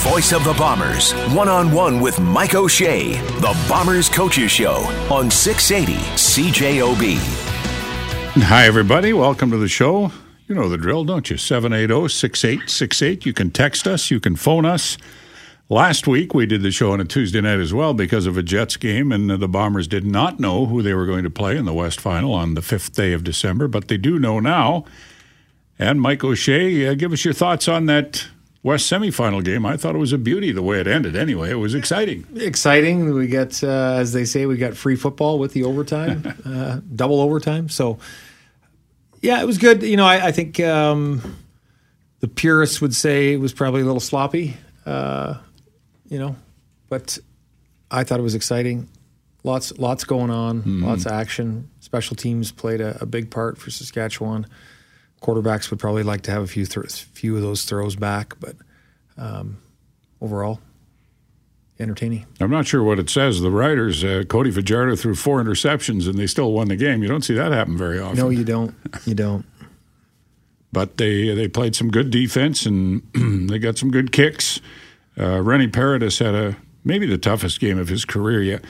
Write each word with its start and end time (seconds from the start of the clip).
voice 0.00 0.32
of 0.32 0.42
the 0.44 0.54
Bombers, 0.54 1.12
one 1.34 1.46
on 1.46 1.70
one 1.70 2.00
with 2.00 2.18
Mike 2.18 2.54
O'Shea, 2.54 3.20
the 3.40 3.66
Bombers 3.68 4.08
Coaches 4.08 4.50
Show 4.50 4.76
on 5.10 5.30
680 5.30 6.00
CJOB. 6.14 7.18
Hi, 8.44 8.64
everybody. 8.64 9.12
Welcome 9.12 9.50
to 9.50 9.58
the 9.58 9.68
show. 9.68 10.10
You 10.48 10.54
know 10.54 10.70
the 10.70 10.78
drill, 10.78 11.04
don't 11.04 11.28
you? 11.28 11.36
780 11.36 12.08
6868. 12.08 13.26
You 13.26 13.34
can 13.34 13.50
text 13.50 13.86
us, 13.86 14.10
you 14.10 14.20
can 14.20 14.36
phone 14.36 14.64
us. 14.64 14.96
Last 15.68 16.06
week, 16.06 16.32
we 16.32 16.46
did 16.46 16.62
the 16.62 16.70
show 16.70 16.92
on 16.92 17.00
a 17.02 17.04
Tuesday 17.04 17.42
night 17.42 17.60
as 17.60 17.74
well 17.74 17.92
because 17.92 18.24
of 18.24 18.38
a 18.38 18.42
Jets 18.42 18.78
game, 18.78 19.12
and 19.12 19.28
the 19.28 19.48
Bombers 19.48 19.86
did 19.86 20.06
not 20.06 20.40
know 20.40 20.64
who 20.64 20.80
they 20.80 20.94
were 20.94 21.04
going 21.04 21.24
to 21.24 21.30
play 21.30 21.58
in 21.58 21.66
the 21.66 21.74
West 21.74 22.00
Final 22.00 22.32
on 22.32 22.54
the 22.54 22.62
5th 22.62 22.94
day 22.94 23.12
of 23.12 23.22
December, 23.22 23.68
but 23.68 23.88
they 23.88 23.98
do 23.98 24.18
know 24.18 24.40
now. 24.40 24.86
And 25.78 26.00
Mike 26.00 26.24
O'Shea, 26.24 26.88
uh, 26.88 26.94
give 26.94 27.12
us 27.12 27.22
your 27.22 27.34
thoughts 27.34 27.68
on 27.68 27.84
that 27.84 28.26
West 28.62 28.90
semifinal 28.90 29.42
game. 29.42 29.64
I 29.64 29.76
thought 29.76 29.94
it 29.94 29.98
was 29.98 30.12
a 30.12 30.18
beauty 30.18 30.52
the 30.52 30.62
way 30.62 30.80
it 30.80 30.86
ended. 30.86 31.16
Anyway, 31.16 31.50
it 31.50 31.54
was 31.54 31.74
exciting. 31.74 32.26
Exciting. 32.36 33.14
We 33.14 33.26
got, 33.26 33.62
uh, 33.64 33.96
as 33.98 34.12
they 34.12 34.24
say, 34.24 34.44
we 34.46 34.56
got 34.56 34.76
free 34.76 34.96
football 34.96 35.38
with 35.38 35.54
the 35.54 35.64
overtime, 35.64 36.34
uh, 36.44 36.80
double 36.94 37.20
overtime. 37.20 37.70
So, 37.70 37.98
yeah, 39.22 39.40
it 39.40 39.46
was 39.46 39.56
good. 39.56 39.82
You 39.82 39.96
know, 39.96 40.04
I, 40.04 40.26
I 40.26 40.32
think 40.32 40.60
um, 40.60 41.38
the 42.20 42.28
purists 42.28 42.80
would 42.82 42.94
say 42.94 43.32
it 43.32 43.40
was 43.40 43.54
probably 43.54 43.80
a 43.80 43.84
little 43.84 44.00
sloppy. 44.00 44.56
Uh, 44.84 45.38
you 46.08 46.18
know, 46.18 46.36
but 46.88 47.18
I 47.90 48.04
thought 48.04 48.20
it 48.20 48.24
was 48.24 48.34
exciting. 48.34 48.88
Lots, 49.42 49.78
lots 49.78 50.04
going 50.04 50.30
on, 50.30 50.58
mm-hmm. 50.58 50.84
lots 50.84 51.06
of 51.06 51.12
action. 51.12 51.70
Special 51.80 52.14
teams 52.14 52.52
played 52.52 52.82
a, 52.82 52.98
a, 53.00 53.06
big 53.06 53.30
part 53.30 53.56
for 53.56 53.70
Saskatchewan. 53.70 54.46
Quarterbacks 55.22 55.70
would 55.70 55.78
probably 55.78 56.02
like 56.02 56.22
to 56.22 56.30
have 56.30 56.42
a 56.42 56.46
few, 56.46 56.64
th- 56.64 57.02
few 57.12 57.36
of 57.36 57.42
those 57.42 57.64
throws 57.64 57.94
back, 57.96 58.36
but 58.40 58.56
um, 59.18 59.58
overall, 60.20 60.60
entertaining. 61.78 62.26
I'm 62.40 62.50
not 62.50 62.66
sure 62.66 62.82
what 62.82 62.98
it 62.98 63.10
says. 63.10 63.40
The 63.40 63.50
Riders, 63.50 64.02
uh, 64.04 64.24
Cody 64.28 64.50
Fajardo 64.50 64.96
threw 64.96 65.14
four 65.14 65.42
interceptions 65.42 66.08
and 66.08 66.18
they 66.18 66.26
still 66.26 66.52
won 66.52 66.68
the 66.68 66.76
game. 66.76 67.02
You 67.02 67.08
don't 67.08 67.22
see 67.22 67.34
that 67.34 67.52
happen 67.52 67.76
very 67.76 67.98
often. 68.00 68.16
No, 68.18 68.28
you 68.30 68.44
don't. 68.44 68.74
You 69.06 69.14
don't. 69.14 69.44
but 70.72 70.96
they 70.98 71.34
they 71.34 71.48
played 71.48 71.74
some 71.74 71.90
good 71.90 72.10
defense 72.10 72.64
and 72.66 73.02
they 73.50 73.58
got 73.58 73.76
some 73.78 73.90
good 73.90 74.12
kicks. 74.12 74.60
Uh, 75.18 75.40
Rene 75.42 75.66
Paredes 75.68 76.18
had 76.18 76.34
a 76.34 76.56
maybe 76.84 77.06
the 77.06 77.18
toughest 77.18 77.60
game 77.60 77.78
of 77.78 77.88
his 77.88 78.04
career 78.04 78.42
yet. 78.42 78.64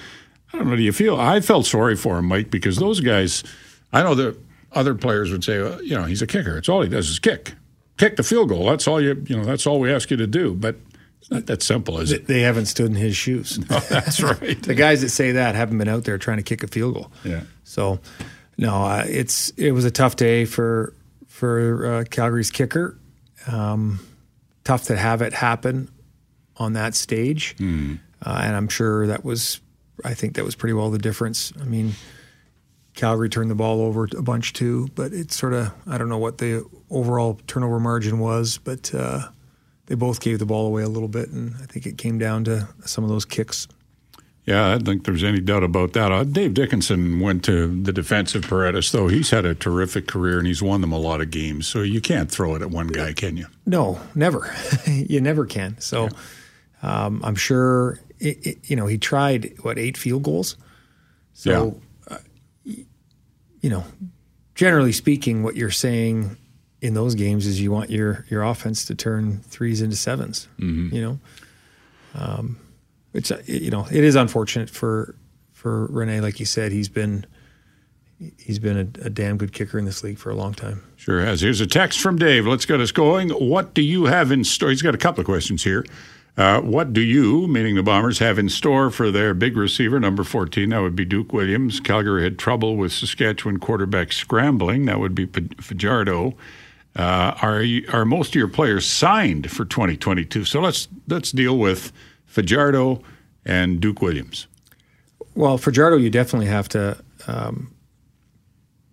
I 0.53 0.59
don't 0.59 0.69
know. 0.69 0.77
Do 0.77 0.83
you 0.83 0.93
feel? 0.93 1.15
I 1.21 1.41
felt 1.41 1.67
sorry 1.67 1.95
for 1.97 2.19
him, 2.19 2.27
Mike, 2.27 2.51
because 2.51 2.77
those 2.77 3.01
guys. 3.01 3.45
I 3.93 4.03
know 4.03 4.15
that 4.15 4.37
other 4.73 4.95
players 4.95 5.31
would 5.31 5.45
say, 5.45 5.61
well, 5.61 5.83
you 5.83 5.97
know, 5.97 6.05
he's 6.05 6.23
a 6.23 6.27
kicker. 6.27 6.57
It's 6.59 6.69
all 6.69 6.83
he 6.83 6.89
does 6.89 7.09
is 7.09 7.19
kick, 7.19 7.55
kick 7.99 8.17
the 8.17 8.23
field 8.23 8.49
goal. 8.49 8.67
That's 8.67 8.87
all 8.87 9.01
you. 9.01 9.23
You 9.27 9.39
know, 9.39 9.45
that's 9.45 9.67
all 9.67 9.81
we 9.81 9.93
ask 9.93 10.11
you 10.11 10.17
to 10.17 10.27
do. 10.27 10.55
But 10.55 10.77
it's 11.21 11.31
not 11.31 11.47
that 11.47 11.63
simple, 11.63 12.01
is 12.01 12.13
it? 12.13 12.27
They 12.27 12.41
haven't 12.41 12.67
stood 12.67 12.87
in 12.87 12.97
his 12.97 13.17
shoes. 13.17 13.59
No, 13.59 13.79
that's 13.89 14.23
right. 14.41 14.61
the 14.63 14.75
guys 14.75 15.01
that 15.03 15.11
say 15.11 15.33
that 15.33 15.55
haven't 15.55 15.79
been 15.79 15.89
out 15.89 16.05
there 16.05 16.19
trying 16.19 16.39
to 16.39 16.43
kick 16.43 16.63
a 16.63 16.67
field 16.69 16.95
goal. 16.95 17.13
Yeah. 17.25 17.43
So, 17.65 18.01
no, 18.57 18.85
uh, 18.85 19.05
it's 19.07 19.51
it 19.51 19.73
was 19.73 19.85
a 19.85 19.91
tough 19.91 20.17
day 20.17 20.45
for 20.45 20.95
for 21.27 21.87
uh, 21.87 22.05
Calgary's 22.05 22.51
kicker. 22.51 22.99
Um, 23.47 24.01
tough 24.65 24.85
to 24.85 24.97
have 24.97 25.23
it 25.23 25.33
happen 25.33 25.89
on 26.57 26.75
that 26.75 26.95
stage. 26.95 27.57
Mm. 27.57 27.99
Uh, 28.25 28.41
and 28.45 28.55
I'm 28.55 28.69
sure 28.69 29.07
that 29.07 29.25
was, 29.25 29.61
I 30.05 30.15
think 30.15 30.35
that 30.37 30.45
was 30.45 30.55
pretty 30.55 30.75
well 30.75 30.91
the 30.91 30.99
difference. 30.99 31.53
I 31.61 31.65
mean, 31.65 31.95
Calgary 33.01 33.29
turned 33.29 33.51
the 33.51 33.55
ball 33.55 33.81
over 33.81 34.09
a 34.17 34.23
bunch 34.23 34.53
too, 34.53 34.89
but 34.95 35.13
it's 35.13 35.37
sort 35.37 35.53
of, 35.53 35.73
I 35.87 35.99
don't 35.99 36.09
know 36.09 36.19
what 36.19 36.39
the 36.39 36.65
overall 36.91 37.41
turnover 37.47 37.81
margin 37.81 38.19
was, 38.19 38.59
but 38.59 38.95
uh, 38.95 39.29
they 39.87 39.95
both 39.95 40.21
gave 40.21 40.39
the 40.39 40.47
ball 40.47 40.67
away 40.67 40.83
a 40.83 40.89
little 40.89 41.09
bit. 41.09 41.31
And 41.31 41.55
I 41.63 41.67
think 41.67 41.87
it 41.87 41.99
came 41.99 42.19
down 42.19 42.45
to 42.45 42.69
some 42.85 43.03
of 43.03 43.11
those 43.11 43.25
kicks. 43.25 43.67
Yeah, 44.45 44.67
I 44.67 44.71
don't 44.73 44.85
think 44.85 45.05
there's 45.05 45.25
any 45.25 45.41
doubt 45.41 45.63
about 45.63 45.93
that. 45.93 46.13
Uh, 46.13 46.25
Dave 46.25 46.55
Dickenson 46.55 47.21
went 47.21 47.45
to 47.45 47.83
the 47.83 47.93
defensive 47.93 48.43
Paredes, 48.43 48.93
though. 48.93 49.09
He's 49.09 49.31
had 49.31 49.45
a 49.45 49.55
terrific 49.55 50.07
career 50.07 50.39
and 50.39 50.47
he's 50.47 50.63
won 50.63 50.81
them 50.81 50.93
a 50.93 50.99
lot 50.99 51.21
of 51.21 51.31
games. 51.31 51.67
So 51.67 51.83
you 51.83 52.01
can't 52.01 52.31
throw 52.31 52.55
it 52.55 52.63
at 52.63 52.71
one 52.71 52.89
guy, 52.89 53.13
can 53.13 53.37
you? 53.37 53.47
No, 53.67 54.01
never. 54.15 54.55
you 54.87 55.21
never 55.21 55.47
can. 55.47 55.79
So. 55.81 56.05
Yeah 56.05 56.11
um, 56.83 57.21
I'm 57.25 57.35
sure, 57.35 57.99
it, 58.19 58.47
it, 58.47 58.71
you 58.71 58.77
know, 58.77 58.87
he 58.87 58.99
tried, 58.99 59.55
what, 59.63 59.79
eight 59.79 59.97
field 59.97 60.23
goals? 60.23 60.57
So, 61.35 61.51
yeah. 61.51 61.87
You 63.61 63.71
know, 63.71 63.85
generally 64.55 64.93
speaking, 64.93 65.43
what 65.43 65.57
you're 65.57 65.71
saying 65.71 66.37
in 66.81 66.95
those 66.95 67.15
games 67.15 67.47
is 67.47 67.61
you 67.61 67.71
want 67.71 67.91
your, 67.91 68.25
your 68.29 68.43
offense 68.43 68.85
to 68.87 68.95
turn 68.95 69.41
threes 69.41 69.83
into 69.83 69.97
7s 69.97 70.47
mm-hmm. 70.59 70.95
you 70.95 71.03
know? 71.03 71.21
Um, 72.15 72.59
uh, 73.15 73.37
you 73.47 73.71
know, 73.71 73.87
it 73.91 74.05
is 74.05 74.15
unfortunate 74.15 74.71
for, 74.71 75.15
for 75.53 75.87
Rene, 75.87 76.21
Like 76.21 76.41
you 76.41 76.47
said, 76.47 76.73
he's 76.73 76.89
been, 76.89 77.27
he's 78.39 78.59
been 78.59 78.77
a, 78.77 79.07
a, 79.07 79.11
damn 79.11 79.37
good 79.37 79.53
kicker 79.53 79.79
in 79.79 79.85
this 79.85 80.03
league 80.03 80.19
for 80.19 80.31
a 80.31 80.35
long 80.35 80.55
time. 80.55 80.83
Sure 80.97 81.25
has. 81.25 81.41
Here's 81.41 81.61
a 81.61 81.67
text 81.67 82.01
from 82.01 82.17
Dave. 82.17 82.47
Let's 82.47 82.67
get 82.67 82.81
us 82.81 82.93
going. 82.93 83.31
What 83.31 83.75
do 83.75 83.83
you 83.83 84.07
have 84.07 84.33
in 84.33 84.45
store? 84.45 84.71
He's 84.71 84.83
got 84.83 84.95
a 84.95 84.99
couple 84.99 85.21
of 85.21 85.27
questions 85.27 85.65
here. 85.65 85.85
Uh, 86.37 86.61
what 86.61 86.93
do 86.93 87.01
you, 87.01 87.47
meaning 87.47 87.75
the 87.75 87.83
Bombers, 87.83 88.19
have 88.19 88.39
in 88.39 88.49
store 88.49 88.91
for 88.91 89.11
their 89.11 89.35
big 89.35 89.57
receiver, 89.57 90.01
number 90.01 90.25
14? 90.25 90.69
That 90.71 90.81
would 90.81 90.97
be 90.97 91.05
Duke 91.05 91.33
Williams. 91.33 91.81
Calgary 91.81 92.23
had 92.23 92.39
trouble 92.39 92.77
with 92.77 92.93
Saskatchewan 92.93 93.59
quarterback 93.59 94.13
scrambling. 94.13 94.87
That 94.87 95.01
would 95.01 95.15
be 95.15 95.27
Fajardo. 95.27 96.35
Uh, 96.97 97.35
are 97.43 97.63
you, 97.63 97.87
are 97.93 98.05
most 98.05 98.29
of 98.31 98.35
your 98.37 98.49
players 98.49 98.87
signed 98.87 99.51
for 99.51 99.65
2022? 99.65 100.45
So 100.45 100.61
let's 100.61 100.89
let's 101.09 101.31
deal 101.31 101.59
with 101.59 101.93
Fajardo 102.27 103.03
and 103.45 103.81
Duke 103.81 104.03
Williams. 104.03 104.47
Well, 105.35 105.59
Fajardo, 105.59 105.97
you 105.97 106.11
definitely 106.11 106.49
have 106.49 106.69
to 106.71 107.03
um, 107.27 107.73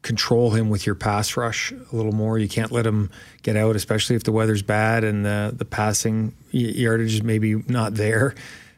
control 0.07 0.51
him 0.51 0.69
with 0.69 0.85
your 0.85 0.95
pass 0.95 1.35
rush 1.35 1.72
a 1.72 1.95
little 1.95 2.13
more. 2.13 2.40
You 2.40 2.47
can't 2.47 2.72
let 2.72 2.88
him 2.88 3.12
get 3.44 3.57
out, 3.57 3.75
especially 3.75 4.16
if 4.16 4.23
the 4.23 4.31
weather's 4.31 4.62
bad 4.63 5.03
and 5.03 5.25
the 5.25 5.53
the 5.56 5.66
passing 5.66 6.34
yardage 6.51 7.16
is 7.16 7.23
maybe 7.23 7.56
not 7.68 7.94
there. 7.95 8.34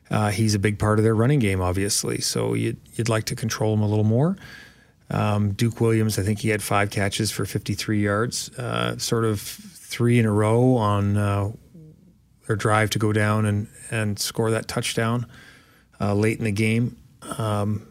Uh, 0.10 0.32
he's 0.32 0.56
a 0.56 0.60
big 0.60 0.80
part 0.80 0.98
of 0.98 1.04
their 1.04 1.14
running 1.14 1.38
game, 1.40 1.62
obviously. 1.62 2.20
So 2.20 2.56
you'd 2.56 2.78
you'd 2.96 3.10
like 3.10 3.26
to 3.26 3.36
control 3.36 3.76
him 3.76 3.82
a 3.82 3.88
little 3.88 4.04
more. 4.04 4.38
Um, 5.12 5.54
Duke 5.54 5.80
Williams, 5.80 6.18
I 6.20 6.24
think 6.24 6.40
he 6.40 6.50
had 6.50 6.62
five 6.62 6.90
catches 6.90 7.32
for 7.32 7.46
53 7.46 8.02
yards, 8.02 8.50
uh, 8.58 8.98
sort 8.98 9.26
of 9.26 9.40
three 9.40 10.20
in 10.20 10.26
a 10.26 10.32
row 10.32 10.76
on 10.76 11.18
uh, 11.18 11.52
their 12.48 12.56
drive 12.56 12.90
to 12.92 13.00
go 13.00 13.14
down 13.14 13.46
and 13.46 13.68
and 13.92 14.18
score 14.18 14.52
that 14.52 14.68
touchdown 14.68 15.28
uh, 16.02 16.16
late 16.16 16.40
in 16.40 16.46
the 16.46 16.52
game. 16.52 16.98
Um, 17.38 17.89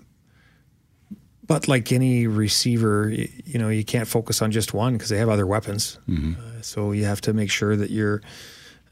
but 1.48 1.66
like 1.66 1.90
any 1.90 2.26
receiver, 2.26 3.08
you, 3.08 3.58
know, 3.58 3.70
you 3.70 3.82
can't 3.82 4.06
focus 4.06 4.42
on 4.42 4.52
just 4.52 4.74
one 4.74 4.92
because 4.92 5.08
they 5.08 5.16
have 5.16 5.30
other 5.30 5.46
weapons. 5.46 5.98
Mm-hmm. 6.08 6.34
Uh, 6.38 6.62
so 6.62 6.92
you 6.92 7.06
have 7.06 7.22
to 7.22 7.32
make 7.32 7.50
sure 7.50 7.74
that 7.74 7.90
you're, 7.90 8.20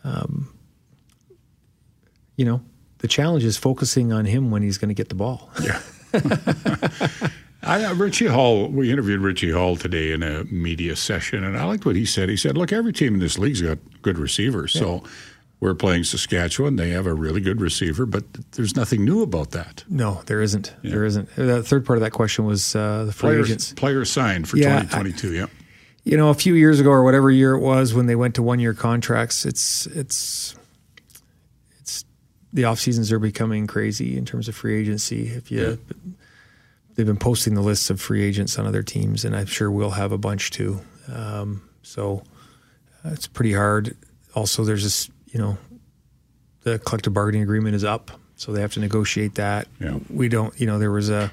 um, 0.02 0.52
you 2.36 2.46
know, 2.46 2.62
the 2.98 3.08
challenge 3.08 3.44
is 3.44 3.58
focusing 3.58 4.10
on 4.10 4.24
him 4.24 4.50
when 4.50 4.62
he's 4.62 4.78
going 4.78 4.88
to 4.88 4.94
get 4.94 5.10
the 5.10 5.14
ball. 5.14 5.50
Yeah. 5.62 5.80
I, 7.62 7.84
uh, 7.84 7.94
Richie 7.94 8.26
Hall, 8.26 8.68
we 8.68 8.90
interviewed 8.90 9.20
Richie 9.20 9.50
Hall 9.50 9.76
today 9.76 10.12
in 10.12 10.22
a 10.22 10.44
media 10.44 10.96
session, 10.96 11.44
and 11.44 11.58
I 11.58 11.64
liked 11.64 11.84
what 11.84 11.96
he 11.96 12.06
said. 12.06 12.28
He 12.28 12.36
said, 12.36 12.56
"Look, 12.56 12.72
every 12.72 12.92
team 12.92 13.14
in 13.14 13.20
this 13.20 13.38
league's 13.38 13.60
got 13.60 13.78
good 14.02 14.18
receivers, 14.18 14.74
yeah. 14.74 14.80
so." 14.82 15.04
We're 15.58 15.74
playing 15.74 16.04
Saskatchewan. 16.04 16.76
They 16.76 16.90
have 16.90 17.06
a 17.06 17.14
really 17.14 17.40
good 17.40 17.62
receiver, 17.62 18.04
but 18.04 18.24
there's 18.52 18.76
nothing 18.76 19.04
new 19.04 19.22
about 19.22 19.52
that. 19.52 19.84
No, 19.88 20.22
there 20.26 20.42
isn't. 20.42 20.74
Yeah. 20.82 20.90
There 20.90 21.04
isn't. 21.04 21.34
The 21.34 21.62
third 21.62 21.86
part 21.86 21.96
of 21.96 22.02
that 22.02 22.12
question 22.12 22.44
was 22.44 22.76
uh, 22.76 23.04
the 23.04 23.12
free 23.12 23.30
players, 23.30 23.46
agents. 23.46 23.72
Players 23.72 24.10
signed 24.10 24.48
for 24.48 24.58
yeah, 24.58 24.80
2022. 24.82 25.32
Yeah. 25.32 25.46
You 26.04 26.16
know, 26.16 26.28
a 26.28 26.34
few 26.34 26.54
years 26.54 26.78
ago 26.78 26.90
or 26.90 27.02
whatever 27.02 27.30
year 27.30 27.54
it 27.54 27.60
was 27.60 27.94
when 27.94 28.06
they 28.06 28.14
went 28.14 28.34
to 28.34 28.42
one 28.42 28.60
year 28.60 28.74
contracts, 28.74 29.46
it's 29.46 29.86
it's 29.86 30.54
it's 31.80 32.04
the 32.52 32.64
off 32.64 32.78
seasons 32.78 33.10
are 33.10 33.18
becoming 33.18 33.66
crazy 33.66 34.16
in 34.16 34.24
terms 34.24 34.48
of 34.48 34.54
free 34.54 34.78
agency. 34.78 35.28
If 35.28 35.50
you 35.50 35.80
yeah. 35.80 36.12
they've 36.94 37.06
been 37.06 37.16
posting 37.16 37.54
the 37.54 37.62
lists 37.62 37.88
of 37.88 38.00
free 38.00 38.22
agents 38.22 38.58
on 38.58 38.66
other 38.66 38.82
teams, 38.82 39.24
and 39.24 39.34
I'm 39.34 39.46
sure 39.46 39.70
we'll 39.70 39.90
have 39.90 40.12
a 40.12 40.18
bunch 40.18 40.50
too. 40.50 40.80
Um, 41.12 41.68
so 41.82 42.22
uh, 43.04 43.08
it's 43.08 43.26
pretty 43.26 43.54
hard. 43.54 43.96
Also, 44.34 44.64
there's 44.64 44.84
this 44.84 45.10
you 45.36 45.42
know, 45.42 45.58
the 46.62 46.78
collective 46.78 47.12
bargaining 47.12 47.42
agreement 47.42 47.74
is 47.74 47.84
up, 47.84 48.10
so 48.36 48.52
they 48.52 48.62
have 48.62 48.72
to 48.72 48.80
negotiate 48.80 49.34
that. 49.34 49.68
Yeah. 49.78 49.98
We 50.08 50.30
don't, 50.30 50.58
you 50.58 50.66
know, 50.66 50.78
there 50.78 50.90
was 50.90 51.10
a 51.10 51.30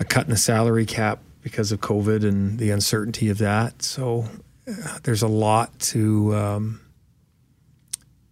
a 0.00 0.04
cut 0.04 0.24
in 0.24 0.30
the 0.30 0.36
salary 0.36 0.86
cap 0.86 1.20
because 1.40 1.70
of 1.70 1.80
COVID 1.80 2.24
and 2.24 2.58
the 2.58 2.72
uncertainty 2.72 3.28
of 3.28 3.38
that. 3.38 3.82
So 3.82 4.24
uh, 4.66 4.98
there's 5.04 5.22
a 5.22 5.28
lot 5.28 5.78
to 5.90 6.34
um, 6.34 6.80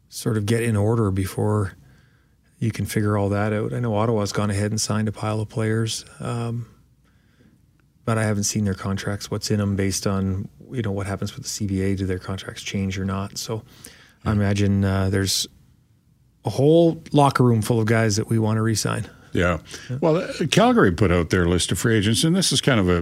sort 0.08 0.36
of 0.36 0.44
get 0.44 0.64
in 0.64 0.74
order 0.74 1.12
before 1.12 1.74
you 2.58 2.72
can 2.72 2.84
figure 2.84 3.16
all 3.16 3.28
that 3.28 3.52
out. 3.52 3.72
I 3.72 3.78
know 3.78 3.94
Ottawa's 3.94 4.32
gone 4.32 4.50
ahead 4.50 4.72
and 4.72 4.80
signed 4.80 5.06
a 5.06 5.12
pile 5.12 5.40
of 5.40 5.48
players, 5.48 6.04
um, 6.18 6.66
but 8.04 8.18
I 8.18 8.24
haven't 8.24 8.44
seen 8.44 8.64
their 8.64 8.74
contracts. 8.74 9.30
What's 9.30 9.52
in 9.52 9.58
them 9.58 9.76
based 9.76 10.04
on 10.04 10.48
you 10.72 10.82
know 10.82 10.90
what 10.90 11.06
happens 11.06 11.36
with 11.36 11.44
the 11.44 11.68
CBA? 11.68 11.96
Do 11.96 12.06
their 12.06 12.18
contracts 12.18 12.64
change 12.64 12.98
or 12.98 13.04
not? 13.04 13.38
So 13.38 13.62
I 14.24 14.32
imagine 14.32 14.84
uh, 14.84 15.10
there's 15.10 15.46
a 16.44 16.50
whole 16.50 17.02
locker 17.12 17.44
room 17.44 17.62
full 17.62 17.80
of 17.80 17.86
guys 17.86 18.16
that 18.16 18.28
we 18.28 18.38
want 18.38 18.56
to 18.56 18.62
resign. 18.62 19.08
Yeah. 19.32 19.58
Well, 20.00 20.16
uh, 20.16 20.46
Calgary 20.50 20.92
put 20.92 21.12
out 21.12 21.30
their 21.30 21.46
list 21.46 21.70
of 21.70 21.78
free 21.78 21.96
agents, 21.96 22.24
and 22.24 22.34
this 22.34 22.50
is 22.50 22.60
kind 22.60 22.80
of 22.80 22.88
a, 22.88 22.98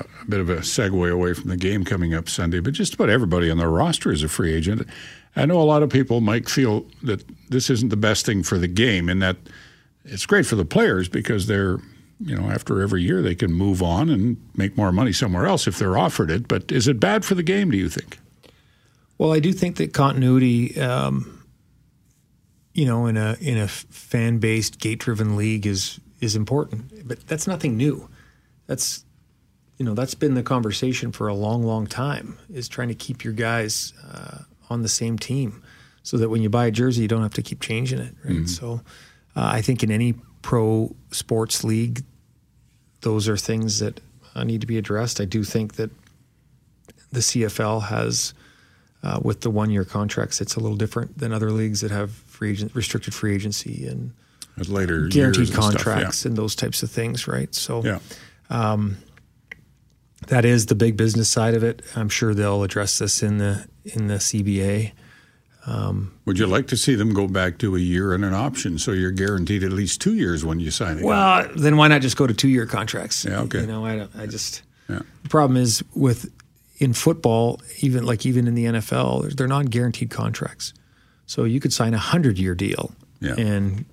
a, 0.00 0.04
bit 0.28 0.40
of 0.40 0.50
a 0.50 0.56
segue 0.56 1.10
away 1.10 1.34
from 1.34 1.50
the 1.50 1.56
game 1.56 1.84
coming 1.84 2.14
up 2.14 2.28
Sunday, 2.28 2.60
but 2.60 2.74
just 2.74 2.94
about 2.94 3.10
everybody 3.10 3.50
on 3.50 3.58
their 3.58 3.70
roster 3.70 4.10
is 4.10 4.22
a 4.22 4.28
free 4.28 4.52
agent. 4.52 4.86
I 5.36 5.46
know 5.46 5.60
a 5.60 5.64
lot 5.64 5.82
of 5.82 5.90
people 5.90 6.20
might 6.20 6.48
feel 6.48 6.84
that 7.04 7.24
this 7.48 7.70
isn't 7.70 7.90
the 7.90 7.96
best 7.96 8.26
thing 8.26 8.42
for 8.42 8.58
the 8.58 8.68
game, 8.68 9.08
and 9.08 9.22
that 9.22 9.36
it's 10.04 10.26
great 10.26 10.46
for 10.46 10.56
the 10.56 10.64
players 10.64 11.08
because 11.08 11.46
they're, 11.46 11.78
you 12.20 12.36
know, 12.36 12.50
after 12.50 12.82
every 12.82 13.02
year 13.02 13.22
they 13.22 13.34
can 13.34 13.52
move 13.52 13.82
on 13.82 14.08
and 14.08 14.36
make 14.56 14.76
more 14.76 14.90
money 14.90 15.12
somewhere 15.12 15.46
else 15.46 15.66
if 15.66 15.78
they're 15.78 15.96
offered 15.96 16.30
it. 16.30 16.48
But 16.48 16.72
is 16.72 16.88
it 16.88 16.98
bad 16.98 17.24
for 17.24 17.34
the 17.34 17.42
game, 17.42 17.70
do 17.70 17.76
you 17.76 17.88
think? 17.88 18.18
Well, 19.18 19.32
I 19.32 19.40
do 19.40 19.52
think 19.52 19.76
that 19.76 19.92
continuity. 19.92 20.80
Um, 20.80 21.34
you 22.72 22.86
know, 22.86 23.06
in 23.06 23.16
a 23.16 23.36
in 23.40 23.58
a 23.58 23.66
fan 23.66 24.38
based, 24.38 24.78
gate 24.78 25.00
driven 25.00 25.36
league 25.36 25.66
is 25.66 25.98
is 26.20 26.36
important. 26.36 27.08
But 27.08 27.26
that's 27.26 27.46
nothing 27.48 27.76
new. 27.76 28.08
That's 28.68 29.04
you 29.78 29.84
know 29.84 29.94
that's 29.94 30.14
been 30.14 30.34
the 30.34 30.44
conversation 30.44 31.10
for 31.10 31.26
a 31.26 31.34
long, 31.34 31.64
long 31.64 31.86
time. 31.86 32.38
Is 32.52 32.68
trying 32.68 32.88
to 32.88 32.94
keep 32.94 33.24
your 33.24 33.32
guys 33.32 33.92
uh, 34.08 34.38
on 34.70 34.82
the 34.82 34.88
same 34.88 35.18
team, 35.18 35.62
so 36.02 36.18
that 36.18 36.28
when 36.28 36.40
you 36.40 36.48
buy 36.48 36.66
a 36.66 36.70
jersey, 36.70 37.02
you 37.02 37.08
don't 37.08 37.22
have 37.22 37.34
to 37.34 37.42
keep 37.42 37.60
changing 37.60 37.98
it. 37.98 38.14
Right. 38.24 38.34
Mm-hmm. 38.34 38.46
So, 38.46 38.80
uh, 39.34 39.50
I 39.52 39.60
think 39.60 39.82
in 39.82 39.90
any 39.90 40.14
pro 40.42 40.94
sports 41.10 41.64
league, 41.64 42.04
those 43.00 43.28
are 43.28 43.36
things 43.36 43.80
that 43.80 44.00
uh, 44.34 44.44
need 44.44 44.60
to 44.60 44.66
be 44.68 44.78
addressed. 44.78 45.20
I 45.20 45.24
do 45.24 45.42
think 45.42 45.74
that 45.74 45.90
the 47.10 47.20
CFL 47.20 47.88
has. 47.88 48.34
Uh, 49.00 49.20
with 49.22 49.42
the 49.42 49.50
one 49.50 49.70
year 49.70 49.84
contracts, 49.84 50.40
it's 50.40 50.56
a 50.56 50.60
little 50.60 50.76
different 50.76 51.18
than 51.18 51.32
other 51.32 51.52
leagues 51.52 51.82
that 51.82 51.90
have 51.92 52.10
free 52.10 52.50
agent, 52.50 52.74
restricted 52.74 53.14
free 53.14 53.32
agency 53.34 53.86
and 53.86 54.12
later 54.66 55.06
guaranteed 55.06 55.52
contracts 55.52 55.84
and, 55.84 56.14
stuff, 56.14 56.24
yeah. 56.24 56.28
and, 56.30 56.38
those 56.38 56.56
types 56.56 56.82
of 56.82 56.90
things, 56.90 57.28
right? 57.28 57.54
So, 57.54 57.84
yeah. 57.84 58.00
um, 58.50 58.96
that 60.26 60.44
is 60.44 60.66
the 60.66 60.74
big 60.74 60.96
business 60.96 61.28
side 61.28 61.54
of 61.54 61.62
it. 61.62 61.82
I'm 61.94 62.08
sure 62.08 62.34
they'll 62.34 62.64
address 62.64 62.98
this 62.98 63.22
in 63.22 63.38
the 63.38 63.66
in 63.84 64.08
the 64.08 64.16
CBA. 64.16 64.92
Um, 65.66 66.14
Would 66.24 66.38
you 66.38 66.46
like 66.46 66.66
to 66.68 66.76
see 66.76 66.94
them 66.94 67.12
go 67.12 67.28
back 67.28 67.58
to 67.58 67.76
a 67.76 67.78
year 67.78 68.14
and 68.14 68.24
an 68.24 68.32
option, 68.32 68.78
so 68.78 68.92
you're 68.92 69.10
guaranteed 69.10 69.62
at 69.62 69.72
least 69.72 70.00
two 70.00 70.14
years 70.14 70.44
when 70.44 70.60
you 70.60 70.70
sign 70.70 70.98
it? 70.98 71.04
Well, 71.04 71.48
then 71.54 71.76
why 71.76 71.88
not 71.88 72.00
just 72.00 72.16
go 72.16 72.26
to 72.26 72.34
two 72.34 72.48
year 72.48 72.66
contracts? 72.66 73.24
Yeah, 73.24 73.40
okay. 73.42 73.60
You 73.60 73.66
know, 73.66 73.84
I 73.84 73.96
don't, 73.96 74.10
I 74.16 74.26
just 74.26 74.62
yeah. 74.88 75.00
the 75.22 75.28
problem 75.28 75.56
is 75.56 75.84
with 75.94 76.32
in 76.78 76.92
football, 76.92 77.60
even 77.80 78.04
like 78.04 78.24
even 78.24 78.46
in 78.46 78.54
the 78.54 78.64
NFL, 78.66 79.34
they're 79.34 79.48
not 79.48 79.70
guaranteed 79.70 80.10
contracts. 80.10 80.72
So 81.26 81.44
you 81.44 81.60
could 81.60 81.72
sign 81.72 81.92
a 81.92 81.98
hundred 81.98 82.38
year 82.38 82.54
deal 82.54 82.92
yeah. 83.20 83.34
and 83.36 83.84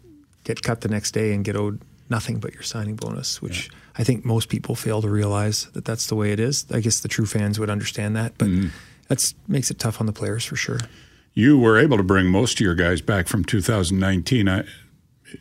get 0.44 0.62
cut 0.62 0.82
the 0.82 0.88
next 0.88 1.12
day 1.12 1.34
and 1.34 1.44
get 1.44 1.56
owed 1.56 1.82
nothing 2.10 2.40
but 2.40 2.54
your 2.54 2.64
signing 2.64 2.96
bonus, 2.96 3.42
which 3.42 3.68
yeah. 3.68 3.78
I 3.98 4.04
think 4.04 4.24
most 4.24 4.50
people 4.50 4.76
fail 4.76 5.02
to 5.02 5.10
realize 5.10 5.66
that 5.74 5.86
that's 5.86 6.08
the 6.08 6.16
way 6.16 6.32
it 6.32 6.40
is. 6.40 6.66
I 6.72 6.80
guess 6.80 7.00
the 7.00 7.08
true 7.08 7.26
fans 7.26 7.60
would 7.60 7.70
understand 7.70 8.16
that, 8.16 8.38
but 8.38 8.48
mm-hmm. 8.48 8.68
that 9.08 9.34
makes 9.48 9.72
it 9.72 9.80
tough 9.80 10.00
on 10.00 10.06
the 10.06 10.14
players 10.14 10.46
for 10.46 10.56
sure. 10.56 10.80
You 11.34 11.60
were 11.60 11.78
able 11.78 11.98
to 11.98 12.04
bring 12.04 12.28
most 12.28 12.54
of 12.54 12.60
your 12.62 12.76
guys 12.76 13.02
back 13.02 13.28
from 13.28 13.44
2019. 13.44 14.48
I, 14.48 14.64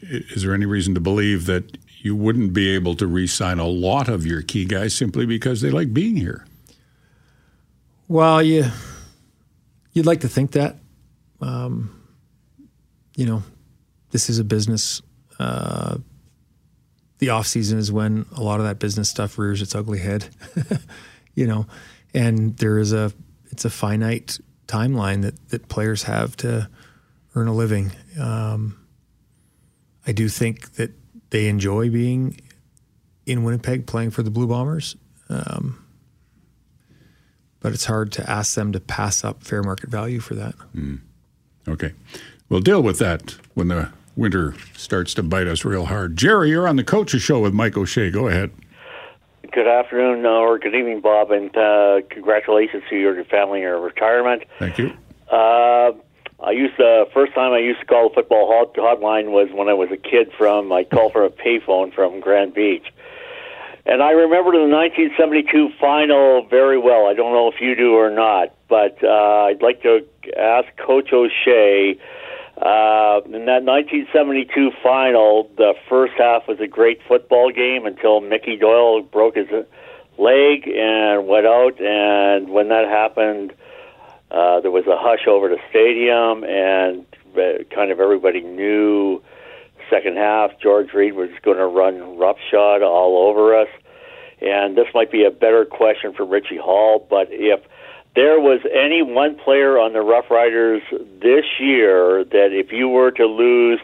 is 0.02 0.42
there 0.42 0.54
any 0.54 0.66
reason 0.66 0.94
to 0.94 1.00
believe 1.00 1.46
that 1.46 1.76
you 2.00 2.16
wouldn't 2.16 2.52
be 2.52 2.70
able 2.70 2.96
to 2.96 3.06
re-sign 3.06 3.58
a 3.58 3.66
lot 3.66 4.08
of 4.08 4.26
your 4.26 4.42
key 4.42 4.64
guys 4.64 4.94
simply 4.94 5.26
because 5.26 5.60
they 5.60 5.70
like 5.70 5.94
being 5.94 6.16
here? 6.16 6.46
Well, 8.08 8.42
you 8.42 8.64
you'd 9.92 10.06
like 10.06 10.20
to 10.20 10.28
think 10.28 10.52
that 10.52 10.76
um, 11.40 12.02
you 13.16 13.26
know, 13.26 13.42
this 14.10 14.28
is 14.28 14.38
a 14.38 14.44
business. 14.44 15.02
Uh, 15.38 15.98
the 17.18 17.30
off 17.30 17.46
season 17.46 17.78
is 17.78 17.90
when 17.92 18.26
a 18.36 18.42
lot 18.42 18.60
of 18.60 18.66
that 18.66 18.78
business 18.78 19.08
stuff 19.08 19.38
rears 19.38 19.62
its 19.62 19.74
ugly 19.74 19.98
head, 19.98 20.28
you 21.34 21.46
know, 21.46 21.66
and 22.12 22.56
there 22.58 22.78
is 22.78 22.92
a 22.92 23.12
it's 23.50 23.64
a 23.64 23.70
finite 23.70 24.38
timeline 24.66 25.22
that 25.22 25.48
that 25.50 25.68
players 25.68 26.04
have 26.04 26.36
to 26.38 26.68
earn 27.34 27.48
a 27.48 27.54
living. 27.54 27.92
Um, 28.20 28.78
I 30.06 30.12
do 30.12 30.28
think 30.28 30.72
that 30.74 30.92
they 31.30 31.48
enjoy 31.48 31.90
being 31.90 32.40
in 33.26 33.42
Winnipeg 33.44 33.86
playing 33.86 34.10
for 34.10 34.22
the 34.22 34.30
Blue 34.30 34.46
Bombers. 34.46 34.96
Um, 35.28 35.83
but 37.64 37.72
it's 37.72 37.86
hard 37.86 38.12
to 38.12 38.30
ask 38.30 38.56
them 38.56 38.72
to 38.72 38.78
pass 38.78 39.24
up 39.24 39.42
fair 39.42 39.62
market 39.62 39.88
value 39.88 40.20
for 40.20 40.34
that. 40.34 40.54
Mm. 40.76 41.00
Okay. 41.66 41.94
We'll 42.50 42.60
deal 42.60 42.82
with 42.82 42.98
that 42.98 43.38
when 43.54 43.68
the 43.68 43.88
winter 44.16 44.54
starts 44.76 45.14
to 45.14 45.22
bite 45.22 45.46
us 45.46 45.64
real 45.64 45.86
hard. 45.86 46.14
Jerry, 46.14 46.50
you're 46.50 46.68
on 46.68 46.76
the 46.76 46.84
Coaches 46.84 47.22
Show 47.22 47.40
with 47.40 47.54
Mike 47.54 47.74
O'Shea. 47.78 48.10
Go 48.10 48.28
ahead. 48.28 48.50
Good 49.50 49.66
afternoon 49.66 50.26
or 50.26 50.58
good 50.58 50.74
evening, 50.74 51.00
Bob, 51.00 51.30
and 51.30 51.56
uh, 51.56 52.02
congratulations 52.10 52.82
to 52.90 52.96
your 52.96 53.24
family 53.24 53.60
and 53.60 53.62
your 53.62 53.80
retirement. 53.80 54.42
Thank 54.58 54.76
you. 54.76 54.92
Uh, 55.32 55.92
I 56.44 56.50
used 56.50 56.76
the 56.76 57.08
first 57.14 57.32
time 57.32 57.54
I 57.54 57.60
used 57.60 57.80
to 57.80 57.86
call 57.86 58.10
the 58.10 58.16
football 58.16 58.68
hotline 58.76 59.30
was 59.30 59.48
when 59.54 59.70
I 59.70 59.72
was 59.72 59.88
a 59.90 59.96
kid 59.96 60.30
from 60.36 60.70
I 60.70 60.84
called 60.84 61.14
from 61.14 61.22
a 61.22 61.30
payphone 61.30 61.94
from 61.94 62.20
Grand 62.20 62.52
Beach. 62.52 62.84
And 63.86 64.02
I 64.02 64.12
remember 64.12 64.52
the 64.52 64.66
1972 64.66 65.70
final 65.78 66.46
very 66.48 66.78
well. 66.78 67.06
I 67.06 67.12
don't 67.12 67.32
know 67.32 67.48
if 67.48 67.60
you 67.60 67.74
do 67.74 67.94
or 67.94 68.08
not, 68.08 68.54
but 68.68 68.96
uh, 69.04 69.48
I'd 69.48 69.60
like 69.60 69.82
to 69.82 70.06
ask 70.38 70.68
Coach 70.78 71.12
O'Shea. 71.12 71.98
Uh, 72.56 73.20
in 73.26 73.44
that 73.44 73.62
1972 73.62 74.70
final, 74.82 75.50
the 75.58 75.74
first 75.88 76.14
half 76.16 76.48
was 76.48 76.60
a 76.60 76.66
great 76.66 77.00
football 77.06 77.50
game 77.50 77.84
until 77.84 78.22
Mickey 78.22 78.56
Doyle 78.56 79.02
broke 79.02 79.36
his 79.36 79.48
leg 80.16 80.66
and 80.66 81.26
went 81.26 81.46
out. 81.46 81.78
And 81.78 82.48
when 82.48 82.68
that 82.68 82.88
happened, 82.88 83.52
uh, 84.30 84.60
there 84.60 84.70
was 84.70 84.86
a 84.86 84.96
hush 84.96 85.26
over 85.28 85.48
the 85.48 85.58
stadium, 85.68 86.42
and 86.44 87.04
uh, 87.36 87.64
kind 87.74 87.90
of 87.92 88.00
everybody 88.00 88.40
knew 88.40 89.20
second 89.90 90.16
half, 90.16 90.50
George 90.60 90.92
Reed 90.92 91.14
was 91.14 91.30
going 91.42 91.58
to 91.58 91.66
run 91.66 92.18
roughshod 92.18 92.82
all 92.82 93.28
over 93.28 93.58
us. 93.58 93.68
And 94.40 94.76
this 94.76 94.86
might 94.94 95.10
be 95.10 95.24
a 95.24 95.30
better 95.30 95.64
question 95.64 96.12
for 96.12 96.24
Richie 96.24 96.58
Hall, 96.58 97.06
but 97.08 97.28
if 97.30 97.60
there 98.14 98.38
was 98.40 98.60
any 98.72 99.02
one 99.02 99.36
player 99.36 99.78
on 99.78 99.92
the 99.92 100.00
Rough 100.00 100.30
Riders 100.30 100.82
this 101.20 101.44
year 101.58 102.24
that 102.24 102.48
if 102.52 102.70
you 102.70 102.88
were 102.88 103.10
to 103.12 103.26
lose, 103.26 103.80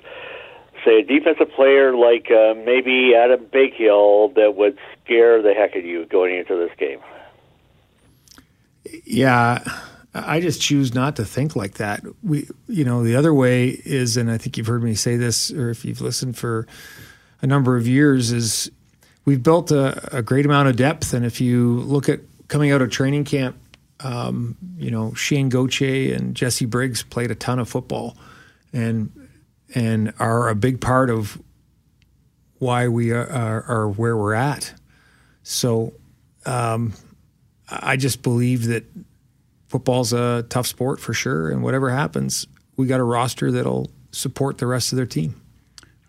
say, 0.85 1.01
a 1.01 1.03
defensive 1.03 1.51
player 1.55 1.97
like 1.97 2.31
uh, 2.31 2.55
maybe 2.55 3.13
Adam 3.15 3.47
Bighill, 3.47 4.35
that 4.35 4.55
would 4.57 4.79
scare 5.05 5.43
the 5.43 5.53
heck 5.55 5.71
out 5.71 5.79
of 5.79 5.85
you 5.85 6.07
going 6.07 6.37
into 6.37 6.57
this 6.57 6.71
game? 6.79 7.01
Yeah. 9.05 9.63
I 10.13 10.41
just 10.41 10.61
choose 10.61 10.95
not 10.95 11.17
to 11.17 11.25
think 11.25 11.55
like 11.55 11.75
that. 11.75 12.03
We, 12.23 12.49
you 12.67 12.85
know, 12.85 13.05
the 13.05 13.15
other 13.15 13.33
way 13.33 13.69
is, 13.69 14.17
and 14.17 14.31
I 14.31 14.39
think 14.39 14.57
you've 14.57 14.67
heard 14.67 14.83
me 14.83 14.95
say 14.95 15.17
this, 15.17 15.53
or 15.53 15.71
if 15.71 15.85
you've 15.85 16.01
listened 16.01 16.37
for 16.37 16.67
a 17.43 17.47
number 17.47 17.77
of 17.77 17.87
years, 17.87 18.33
is 18.33 18.71
we've 19.25 19.43
built 19.43 19.71
a, 19.71 20.17
a 20.17 20.23
great 20.23 20.47
amount 20.47 20.69
of 20.69 20.77
depth. 20.77 21.15
And 21.15 21.25
if 21.25 21.41
you 21.41 21.81
look 21.81 22.09
at 22.09 22.21
coming 22.49 22.73
out 22.73 22.83
of 22.83 22.91
training 22.91 23.25
camp, 23.25 23.57
um, 24.01 24.57
you 24.77 24.91
know, 24.91 25.15
Shayne 25.15 25.49
Gauthier 25.49 26.17
and 26.17 26.35
Jesse 26.35 26.67
Briggs 26.67 27.03
played 27.03 27.31
a 27.31 27.35
ton 27.35 27.59
of 27.59 27.69
football, 27.69 28.17
and 28.73 29.13
and 29.75 30.13
are 30.19 30.49
a 30.49 30.55
big 30.55 30.81
part 30.81 31.11
of 31.11 31.41
why 32.59 32.89
we 32.89 33.13
are, 33.13 33.31
are, 33.31 33.63
are 33.63 33.89
where 33.89 34.17
we're 34.17 34.35
at. 34.35 34.75
So, 35.43 35.93
um, 36.47 36.95
I 37.69 37.97
just 37.97 38.23
believe 38.23 38.67
that 38.67 38.85
football's 39.71 40.13
a 40.13 40.45
tough 40.51 40.67
sport 40.67 41.01
for 41.01 41.15
sure, 41.15 41.49
and 41.49 41.63
whatever 41.63 41.91
happens, 41.91 42.47
we 42.77 42.87
got 42.87 43.01
a 43.01 43.05
roster 43.05 43.51
that'll 43.53 43.91
support 44.11 44.59
the 44.59 44.67
rest 44.67 44.93
of 44.93 44.97
their 44.97 45.07
team. 45.07 45.41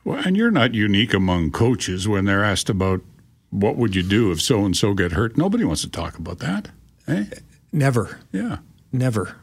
Well, 0.04 0.20
and 0.26 0.36
you're 0.36 0.52
not 0.52 0.74
unique 0.74 1.14
among 1.14 1.52
coaches 1.52 2.08
when 2.08 2.26
they're 2.26 2.44
asked 2.44 2.70
about 2.70 3.02
what 3.52 3.78
would 3.78 3.96
you 3.96 4.02
do 4.02 4.32
if 4.32 4.42
so 4.42 4.66
and 4.66 4.76
so 4.76 4.96
get 4.96 5.12
hurt. 5.12 5.38
Nobody 5.38 5.64
wants 5.64 5.84
to 5.84 5.90
talk 5.90 6.18
about 6.18 6.40
that. 6.40 6.70
Eh? 7.08 7.26
Never. 7.72 8.20
Yeah. 8.32 8.58
Never. 8.92 9.36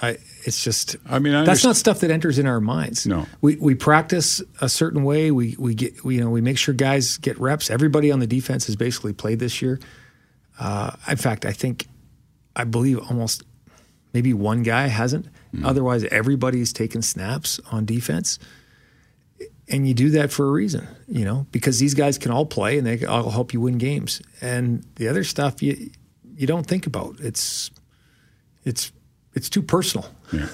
I, 0.00 0.18
it's 0.44 0.62
just. 0.62 0.96
I 1.08 1.18
mean, 1.18 1.34
I 1.34 1.44
that's 1.44 1.64
not 1.64 1.74
stuff 1.74 2.00
that 2.00 2.10
enters 2.10 2.38
in 2.38 2.46
our 2.46 2.60
minds. 2.60 3.06
No, 3.06 3.26
we 3.40 3.56
we 3.56 3.74
practice 3.74 4.42
a 4.60 4.68
certain 4.68 5.04
way. 5.04 5.30
We 5.30 5.56
we 5.58 5.74
get 5.74 6.04
we, 6.04 6.16
you 6.16 6.20
know 6.20 6.28
we 6.28 6.42
make 6.42 6.58
sure 6.58 6.74
guys 6.74 7.16
get 7.16 7.40
reps. 7.40 7.70
Everybody 7.70 8.12
on 8.12 8.20
the 8.20 8.26
defense 8.26 8.66
has 8.66 8.76
basically 8.76 9.14
played 9.14 9.38
this 9.38 9.62
year. 9.62 9.80
Uh, 10.58 10.92
in 11.08 11.16
fact, 11.16 11.46
I 11.46 11.52
think, 11.52 11.86
I 12.54 12.64
believe 12.64 12.98
almost 13.10 13.42
maybe 14.16 14.32
one 14.32 14.62
guy 14.62 14.86
hasn't. 14.86 15.26
Mm. 15.54 15.66
Otherwise, 15.66 16.04
everybody's 16.04 16.72
taken 16.72 17.02
snaps 17.02 17.60
on 17.70 17.84
defense 17.84 18.38
and 19.68 19.86
you 19.86 19.94
do 19.94 20.10
that 20.10 20.32
for 20.32 20.46
a 20.46 20.50
reason, 20.50 20.86
you 21.08 21.24
know, 21.24 21.46
because 21.50 21.78
these 21.78 21.94
guys 21.94 22.18
can 22.18 22.30
all 22.30 22.46
play 22.46 22.78
and 22.78 22.86
they 22.86 23.04
all 23.04 23.30
help 23.30 23.52
you 23.52 23.60
win 23.60 23.78
games. 23.78 24.22
And 24.40 24.84
the 24.96 25.08
other 25.08 25.24
stuff 25.24 25.62
you 25.62 25.90
you 26.36 26.46
don't 26.46 26.66
think 26.66 26.86
about. 26.86 27.16
It's 27.20 27.70
it's 28.64 28.92
it's 29.34 29.48
too 29.48 29.62
personal. 29.62 30.08
Yeah. 30.32 30.48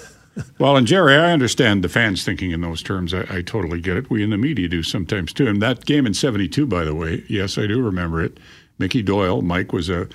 well, 0.58 0.76
and 0.76 0.86
Jerry, 0.86 1.14
I 1.14 1.32
understand 1.32 1.84
the 1.84 1.88
fans 1.88 2.24
thinking 2.24 2.52
in 2.52 2.62
those 2.62 2.82
terms. 2.82 3.12
I, 3.12 3.26
I, 3.28 3.42
totally 3.42 3.80
get 3.82 3.98
it. 3.98 4.08
We 4.08 4.22
in 4.22 4.30
the 4.30 4.38
media 4.38 4.66
do 4.66 4.82
sometimes 4.82 5.32
too. 5.32 5.46
And 5.46 5.60
that 5.60 5.84
game 5.84 6.06
in 6.06 6.14
'72, 6.14 6.66
by 6.66 6.84
the 6.84 6.94
way, 6.94 7.22
yes, 7.28 7.58
I 7.58 7.66
do 7.66 7.82
remember 7.82 8.22
it. 8.22 8.38
Mickey 8.78 9.02
Doyle, 9.02 9.42
Mike 9.42 9.72
was 9.72 9.90
a 9.90 10.08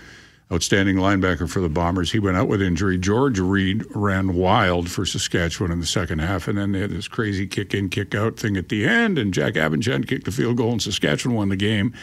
outstanding 0.51 0.95
linebacker 0.95 1.49
for 1.49 1.59
the 1.59 1.69
Bombers. 1.69 2.11
He 2.11 2.19
went 2.19 2.37
out 2.37 2.47
with 2.47 2.61
injury. 2.61 2.97
George 2.97 3.39
Reed 3.39 3.85
ran 3.93 4.33
wild 4.33 4.89
for 4.89 5.05
Saskatchewan 5.05 5.71
in 5.71 5.79
the 5.79 5.85
second 5.85 6.19
half, 6.19 6.47
and 6.47 6.57
then 6.57 6.71
they 6.71 6.79
had 6.79 6.91
this 6.91 7.07
crazy 7.07 7.45
kick 7.45 7.73
in, 7.73 7.89
kick 7.89 8.15
out 8.15 8.39
thing 8.39 8.55
at 8.55 8.69
the 8.69 8.85
end. 8.85 9.17
And 9.17 9.33
Jack 9.33 9.55
Abendschan 9.55 10.07
kicked 10.07 10.27
a 10.27 10.31
field 10.31 10.57
goal, 10.57 10.71
and 10.71 10.81
Saskatchewan 10.81 11.35
won 11.35 11.49
the 11.49 11.57
game. 11.57 11.93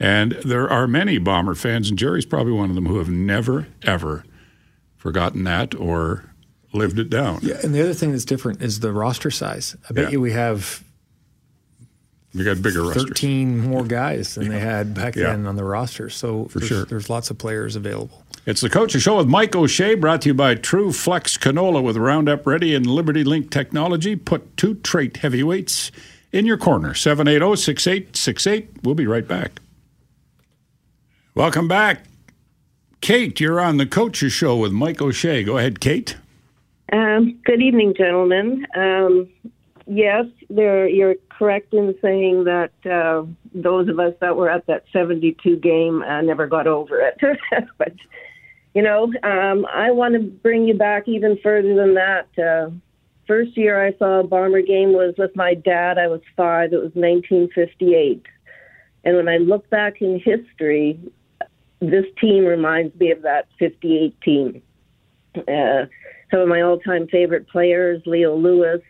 And 0.00 0.32
there 0.44 0.68
are 0.68 0.88
many 0.88 1.18
Bomber 1.18 1.54
fans, 1.54 1.88
and 1.88 1.98
Jerry's 1.98 2.26
probably 2.26 2.52
one 2.52 2.70
of 2.70 2.74
them, 2.74 2.86
who 2.86 2.98
have 2.98 3.10
never 3.10 3.68
ever 3.82 4.24
forgotten 4.96 5.44
that 5.44 5.74
or 5.74 6.24
lived 6.72 6.98
it 6.98 7.10
down. 7.10 7.38
Yeah, 7.42 7.60
and 7.62 7.74
the 7.74 7.82
other 7.82 7.94
thing 7.94 8.12
that's 8.12 8.24
different 8.24 8.62
is 8.62 8.80
the 8.80 8.92
roster 8.92 9.30
size. 9.30 9.76
I 9.88 9.92
bet 9.92 10.04
yeah. 10.04 10.10
you 10.10 10.20
we 10.20 10.32
have 10.32 10.82
we 12.34 12.44
got 12.44 12.62
bigger 12.62 12.92
13 12.92 13.52
rosters. 13.56 13.68
more 13.68 13.84
guys 13.84 14.34
than 14.34 14.44
yeah. 14.44 14.52
they 14.52 14.60
had 14.60 14.94
back 14.94 15.16
yeah. 15.16 15.24
then 15.24 15.46
on 15.46 15.56
the 15.56 15.64
roster. 15.64 16.08
So 16.08 16.46
For 16.46 16.58
there's, 16.58 16.68
sure. 16.68 16.84
there's 16.86 17.10
lots 17.10 17.30
of 17.30 17.38
players 17.38 17.76
available. 17.76 18.22
It's 18.46 18.60
the 18.60 18.70
Coach's 18.70 19.02
Show 19.02 19.18
with 19.18 19.28
Mike 19.28 19.54
O'Shea, 19.54 19.94
brought 19.94 20.22
to 20.22 20.30
you 20.30 20.34
by 20.34 20.54
True 20.56 20.92
Flex 20.92 21.36
Canola 21.36 21.82
with 21.82 21.96
Roundup 21.96 22.46
Ready 22.46 22.74
and 22.74 22.86
Liberty 22.86 23.22
Link 23.22 23.50
technology. 23.50 24.16
Put 24.16 24.56
two 24.56 24.74
trait 24.76 25.18
heavyweights 25.18 25.92
in 26.32 26.46
your 26.46 26.56
corner. 26.56 26.94
780 26.94 27.54
6868. 27.56 28.82
We'll 28.82 28.94
be 28.94 29.06
right 29.06 29.28
back. 29.28 29.60
Welcome 31.34 31.68
back. 31.68 32.04
Kate, 33.00 33.38
you're 33.40 33.60
on 33.60 33.76
the 33.76 33.86
Coach's 33.86 34.32
Show 34.32 34.56
with 34.56 34.72
Mike 34.72 35.00
O'Shea. 35.02 35.44
Go 35.44 35.58
ahead, 35.58 35.80
Kate. 35.80 36.16
Um, 36.92 37.38
good 37.44 37.62
evening, 37.62 37.94
gentlemen. 37.96 38.66
Um, 38.74 39.28
yes, 39.86 40.26
there, 40.50 40.88
you're 40.88 41.14
correct 41.28 41.72
in 41.74 41.94
saying 42.02 42.44
that 42.44 42.72
uh, 42.84 43.24
those 43.54 43.88
of 43.88 43.98
us 43.98 44.14
that 44.20 44.36
were 44.36 44.50
at 44.50 44.66
that 44.66 44.84
72 44.92 45.56
game 45.56 46.02
uh, 46.02 46.20
never 46.20 46.46
got 46.46 46.66
over 46.66 47.00
it. 47.00 47.18
but, 47.78 47.94
you 48.74 48.82
know, 48.82 49.12
um, 49.22 49.66
I 49.66 49.90
want 49.90 50.14
to 50.14 50.20
bring 50.20 50.66
you 50.66 50.74
back 50.74 51.08
even 51.08 51.38
further 51.42 51.74
than 51.74 51.94
that. 51.94 52.28
Uh, 52.38 52.70
first 53.26 53.56
year 53.56 53.84
I 53.84 53.96
saw 53.98 54.20
a 54.20 54.24
Bomber 54.24 54.62
game 54.62 54.92
was 54.92 55.14
with 55.18 55.34
my 55.36 55.54
dad. 55.54 55.98
I 55.98 56.08
was 56.08 56.20
five. 56.36 56.72
It 56.72 56.76
was 56.76 56.92
1958. 56.94 58.24
And 59.04 59.16
when 59.16 59.28
I 59.28 59.38
look 59.38 59.68
back 59.70 60.00
in 60.00 60.20
history, 60.20 60.98
this 61.80 62.06
team 62.20 62.44
reminds 62.44 62.98
me 62.98 63.10
of 63.10 63.22
that 63.22 63.48
58 63.58 64.20
team. 64.20 64.62
Uh, 65.36 65.86
some 66.30 66.40
of 66.40 66.48
my 66.48 66.62
all 66.62 66.78
time 66.78 67.08
favorite 67.08 67.48
players, 67.48 68.02
Leo 68.06 68.36
Lewis, 68.36 68.80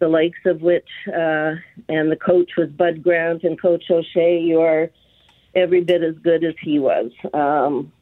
the 0.00 0.08
likes 0.08 0.40
of 0.46 0.62
which, 0.62 0.88
uh, 1.08 1.54
and 1.88 2.10
the 2.10 2.18
coach 2.20 2.52
was 2.56 2.68
Bud 2.70 3.02
Grant 3.02 3.44
and 3.44 3.60
Coach 3.60 3.84
O'Shea. 3.90 4.40
You 4.40 4.60
are 4.60 4.90
every 5.54 5.82
bit 5.82 6.02
as 6.02 6.16
good 6.16 6.42
as 6.44 6.54
he 6.60 6.78
was. 6.78 7.12
Um, 7.32 7.92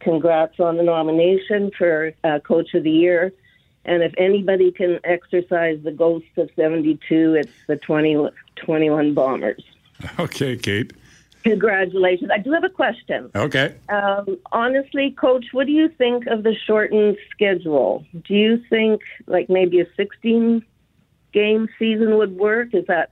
congrats 0.00 0.58
on 0.58 0.76
the 0.76 0.82
nomination 0.82 1.70
for 1.76 2.12
uh, 2.24 2.38
Coach 2.40 2.74
of 2.74 2.84
the 2.84 2.90
Year. 2.90 3.32
And 3.84 4.02
if 4.02 4.12
anybody 4.16 4.70
can 4.70 5.00
exercise 5.04 5.80
the 5.82 5.90
ghost 5.90 6.26
of 6.36 6.48
72, 6.54 7.34
it's 7.34 7.50
the 7.66 7.76
20, 7.76 8.28
21 8.56 9.14
Bombers. 9.14 9.62
Okay, 10.18 10.56
Kate. 10.56 10.92
Congratulations. 11.44 12.30
I 12.32 12.38
do 12.38 12.52
have 12.52 12.64
a 12.64 12.68
question. 12.68 13.30
Okay. 13.36 13.74
Um, 13.88 14.38
honestly, 14.50 15.12
Coach, 15.12 15.46
what 15.52 15.66
do 15.66 15.72
you 15.72 15.88
think 15.88 16.26
of 16.26 16.42
the 16.42 16.54
shortened 16.66 17.18
schedule? 17.30 18.04
Do 18.26 18.34
you 18.34 18.62
think 18.68 19.02
like 19.26 19.48
maybe 19.48 19.80
a 19.80 19.86
16 19.96 20.64
game 21.32 21.68
season 21.78 22.16
would 22.16 22.36
work? 22.36 22.74
Is 22.74 22.86
that 22.86 23.10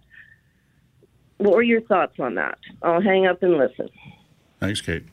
what 1.39 1.55
were 1.55 1.63
your 1.63 1.81
thoughts 1.81 2.21
on 2.21 2.35
that? 2.35 2.59
I'll 2.83 3.01
hang 3.01 3.27
up 3.27 3.43
and 3.43 3.57
listen. 3.57 3.89
Thanks, 4.59 4.81
Kate. 4.81 5.05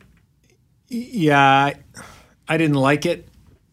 Yeah, 0.89 1.39
I, 1.39 1.75
I 2.47 2.57
didn't 2.57 2.75
like 2.75 3.05
it. 3.05 3.27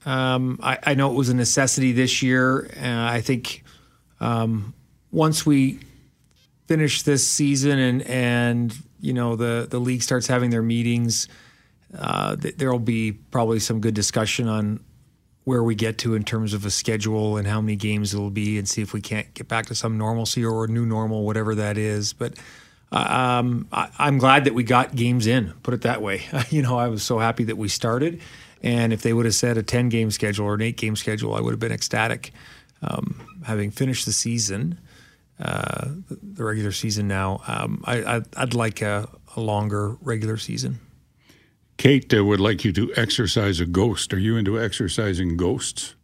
Um, 0.06 0.60
I, 0.62 0.78
I, 0.84 0.94
know 0.94 1.10
it 1.10 1.14
was 1.14 1.30
a 1.30 1.34
necessity 1.34 1.92
this 1.92 2.22
year. 2.22 2.70
Uh, 2.76 3.10
I 3.10 3.22
think 3.22 3.64
um, 4.20 4.74
once 5.10 5.46
we 5.46 5.80
finish 6.66 7.02
this 7.02 7.26
season 7.26 7.78
and 7.78 8.02
and 8.02 8.76
you 9.00 9.12
know 9.12 9.34
the 9.34 9.66
the 9.68 9.78
league 9.78 10.02
starts 10.02 10.26
having 10.26 10.50
their 10.50 10.62
meetings, 10.62 11.28
uh, 11.96 12.36
th- 12.36 12.56
there 12.56 12.70
will 12.70 12.78
be 12.78 13.12
probably 13.12 13.60
some 13.60 13.80
good 13.80 13.94
discussion 13.94 14.46
on 14.46 14.84
where 15.44 15.62
we 15.62 15.74
get 15.74 15.98
to 15.98 16.14
in 16.14 16.24
terms 16.24 16.54
of 16.54 16.64
a 16.64 16.70
schedule 16.70 17.36
and 17.36 17.46
how 17.46 17.60
many 17.60 17.76
games 17.76 18.14
it 18.14 18.18
will 18.18 18.30
be, 18.30 18.58
and 18.58 18.68
see 18.68 18.82
if 18.82 18.92
we 18.92 19.00
can't 19.00 19.32
get 19.34 19.48
back 19.48 19.66
to 19.66 19.74
some 19.74 19.98
normalcy 19.98 20.44
or 20.44 20.64
a 20.64 20.68
new 20.68 20.86
normal, 20.86 21.24
whatever 21.24 21.54
that 21.54 21.76
is. 21.76 22.12
But 22.12 22.34
uh, 22.90 23.40
um, 23.40 23.68
I, 23.72 23.90
am 23.98 24.18
glad 24.18 24.44
that 24.44 24.54
we 24.54 24.64
got 24.64 24.94
games 24.94 25.26
in. 25.26 25.52
Put 25.62 25.74
it 25.74 25.82
that 25.82 26.00
way. 26.00 26.22
you 26.50 26.62
know, 26.62 26.78
I 26.78 26.88
was 26.88 27.02
so 27.02 27.18
happy 27.18 27.44
that 27.44 27.58
we 27.58 27.68
started, 27.68 28.20
and 28.62 28.92
if 28.92 29.02
they 29.02 29.12
would 29.12 29.26
have 29.26 29.34
said 29.34 29.58
a 29.58 29.62
10 29.62 29.88
game 29.90 30.10
schedule 30.10 30.46
or 30.46 30.54
an 30.54 30.62
eight 30.62 30.76
game 30.76 30.96
schedule, 30.96 31.34
I 31.34 31.40
would 31.40 31.50
have 31.50 31.60
been 31.60 31.72
ecstatic. 31.72 32.32
Um, 32.82 33.40
having 33.44 33.70
finished 33.70 34.04
the 34.04 34.12
season, 34.12 34.78
uh, 35.40 35.88
the 36.08 36.44
regular 36.44 36.72
season 36.72 37.08
now. 37.08 37.40
Um, 37.46 37.82
I, 37.84 38.22
would 38.38 38.54
like 38.54 38.82
a, 38.82 39.08
a, 39.36 39.40
longer 39.40 39.96
regular 40.00 40.36
season. 40.36 40.78
Kate 41.76 42.12
uh, 42.14 42.24
would 42.24 42.40
like 42.40 42.64
you 42.64 42.72
to 42.72 42.92
exercise 42.96 43.60
a 43.60 43.66
ghost. 43.66 44.12
Are 44.12 44.18
you 44.18 44.36
into 44.36 44.60
exercising 44.60 45.36
ghosts? 45.36 45.94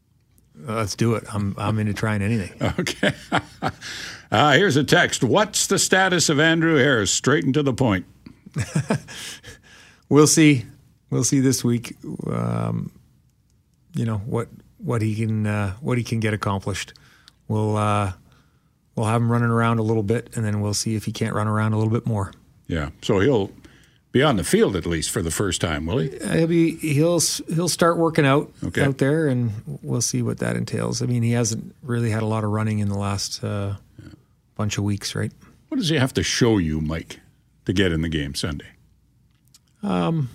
Uh, 0.68 0.74
let's 0.74 0.94
do 0.94 1.14
it. 1.14 1.24
I'm 1.32 1.54
I'm 1.56 1.78
into 1.78 1.94
trying 1.94 2.22
anything. 2.22 2.52
Okay. 2.78 3.12
uh, 4.30 4.52
here's 4.52 4.76
a 4.76 4.84
text. 4.84 5.24
What's 5.24 5.66
the 5.66 5.78
status 5.78 6.28
of 6.28 6.38
Andrew 6.38 6.76
Harris? 6.76 7.10
Straight 7.10 7.44
and 7.44 7.54
to 7.54 7.62
the 7.62 7.72
point. 7.72 8.04
we'll 10.08 10.26
see. 10.26 10.66
We'll 11.08 11.24
see 11.24 11.40
this 11.40 11.64
week. 11.64 11.96
Um, 12.26 12.92
you 13.94 14.04
know 14.04 14.18
what 14.18 14.48
what 14.78 15.02
he 15.02 15.14
can 15.14 15.46
uh, 15.46 15.74
what 15.80 15.98
he 15.98 16.04
can 16.04 16.20
get 16.20 16.34
accomplished. 16.34 16.92
We'll 17.48 17.76
uh, 17.76 18.12
we'll 18.96 19.06
have 19.06 19.22
him 19.22 19.32
running 19.32 19.50
around 19.50 19.78
a 19.78 19.82
little 19.82 20.02
bit, 20.02 20.30
and 20.36 20.44
then 20.44 20.60
we'll 20.60 20.74
see 20.74 20.94
if 20.94 21.04
he 21.04 21.12
can't 21.12 21.34
run 21.34 21.48
around 21.48 21.72
a 21.72 21.76
little 21.76 21.92
bit 21.92 22.06
more. 22.06 22.32
Yeah. 22.66 22.90
So 23.02 23.20
he'll 23.20 23.50
be 24.12 24.22
on 24.22 24.36
the 24.36 24.44
field 24.44 24.74
at 24.76 24.86
least 24.86 25.10
for 25.10 25.22
the 25.22 25.30
first 25.30 25.60
time, 25.60 25.86
will 25.86 25.98
he? 25.98 26.10
He'll 26.18 26.46
be 26.46 26.76
he'll 26.76 27.20
he'll 27.20 27.68
start 27.68 27.96
working 27.96 28.26
out 28.26 28.52
okay. 28.64 28.82
out 28.82 28.98
there, 28.98 29.28
and 29.28 29.52
we'll 29.82 30.00
see 30.00 30.22
what 30.22 30.38
that 30.38 30.56
entails. 30.56 31.02
I 31.02 31.06
mean, 31.06 31.22
he 31.22 31.32
hasn't 31.32 31.74
really 31.82 32.10
had 32.10 32.22
a 32.22 32.26
lot 32.26 32.44
of 32.44 32.50
running 32.50 32.80
in 32.80 32.88
the 32.88 32.98
last 32.98 33.42
uh, 33.44 33.76
yeah. 34.02 34.10
bunch 34.56 34.78
of 34.78 34.84
weeks, 34.84 35.14
right? 35.14 35.32
What 35.68 35.78
does 35.78 35.88
he 35.88 35.96
have 35.96 36.14
to 36.14 36.22
show 36.22 36.58
you, 36.58 36.80
Mike, 36.80 37.20
to 37.66 37.72
get 37.72 37.92
in 37.92 38.02
the 38.02 38.08
game 38.08 38.34
Sunday? 38.34 38.66
Um, 39.82 40.28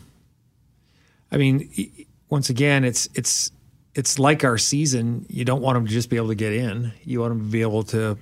I 1.32 1.38
mean, 1.38 1.70
once 2.30 2.50
again, 2.50 2.86
it's 2.86 3.10
it's 3.14 3.52
it's 3.94 4.20
like 4.20 4.44
our 4.46 4.58
season. 4.58 5.26
You 5.30 5.44
don't 5.44 5.62
want 5.62 5.78
him 5.78 5.86
to 5.86 5.92
just 5.92 6.10
be 6.10 6.16
able 6.16 6.30
to 6.30 6.36
get 6.36 6.54
in. 6.54 6.94
You 7.04 7.20
want 7.20 7.34
him 7.34 7.40
to 7.40 7.52
be 7.52 7.62
able 7.62 7.84
to 7.84 8.18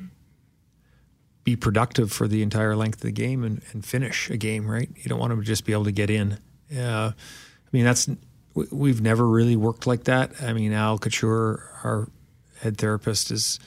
be 1.43 1.55
productive 1.55 2.11
for 2.11 2.27
the 2.27 2.41
entire 2.41 2.75
length 2.75 2.99
of 2.99 3.01
the 3.01 3.11
game 3.11 3.43
and, 3.43 3.61
and 3.71 3.85
finish 3.85 4.29
a 4.29 4.37
game, 4.37 4.65
right? 4.69 4.89
You 4.95 5.09
don't 5.09 5.19
want 5.19 5.31
them 5.31 5.41
to 5.41 5.45
just 5.45 5.65
be 5.65 5.73
able 5.73 5.85
to 5.85 5.91
get 5.91 6.09
in. 6.09 6.39
Uh, 6.75 7.11
I 7.15 7.69
mean, 7.71 7.83
that's 7.83 8.09
we've 8.71 9.01
never 9.01 9.27
really 9.27 9.55
worked 9.55 9.87
like 9.87 10.05
that. 10.05 10.41
I 10.41 10.53
mean, 10.53 10.73
Al 10.73 10.97
Couture, 10.99 11.69
our 11.83 12.07
head 12.61 12.77
therapist, 12.77 13.31
is 13.31 13.59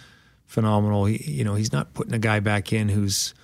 phenomenal. 0.47 1.05
He, 1.07 1.17
you 1.31 1.45
know, 1.45 1.55
he's 1.55 1.73
not 1.73 1.93
putting 1.93 2.15
a 2.15 2.19
guy 2.19 2.41
back 2.41 2.73
in 2.73 2.89
who's 2.89 3.35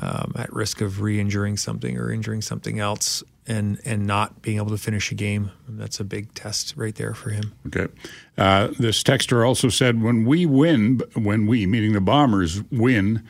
um, 0.00 0.32
at 0.36 0.52
risk 0.52 0.80
of 0.80 1.00
re-injuring 1.00 1.56
something 1.56 1.96
or 1.96 2.10
injuring 2.10 2.42
something 2.42 2.80
else, 2.80 3.22
and 3.46 3.80
and 3.84 4.06
not 4.06 4.42
being 4.42 4.56
able 4.56 4.70
to 4.70 4.78
finish 4.78 5.12
a 5.12 5.14
game. 5.14 5.50
That's 5.68 6.00
a 6.00 6.04
big 6.04 6.34
test 6.34 6.74
right 6.76 6.94
there 6.94 7.14
for 7.14 7.30
him. 7.30 7.52
Okay. 7.68 7.86
Uh, 8.36 8.68
this 8.78 9.02
texter 9.02 9.46
also 9.46 9.68
said, 9.68 10.02
when 10.02 10.24
we 10.24 10.44
win, 10.44 11.02
when 11.14 11.46
we, 11.46 11.66
meaning 11.66 11.92
the 11.92 12.00
Bombers, 12.00 12.62
win 12.72 13.22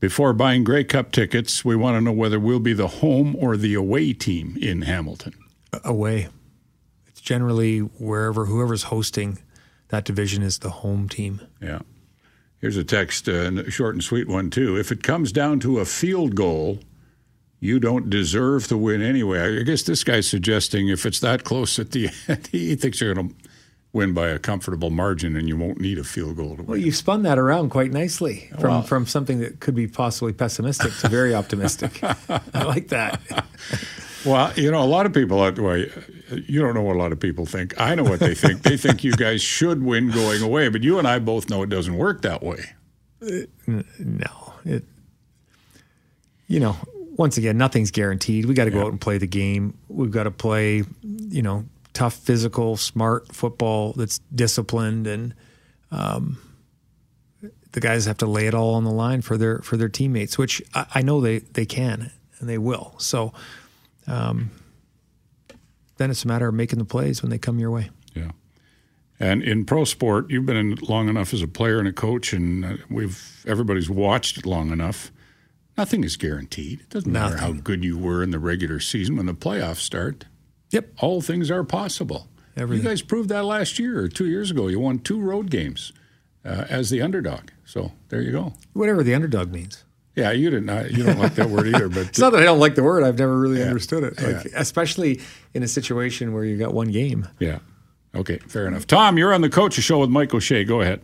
before 0.00 0.32
buying 0.32 0.64
Grey 0.64 0.84
Cup 0.84 1.12
tickets, 1.12 1.64
we 1.64 1.76
want 1.76 1.96
to 1.96 2.00
know 2.00 2.12
whether 2.12 2.40
we'll 2.40 2.58
be 2.58 2.72
the 2.72 2.88
home 2.88 3.36
or 3.38 3.56
the 3.56 3.74
away 3.74 4.12
team 4.12 4.56
in 4.60 4.82
Hamilton. 4.82 5.34
Away. 5.84 6.28
It's 7.06 7.20
generally 7.20 7.78
wherever 7.78 8.46
whoever's 8.46 8.84
hosting 8.84 9.38
that 9.88 10.04
division 10.04 10.42
is 10.42 10.58
the 10.60 10.70
home 10.70 11.08
team. 11.08 11.40
Yeah. 11.60 11.80
Here's 12.58 12.76
a 12.76 12.84
text, 12.84 13.28
uh, 13.28 13.52
a 13.52 13.70
short 13.70 13.94
and 13.94 14.02
sweet 14.02 14.28
one 14.28 14.50
too. 14.50 14.78
If 14.78 14.90
it 14.90 15.02
comes 15.02 15.32
down 15.32 15.60
to 15.60 15.80
a 15.80 15.84
field 15.84 16.34
goal, 16.34 16.78
you 17.58 17.78
don't 17.78 18.08
deserve 18.08 18.68
to 18.68 18.78
win 18.78 19.02
anyway. 19.02 19.58
I 19.60 19.62
guess 19.62 19.82
this 19.82 20.04
guy's 20.04 20.28
suggesting 20.28 20.88
if 20.88 21.04
it's 21.04 21.20
that 21.20 21.44
close 21.44 21.78
at 21.78 21.90
the 21.90 22.08
end, 22.28 22.48
he 22.50 22.74
thinks 22.74 23.00
you're 23.00 23.14
going 23.14 23.30
to 23.30 23.34
win 23.92 24.12
by 24.14 24.28
a 24.28 24.38
comfortable 24.38 24.90
margin 24.90 25.34
and 25.36 25.48
you 25.48 25.56
won't 25.56 25.80
need 25.80 25.98
a 25.98 26.04
field 26.04 26.36
goal 26.36 26.50
to 26.50 26.62
win. 26.62 26.66
Well, 26.66 26.76
you 26.76 26.92
spun 26.92 27.22
that 27.24 27.38
around 27.38 27.70
quite 27.70 27.90
nicely 27.92 28.48
from, 28.60 28.70
well, 28.70 28.82
from 28.82 29.06
something 29.06 29.40
that 29.40 29.58
could 29.60 29.74
be 29.74 29.86
possibly 29.88 30.32
pessimistic 30.32 30.92
to 30.98 31.08
very 31.08 31.34
optimistic. 31.34 31.98
I 32.04 32.62
like 32.64 32.88
that. 32.88 33.20
well, 34.24 34.52
you 34.54 34.70
know, 34.70 34.80
a 34.82 34.86
lot 34.86 35.06
of 35.06 35.12
people, 35.12 35.38
well, 35.38 35.76
you 35.76 36.60
don't 36.60 36.74
know 36.74 36.82
what 36.82 36.94
a 36.94 36.98
lot 37.00 37.10
of 37.10 37.18
people 37.18 37.46
think. 37.46 37.74
I 37.80 37.96
know 37.96 38.04
what 38.04 38.20
they 38.20 38.34
think. 38.34 38.62
they 38.62 38.76
think 38.76 39.02
you 39.02 39.12
guys 39.12 39.42
should 39.42 39.82
win 39.82 40.10
going 40.12 40.40
away, 40.42 40.68
but 40.68 40.82
you 40.84 40.98
and 41.00 41.08
I 41.08 41.18
both 41.18 41.50
know 41.50 41.62
it 41.64 41.68
doesn't 41.68 41.96
work 41.96 42.22
that 42.22 42.42
way. 42.44 42.64
Uh, 43.20 43.82
no, 43.98 44.52
it. 44.64 44.84
You 46.46 46.58
know, 46.60 46.76
once 47.16 47.36
again, 47.38 47.58
nothing's 47.58 47.90
guaranteed. 47.90 48.46
We 48.46 48.54
got 48.54 48.64
to 48.64 48.70
go 48.70 48.78
Yeah. 48.78 48.84
out 48.86 48.90
and 48.92 49.00
play 49.00 49.18
the 49.18 49.26
game. 49.26 49.76
We've 49.88 50.10
got 50.10 50.24
to 50.24 50.30
play, 50.30 50.84
you 51.02 51.42
know, 51.42 51.64
tough, 51.92 52.14
physical, 52.14 52.76
smart 52.76 53.34
football 53.34 53.92
that's 53.92 54.18
disciplined, 54.34 55.06
and 55.06 55.34
um, 55.90 56.38
the 57.72 57.80
guys 57.80 58.06
have 58.06 58.18
to 58.18 58.26
lay 58.26 58.46
it 58.46 58.54
all 58.54 58.74
on 58.74 58.84
the 58.84 58.90
line 58.90 59.22
for 59.22 59.36
their 59.36 59.58
for 59.58 59.76
their 59.76 59.88
teammates, 59.88 60.38
which 60.38 60.62
I, 60.74 60.86
I 60.96 61.02
know 61.02 61.20
they 61.20 61.38
they 61.38 61.66
can 61.66 62.10
and 62.38 62.48
they 62.48 62.58
will. 62.58 62.94
So, 62.98 63.32
um, 64.06 64.50
then 65.98 66.10
it's 66.10 66.24
a 66.24 66.28
matter 66.28 66.48
of 66.48 66.54
making 66.54 66.78
the 66.78 66.84
plays 66.84 67.22
when 67.22 67.30
they 67.30 67.38
come 67.38 67.58
your 67.58 67.70
way. 67.70 67.90
Yeah. 68.14 68.30
And 69.18 69.42
in 69.42 69.66
pro 69.66 69.84
sport, 69.84 70.30
you've 70.30 70.46
been 70.46 70.56
in 70.56 70.74
long 70.76 71.08
enough 71.08 71.34
as 71.34 71.42
a 71.42 71.46
player 71.46 71.78
and 71.78 71.86
a 71.86 71.92
coach, 71.92 72.32
and 72.32 72.64
uh, 72.64 72.76
we've 72.88 73.44
everybody's 73.46 73.90
watched 73.90 74.38
it 74.38 74.46
long 74.46 74.70
enough. 74.70 75.12
Nothing 75.76 76.04
is 76.04 76.16
guaranteed. 76.16 76.80
It 76.80 76.90
doesn't 76.90 77.12
matter 77.12 77.36
how 77.36 77.52
good 77.52 77.84
you 77.84 77.96
were 77.96 78.22
in 78.22 78.30
the 78.30 78.38
regular 78.38 78.80
season. 78.80 79.16
When 79.16 79.26
the 79.26 79.34
playoffs 79.34 79.76
start, 79.76 80.26
Yep. 80.70 80.88
all 81.00 81.20
things 81.20 81.50
are 81.50 81.64
possible. 81.64 82.28
Everything. 82.56 82.84
You 82.84 82.90
guys 82.90 83.02
proved 83.02 83.28
that 83.30 83.44
last 83.44 83.78
year 83.78 84.00
or 84.00 84.08
two 84.08 84.26
years 84.26 84.50
ago. 84.50 84.68
You 84.68 84.80
won 84.80 84.98
two 84.98 85.20
road 85.20 85.50
games 85.50 85.92
uh, 86.44 86.64
as 86.68 86.90
the 86.90 87.00
underdog. 87.02 87.50
So 87.64 87.92
there 88.08 88.20
you 88.20 88.32
go. 88.32 88.52
Whatever 88.72 89.02
the 89.02 89.14
underdog 89.14 89.52
means. 89.52 89.84
Yeah, 90.16 90.32
you 90.32 90.50
didn't. 90.50 90.68
Uh, 90.68 90.86
you 90.90 91.04
don't 91.04 91.18
like 91.18 91.36
that 91.36 91.48
word 91.48 91.68
either, 91.68 91.88
but 91.88 91.98
It's 92.08 92.18
not 92.18 92.30
that 92.32 92.42
I 92.42 92.44
don't 92.44 92.58
like 92.58 92.74
the 92.74 92.82
word. 92.82 93.04
I've 93.04 93.18
never 93.18 93.38
really 93.38 93.62
understood 93.62 94.02
it, 94.04 94.20
like, 94.20 94.46
especially 94.56 95.20
in 95.54 95.62
a 95.62 95.68
situation 95.68 96.32
where 96.32 96.44
you 96.44 96.58
got 96.58 96.74
one 96.74 96.90
game. 96.90 97.28
yeah. 97.38 97.60
Okay, 98.12 98.38
fair 98.38 98.66
enough. 98.66 98.88
Tom, 98.88 99.16
you're 99.18 99.32
on 99.32 99.40
the 99.40 99.48
coaches 99.48 99.84
show 99.84 100.00
with 100.00 100.10
Mike 100.10 100.34
O'Shea. 100.34 100.64
Go 100.64 100.80
ahead. 100.80 101.00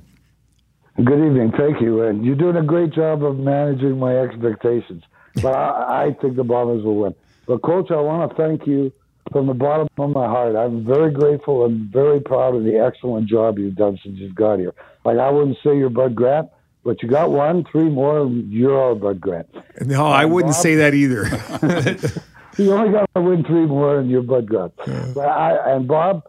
Good 0.96 1.24
evening. 1.24 1.52
Thank 1.56 1.80
you. 1.80 2.02
And 2.02 2.24
you're 2.24 2.34
doing 2.34 2.56
a 2.56 2.64
great 2.64 2.92
job 2.92 3.22
of 3.22 3.38
managing 3.38 3.96
my 3.96 4.16
expectations. 4.18 5.04
But 5.40 5.54
I, 5.54 6.06
I 6.06 6.16
think 6.20 6.34
the 6.34 6.42
Bombers 6.42 6.82
will 6.84 6.96
win. 6.96 7.14
But, 7.46 7.62
Coach, 7.62 7.92
I 7.92 8.00
want 8.00 8.28
to 8.28 8.36
thank 8.36 8.66
you 8.66 8.92
from 9.32 9.46
the 9.46 9.54
bottom 9.54 9.88
of 9.98 10.10
my 10.10 10.26
heart. 10.26 10.56
I'm 10.56 10.84
very 10.84 11.10
grateful 11.12 11.64
and 11.64 11.90
very 11.90 12.20
proud 12.20 12.54
of 12.54 12.64
the 12.64 12.78
excellent 12.78 13.28
job 13.28 13.58
you've 13.58 13.74
done 13.76 13.98
since 14.02 14.18
you've 14.18 14.34
got 14.34 14.58
here. 14.58 14.74
Like, 15.04 15.18
I 15.18 15.30
wouldn't 15.30 15.58
say 15.64 15.76
you're 15.76 15.90
Bud 15.90 16.14
Grant, 16.14 16.48
but 16.84 17.02
you 17.02 17.08
got 17.08 17.30
one, 17.30 17.64
three 17.70 17.88
more, 17.88 18.20
and 18.20 18.52
you're 18.52 18.78
all 18.78 18.94
Bud 18.94 19.20
Grant. 19.20 19.48
No, 19.84 20.06
I 20.06 20.24
wouldn't 20.24 20.54
Bob? 20.54 20.62
say 20.62 20.74
that 20.76 20.94
either. 20.94 21.24
You 22.58 22.72
only 22.72 22.90
got 22.90 23.10
to 23.14 23.20
win 23.20 23.44
three 23.44 23.66
more, 23.66 23.98
and 23.98 24.10
you're 24.10 24.22
Bud 24.22 24.46
Grant. 24.48 24.72
But 24.76 25.28
I, 25.28 25.74
and 25.74 25.86
Bob, 25.86 26.22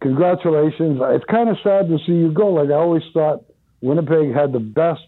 congratulations. 0.00 1.00
It's 1.02 1.24
kind 1.24 1.48
of 1.48 1.56
sad 1.64 1.88
to 1.88 1.98
see 2.06 2.12
you 2.12 2.30
go. 2.32 2.48
Like 2.50 2.70
I 2.70 2.74
always 2.74 3.02
thought, 3.12 3.44
Winnipeg 3.80 4.32
had 4.32 4.52
the 4.52 4.60
best 4.60 5.02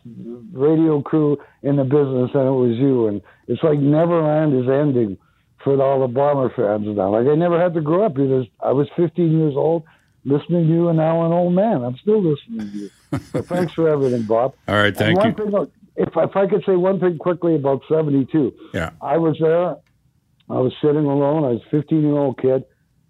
radio 0.52 1.00
crew 1.02 1.38
in 1.62 1.76
the 1.76 1.85
business, 1.85 2.31
and 2.35 2.49
it 2.49 2.50
was 2.50 2.76
you. 2.76 3.07
And 3.07 3.23
it's 3.47 3.62
like 3.62 3.78
Neverland 3.78 4.55
is 4.61 4.69
ending 4.69 5.19
for 5.66 5.82
all 5.82 6.00
the 6.00 6.06
Bomber 6.06 6.49
fans 6.54 6.87
now. 6.96 7.11
Like 7.11 7.26
I 7.26 7.35
never 7.35 7.61
had 7.61 7.75
to 7.75 7.80
grow 7.80 8.06
up. 8.06 8.14
Because 8.14 8.46
I 8.62 8.70
was 8.70 8.87
15 8.96 9.37
years 9.37 9.54
old, 9.56 9.82
listening 10.25 10.68
to 10.68 10.73
you, 10.73 10.88
and 10.88 10.96
now 10.96 11.26
an 11.26 11.32
old 11.32 11.54
man. 11.54 11.82
I'm 11.82 11.96
still 11.96 12.23
listening 12.23 12.70
to 12.70 12.78
you. 12.78 12.90
But 13.32 13.46
thanks 13.46 13.73
for 13.73 13.88
everything, 13.88 14.23
Bob. 14.23 14.54
All 14.68 14.76
right, 14.76 14.96
thank 14.96 15.18
one 15.18 15.28
you. 15.30 15.35
Thing, 15.35 15.70
if, 15.96 16.08
if 16.16 16.37
I 16.37 16.46
could 16.46 16.62
say 16.64 16.76
one 16.76 17.00
thing 17.00 17.18
quickly 17.18 17.56
about 17.56 17.82
72. 17.88 18.54
Yeah. 18.75 18.90
I 19.00 19.16
was 19.18 19.37
there. 19.40 19.70
I 20.49 20.61
was 20.61 20.73
sitting 20.80 21.04
alone. 21.04 21.42
I 21.44 21.49
was 21.49 21.62
a 21.66 21.70
15 21.70 22.00
year 22.02 22.12
old 22.16 22.40
kid. 22.40 22.64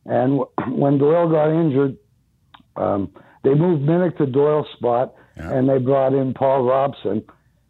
And 0.06 0.38
w- 0.40 0.50
when 0.80 0.96
Doyle 0.98 1.28
got 1.30 1.50
injured, 1.50 1.96
um, 2.76 3.10
they 3.44 3.54
moved 3.54 3.82
Minnick 3.82 4.16
to 4.18 4.26
Doyle's 4.26 4.66
spot 4.76 5.14
Yeah. 5.36 5.52
and 5.52 5.68
they 5.68 5.78
brought 5.78 6.14
in 6.14 6.32
Paul 6.32 6.62
Robson. 6.64 7.22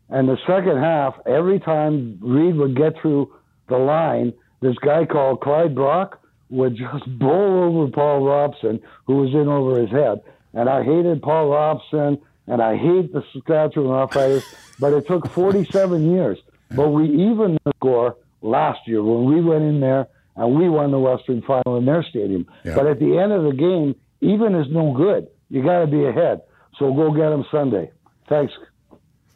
And 0.08 0.28
the 0.28 0.36
second 0.46 0.78
half, 0.78 1.14
every 1.26 1.58
time 1.58 2.18
Reed 2.22 2.54
would 2.56 2.76
get 2.76 2.92
through 3.02 3.32
the 3.68 3.76
line, 3.78 4.32
this 4.66 4.76
guy 4.78 5.06
called 5.06 5.40
Clyde 5.40 5.74
Brock 5.74 6.20
would 6.50 6.76
just 6.76 7.06
bowl 7.18 7.62
over 7.64 7.90
Paul 7.90 8.26
Robson, 8.26 8.80
who 9.06 9.16
was 9.16 9.32
in 9.32 9.48
over 9.48 9.80
his 9.80 9.90
head. 9.90 10.22
And 10.54 10.68
I 10.68 10.82
hated 10.82 11.22
Paul 11.22 11.48
Robson 11.48 12.18
and 12.46 12.62
I 12.62 12.76
hate 12.76 13.12
the 13.12 13.22
Saskatchewan 13.32 13.90
Roughriders, 13.90 14.44
but 14.78 14.92
it 14.92 15.06
took 15.06 15.28
47 15.28 16.10
years. 16.10 16.38
But 16.74 16.88
we 16.90 17.04
evened 17.04 17.58
the 17.64 17.72
score 17.76 18.16
last 18.42 18.80
year 18.86 19.02
when 19.02 19.24
we 19.24 19.40
went 19.40 19.64
in 19.64 19.80
there 19.80 20.08
and 20.36 20.54
we 20.56 20.68
won 20.68 20.90
the 20.90 20.98
Western 20.98 21.42
Final 21.42 21.76
in 21.76 21.84
their 21.84 22.02
stadium. 22.02 22.46
Yeah. 22.64 22.74
But 22.74 22.86
at 22.86 22.98
the 22.98 23.18
end 23.18 23.32
of 23.32 23.44
the 23.44 23.52
game, 23.52 23.94
even 24.20 24.54
is 24.54 24.66
no 24.70 24.92
good. 24.92 25.28
You 25.50 25.62
got 25.62 25.80
to 25.80 25.86
be 25.86 26.04
ahead. 26.04 26.42
So 26.78 26.92
go 26.92 27.10
get 27.12 27.30
them 27.30 27.44
Sunday. 27.50 27.90
Thanks. 28.28 28.52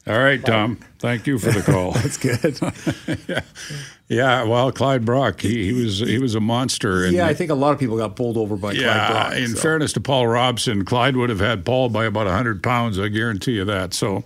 All 0.07 0.19
right, 0.19 0.45
Tom. 0.45 0.79
Thank 0.99 1.27
you 1.27 1.39
for 1.39 1.51
the 1.53 1.63
call. 1.63 1.93
That's 1.93 2.17
good. 2.17 2.59
yeah. 3.29 3.41
yeah. 4.11 4.43
Well, 4.43 4.73
Clyde 4.73 5.05
Brock, 5.05 5.41
he, 5.41 5.65
he 5.65 5.73
was 5.73 6.01
he 6.01 6.19
was 6.19 6.35
a 6.35 6.41
monster. 6.41 7.05
And 7.05 7.15
yeah, 7.15 7.27
I 7.27 7.35
think 7.35 7.51
a 7.51 7.55
lot 7.55 7.73
of 7.73 7.79
people 7.79 7.97
got 7.97 8.17
pulled 8.17 8.37
over 8.37 8.57
by 8.57 8.73
yeah, 8.73 9.07
Clyde 9.07 9.11
Brock. 9.11 9.37
in 9.37 9.49
so. 9.55 9.61
fairness 9.61 9.93
to 9.95 10.01
Paul 10.01 10.27
Robson, 10.27 10.85
Clyde 10.85 11.17
would 11.17 11.31
have 11.31 11.41
had 11.41 11.65
Paul 11.65 11.89
by 11.89 12.05
about 12.05 12.27
100 12.27 12.63
pounds. 12.63 12.99
I 12.99 13.09
guarantee 13.09 13.53
you 13.53 13.65
that. 13.65 13.95
So, 13.95 14.25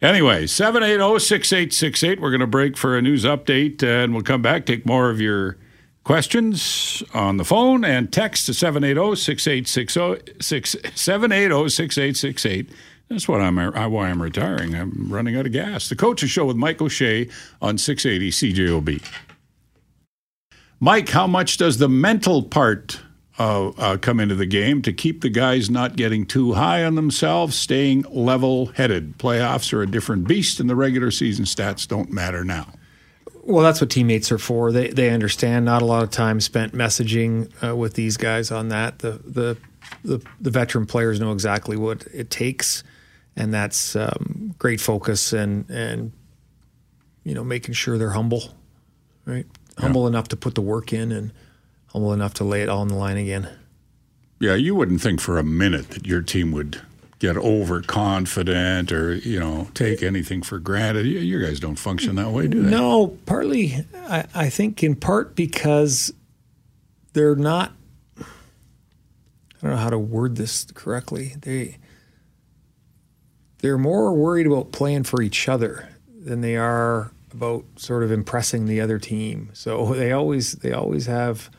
anyway, 0.00 0.46
780 0.46 1.18
6868. 1.18 2.20
We're 2.20 2.30
going 2.30 2.40
to 2.40 2.46
break 2.46 2.76
for 2.76 2.96
a 2.96 3.02
news 3.02 3.24
update 3.24 3.82
and 3.82 4.14
we'll 4.14 4.22
come 4.22 4.40
back, 4.40 4.64
take 4.64 4.86
more 4.86 5.10
of 5.10 5.20
your 5.20 5.58
questions 6.04 7.02
on 7.12 7.36
the 7.36 7.44
phone 7.44 7.84
and 7.84 8.10
text 8.12 8.46
to 8.46 8.54
780 8.54 9.14
6860 9.20 10.92
780 10.94 11.68
6868. 11.68 12.70
That's 13.08 13.26
what 13.26 13.40
I'm, 13.40 13.58
I- 13.58 13.86
why 13.86 14.08
I'm 14.08 14.20
retiring. 14.22 14.74
I'm 14.74 15.08
running 15.10 15.36
out 15.36 15.46
of 15.46 15.52
gas. 15.52 15.88
The 15.88 15.96
Coaches 15.96 16.30
Show 16.30 16.46
with 16.46 16.56
Mike 16.56 16.80
O'Shea 16.82 17.28
on 17.62 17.78
680 17.78 18.30
CJOB. 18.54 19.02
Mike, 20.80 21.08
how 21.08 21.26
much 21.26 21.56
does 21.56 21.78
the 21.78 21.88
mental 21.88 22.42
part 22.42 23.00
uh, 23.38 23.68
uh, 23.70 23.96
come 23.96 24.20
into 24.20 24.34
the 24.34 24.46
game 24.46 24.82
to 24.82 24.92
keep 24.92 25.22
the 25.22 25.28
guys 25.30 25.68
not 25.70 25.96
getting 25.96 26.24
too 26.24 26.52
high 26.52 26.84
on 26.84 26.94
themselves, 26.94 27.56
staying 27.56 28.02
level 28.10 28.66
headed? 28.66 29.18
Playoffs 29.18 29.72
are 29.72 29.82
a 29.82 29.86
different 29.90 30.28
beast, 30.28 30.60
and 30.60 30.70
the 30.70 30.76
regular 30.76 31.10
season 31.10 31.46
stats 31.46 31.88
don't 31.88 32.12
matter 32.12 32.44
now. 32.44 32.68
Well, 33.42 33.64
that's 33.64 33.80
what 33.80 33.90
teammates 33.90 34.30
are 34.30 34.38
for. 34.38 34.70
They 34.70 34.88
they 34.90 35.08
understand. 35.10 35.64
Not 35.64 35.80
a 35.80 35.86
lot 35.86 36.02
of 36.02 36.10
time 36.10 36.38
spent 36.40 36.74
messaging 36.74 37.50
uh, 37.66 37.74
with 37.74 37.94
these 37.94 38.16
guys 38.18 38.50
on 38.52 38.68
that. 38.68 38.98
The, 38.98 39.12
the 39.24 39.56
the 40.04 40.24
the 40.38 40.50
veteran 40.50 40.84
players 40.84 41.18
know 41.18 41.32
exactly 41.32 41.76
what 41.76 42.06
it 42.12 42.28
takes, 42.30 42.84
and 43.38 43.54
that's 43.54 43.94
um, 43.94 44.54
great 44.58 44.80
focus 44.80 45.32
and 45.32 45.70
and 45.70 46.12
you 47.24 47.34
know 47.34 47.44
making 47.44 47.72
sure 47.72 47.96
they're 47.96 48.10
humble, 48.10 48.42
right? 49.24 49.46
Humble 49.78 50.08
enough 50.08 50.28
to 50.28 50.36
put 50.36 50.56
the 50.56 50.60
work 50.60 50.92
in 50.92 51.12
and 51.12 51.32
humble 51.92 52.12
enough 52.12 52.34
to 52.34 52.44
lay 52.44 52.62
it 52.62 52.68
all 52.68 52.80
on 52.80 52.88
the 52.88 52.96
line 52.96 53.16
again. 53.16 53.48
Yeah, 54.40 54.56
you 54.56 54.74
wouldn't 54.74 55.00
think 55.00 55.20
for 55.20 55.38
a 55.38 55.44
minute 55.44 55.90
that 55.90 56.04
your 56.04 56.20
team 56.20 56.50
would 56.50 56.82
get 57.20 57.36
overconfident 57.36 58.90
or 58.92 59.14
you 59.14 59.38
know 59.38 59.68
take 59.72 60.02
anything 60.02 60.42
for 60.42 60.58
granted. 60.58 61.06
You, 61.06 61.20
you 61.20 61.40
guys 61.40 61.60
don't 61.60 61.78
function 61.78 62.16
that 62.16 62.30
way, 62.30 62.48
do 62.48 62.62
they? 62.62 62.70
No, 62.70 63.18
partly, 63.24 63.84
I, 63.94 64.24
I 64.34 64.50
think 64.50 64.82
in 64.82 64.96
part 64.96 65.36
because 65.36 66.12
they're 67.12 67.36
not. 67.36 67.72
I 68.18 69.62
don't 69.62 69.70
know 69.72 69.76
how 69.76 69.90
to 69.90 69.98
word 69.98 70.36
this 70.36 70.66
correctly. 70.74 71.34
They 71.40 71.78
they're 73.58 73.78
more 73.78 74.12
worried 74.12 74.46
about 74.46 74.72
playing 74.72 75.04
for 75.04 75.22
each 75.22 75.48
other 75.48 75.88
than 76.08 76.40
they 76.40 76.56
are 76.56 77.12
about 77.32 77.64
sort 77.76 78.02
of 78.02 78.10
impressing 78.10 78.66
the 78.66 78.80
other 78.80 78.98
team. 78.98 79.50
So 79.52 79.86
they 79.94 80.12
always 80.12 80.52
they 80.52 80.72
always 80.72 81.06
have 81.06 81.50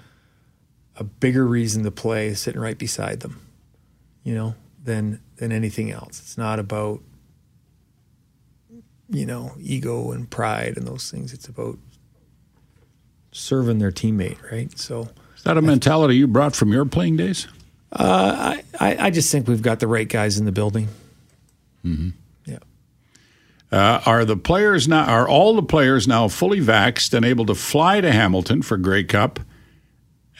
a 0.95 1.03
bigger 1.03 1.45
reason 1.45 1.83
to 1.83 1.91
play 1.91 2.33
sitting 2.33 2.61
right 2.61 2.77
beside 2.77 3.21
them, 3.21 3.41
you 4.23 4.35
know, 4.35 4.55
than 4.83 5.21
than 5.37 5.51
anything 5.51 5.91
else. 5.91 6.19
It's 6.19 6.37
not 6.37 6.59
about 6.59 7.01
you 9.11 9.25
know, 9.25 9.53
ego 9.59 10.11
and 10.11 10.29
pride 10.29 10.77
and 10.77 10.87
those 10.87 11.09
things. 11.09 11.33
It's 11.33 11.47
about 11.47 11.79
serving 13.31 13.79
their 13.79 13.91
teammate, 13.91 14.51
right? 14.51 14.77
So 14.77 15.09
Is 15.35 15.43
that 15.43 15.57
a 15.57 15.61
mentality 15.61 16.17
you 16.17 16.27
brought 16.27 16.55
from 16.55 16.71
your 16.71 16.85
playing 16.85 17.17
days? 17.17 17.47
Uh, 17.91 18.61
I, 18.79 18.87
I, 18.91 19.07
I 19.07 19.09
just 19.09 19.31
think 19.31 19.47
we've 19.47 19.63
got 19.63 19.79
the 19.79 19.87
right 19.87 20.07
guys 20.07 20.37
in 20.37 20.45
the 20.45 20.51
building. 20.51 20.89
Mm-hmm. 21.85 22.09
Yeah. 22.45 22.59
Uh, 23.71 24.01
are 24.05 24.25
the 24.25 24.37
players 24.37 24.87
now? 24.87 25.05
Are 25.05 25.27
all 25.27 25.55
the 25.55 25.63
players 25.63 26.07
now 26.07 26.27
fully 26.27 26.59
vaxxed 26.59 27.13
and 27.13 27.25
able 27.25 27.45
to 27.47 27.55
fly 27.55 28.01
to 28.01 28.11
Hamilton 28.11 28.61
for 28.61 28.77
Grey 28.77 29.03
Cup? 29.03 29.39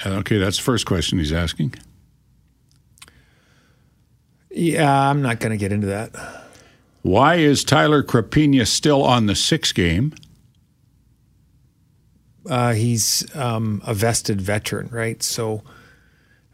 Uh, 0.06 0.10
Okay, 0.20 0.38
that's 0.38 0.58
the 0.58 0.64
first 0.64 0.86
question 0.86 1.20
he's 1.20 1.32
asking. 1.34 1.76
Yeah, 4.52 5.10
I'm 5.10 5.22
not 5.22 5.40
going 5.40 5.52
to 5.52 5.58
get 5.58 5.72
into 5.72 5.88
that. 5.88 6.12
Why 7.02 7.36
is 7.36 7.64
Tyler 7.64 8.04
Crapigna 8.04 8.68
still 8.68 9.04
on 9.04 9.28
the 9.28 9.36
six 9.36 9.72
game? 9.72 10.14
Uh, 12.50 12.74
he's 12.74 13.24
um, 13.36 13.82
a 13.86 13.94
vested 13.94 14.42
veteran, 14.42 14.88
right? 14.92 15.22
So 15.24 15.64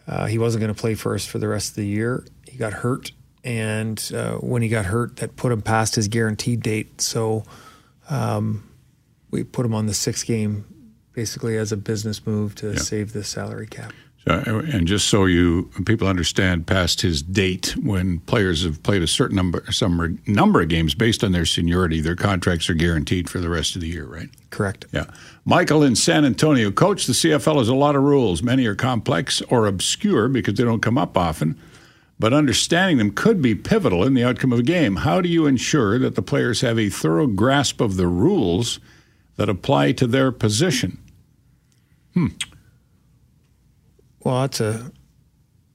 Uh, 0.07 0.27
he 0.27 0.37
wasn't 0.37 0.61
going 0.61 0.71
to 0.73 0.79
play 0.79 0.93
for 0.93 1.15
us 1.15 1.25
for 1.25 1.39
the 1.39 1.47
rest 1.47 1.69
of 1.69 1.75
the 1.77 1.87
year. 1.87 2.23
He 2.47 2.57
got 2.59 2.73
hurt, 2.73 3.11
and 3.45 4.11
uh, 4.13 4.33
when 4.37 4.61
he 4.61 4.67
got 4.67 4.85
hurt, 4.85 5.17
that 5.17 5.35
put 5.37 5.51
him 5.53 5.61
past 5.61 5.95
his 5.95 6.07
guaranteed 6.09 6.61
date. 6.63 6.99
So 6.99 7.43
um, 8.09 8.67
we 9.31 9.43
put 9.43 9.65
him 9.65 9.73
on 9.73 9.85
the 9.85 9.93
six 9.93 10.23
game, 10.23 10.65
basically 11.13 11.55
as 11.57 11.71
a 11.71 11.77
business 11.77 12.25
move 12.25 12.55
to 12.55 12.71
Yeah. 12.73 12.79
save 12.79 13.13
the 13.13 13.23
salary 13.23 13.67
cap. 13.67 13.93
So, 14.27 14.33
and 14.73 14.87
just 14.87 15.07
so 15.09 15.25
you 15.25 15.69
people 15.85 16.07
understand, 16.07 16.65
past 16.65 17.01
his 17.01 17.21
date, 17.21 17.75
when 17.77 18.17
players 18.21 18.63
have 18.63 18.81
played 18.81 19.03
a 19.03 19.07
certain 19.07 19.35
number, 19.35 19.63
some 19.71 20.19
number 20.25 20.61
of 20.61 20.67
games 20.67 20.95
based 20.95 21.23
on 21.23 21.31
their 21.31 21.45
seniority, 21.45 22.01
their 22.01 22.15
contracts 22.15 22.67
are 22.67 22.73
guaranteed 22.73 23.29
for 23.29 23.39
the 23.39 23.49
rest 23.49 23.75
of 23.75 23.81
the 23.81 23.87
year, 23.87 24.05
right? 24.07 24.29
Correct. 24.49 24.85
Yeah. 24.91 25.05
Michael 25.45 25.83
in 25.83 25.95
San 25.95 26.25
Antonio, 26.25 26.71
coach, 26.71 27.05
the 27.05 27.13
CFL 27.13 27.59
has 27.59 27.67
a 27.69 27.75
lot 27.75 27.95
of 27.95 28.01
rules. 28.01 28.41
Many 28.41 28.65
are 28.65 28.73
complex 28.73 29.43
or 29.43 29.67
obscure 29.67 30.27
because 30.27 30.55
they 30.55 30.63
don't 30.63 30.81
come 30.81 30.97
up 30.97 31.15
often, 31.15 31.55
but 32.19 32.33
understanding 32.33 32.97
them 32.97 33.11
could 33.11 33.41
be 33.41 33.55
pivotal 33.55 34.03
in 34.03 34.13
the 34.13 34.23
outcome 34.23 34.53
of 34.53 34.59
a 34.59 34.63
game. 34.63 34.97
How 34.97 35.21
do 35.21 35.29
you 35.29 35.45
ensure 35.45 35.99
that 35.99 36.15
the 36.15 36.21
players 36.21 36.61
have 36.61 36.79
a 36.79 36.89
thorough 36.89 37.27
grasp 37.27 37.81
of 37.81 37.97
the 37.97 38.07
rules 38.07 38.79
that 39.35 39.49
apply 39.49 39.91
to 39.93 40.07
their 40.07 40.31
position? 40.31 40.97
Hmm. 42.13 42.27
Well, 44.23 44.45
it's 44.45 44.61
a 44.61 44.91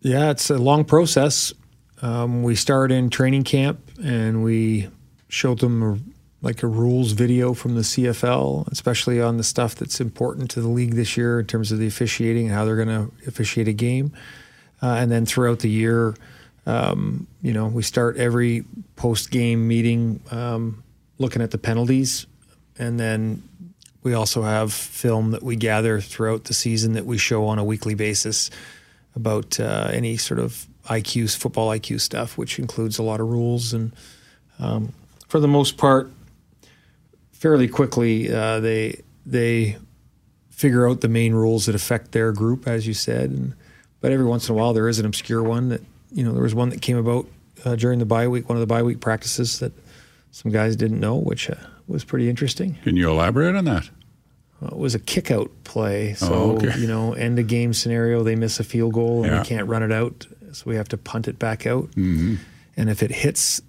yeah, 0.00 0.31
it's 0.31 0.48
a 0.48 0.57
long 0.57 0.85
process. 0.85 1.53
Um, 2.00 2.42
we 2.42 2.55
start 2.55 2.90
in 2.90 3.11
training 3.11 3.44
camp 3.44 3.79
and 4.03 4.42
we 4.42 4.88
show 5.29 5.55
them 5.55 5.83
a, 5.83 5.98
like 6.40 6.62
a 6.62 6.66
rules 6.66 7.12
video 7.12 7.53
from 7.53 7.74
the 7.74 7.83
CFL, 7.83 8.66
especially 8.72 9.20
on 9.20 9.37
the 9.37 9.44
stuff 9.44 9.74
that's 9.74 10.00
important 10.00 10.50
to 10.53 10.62
the 10.62 10.68
league 10.68 10.94
this 10.94 11.18
year 11.18 11.40
in 11.40 11.46
terms 11.46 11.70
of 11.70 11.79
the 11.79 11.87
officiating 11.87 12.46
and 12.46 12.55
how 12.55 12.64
they're 12.64 12.83
going 12.83 12.88
to 12.88 13.12
officiate 13.29 13.68
a 13.68 13.74
game. 13.74 14.12
Uh, 14.83 14.97
and 14.99 15.11
then 15.11 15.27
throughout 15.27 15.61
the 15.61 15.69
year, 15.69 16.14
um, 16.66 17.27
you 17.43 17.53
know, 17.53 17.66
we 17.66 17.83
start 17.83 18.16
every 18.16 18.64
post 18.97 19.31
game 19.31 19.66
meeting 19.66 20.21
um, 20.31 20.83
looking 21.19 21.43
at 21.43 21.51
the 21.51 21.59
penalties, 21.59 22.27
and 22.79 22.99
then 22.99 23.43
we 24.03 24.14
also 24.14 24.43
have 24.43 24.73
film 24.73 25.33
that 25.33 25.43
we 25.43 25.57
gather 25.57 26.01
throughout 26.01 26.45
the 26.45 26.55
season 26.55 26.95
that 26.95 27.05
we 27.05 27.19
show 27.19 27.47
on 27.47 27.59
a 27.59 27.64
weekly 27.64 27.95
basis 27.95 28.51
about 29.14 29.61
uh, 29.61 29.90
any 29.93 30.16
sort 30.16 30.40
of 30.40 30.66
IQ, 30.87 31.37
football 31.37 31.69
IQ 31.69 32.01
stuff, 32.01 32.38
which 32.38 32.59
includes 32.59 32.99
a 32.99 33.03
lot 33.03 33.21
of 33.21 33.29
rules. 33.29 33.73
And 33.73 33.93
um, 34.59 34.93
for 35.29 35.40
the 35.40 35.49
most 35.49 35.77
part, 35.77 36.11
fairly 37.33 37.69
quickly, 37.69 38.33
uh, 38.33 38.61
they 38.61 39.03
they 39.27 39.77
figure 40.51 40.88
out 40.88 41.01
the 41.01 41.09
main 41.09 41.35
rules 41.35 41.66
that 41.66 41.75
affect 41.75 42.12
their 42.12 42.33
group, 42.33 42.66
as 42.66 42.87
you 42.87 42.95
said. 42.95 43.31
And, 43.31 43.55
but 44.00 44.12
every 44.12 44.26
once 44.26 44.48
in 44.48 44.54
a 44.54 44.58
while, 44.58 44.72
there 44.72 44.88
is 44.88 44.98
an 44.98 45.06
obscure 45.06 45.42
one 45.42 45.68
that 45.70 45.82
you 46.12 46.24
know. 46.24 46.32
There 46.32 46.42
was 46.42 46.54
one 46.54 46.70
that 46.70 46.82
came 46.82 46.96
about 46.96 47.26
uh, 47.64 47.76
during 47.76 47.98
the 47.98 48.06
bye 48.06 48.28
week, 48.28 48.48
one 48.48 48.56
of 48.56 48.60
the 48.60 48.66
bye 48.66 48.82
week 48.82 49.00
practices 49.00 49.58
that 49.60 49.72
some 50.32 50.50
guys 50.52 50.76
didn't 50.76 51.00
know, 51.00 51.16
which 51.16 51.50
uh, 51.50 51.54
was 51.88 52.04
pretty 52.04 52.28
interesting. 52.28 52.76
Can 52.84 52.96
you 52.96 53.10
elaborate 53.10 53.54
on 53.56 53.64
that? 53.66 53.88
Well, 54.60 54.72
it 54.72 54.78
was 54.78 54.94
a 54.94 54.98
kick 54.98 55.30
out 55.30 55.50
play. 55.64 56.14
So, 56.14 56.32
Oh, 56.32 56.50
okay. 56.56 56.78
you 56.78 56.86
know, 56.86 57.14
end 57.14 57.38
of 57.38 57.46
game 57.46 57.72
scenario, 57.72 58.22
they 58.22 58.36
miss 58.36 58.60
a 58.60 58.64
field 58.64 58.92
goal 58.92 59.22
and 59.24 59.32
Yeah. 59.32 59.40
we 59.40 59.46
can't 59.46 59.66
run 59.68 59.82
it 59.82 59.90
out. 59.92 60.26
So 60.52 60.64
we 60.66 60.76
have 60.76 60.88
to 60.88 60.96
punt 60.98 61.28
it 61.28 61.38
back 61.38 61.66
out. 61.66 61.84
Mm-hmm. 61.92 62.34
And 62.76 62.90
if 62.90 63.02
it 63.02 63.10
hits, 63.10 63.60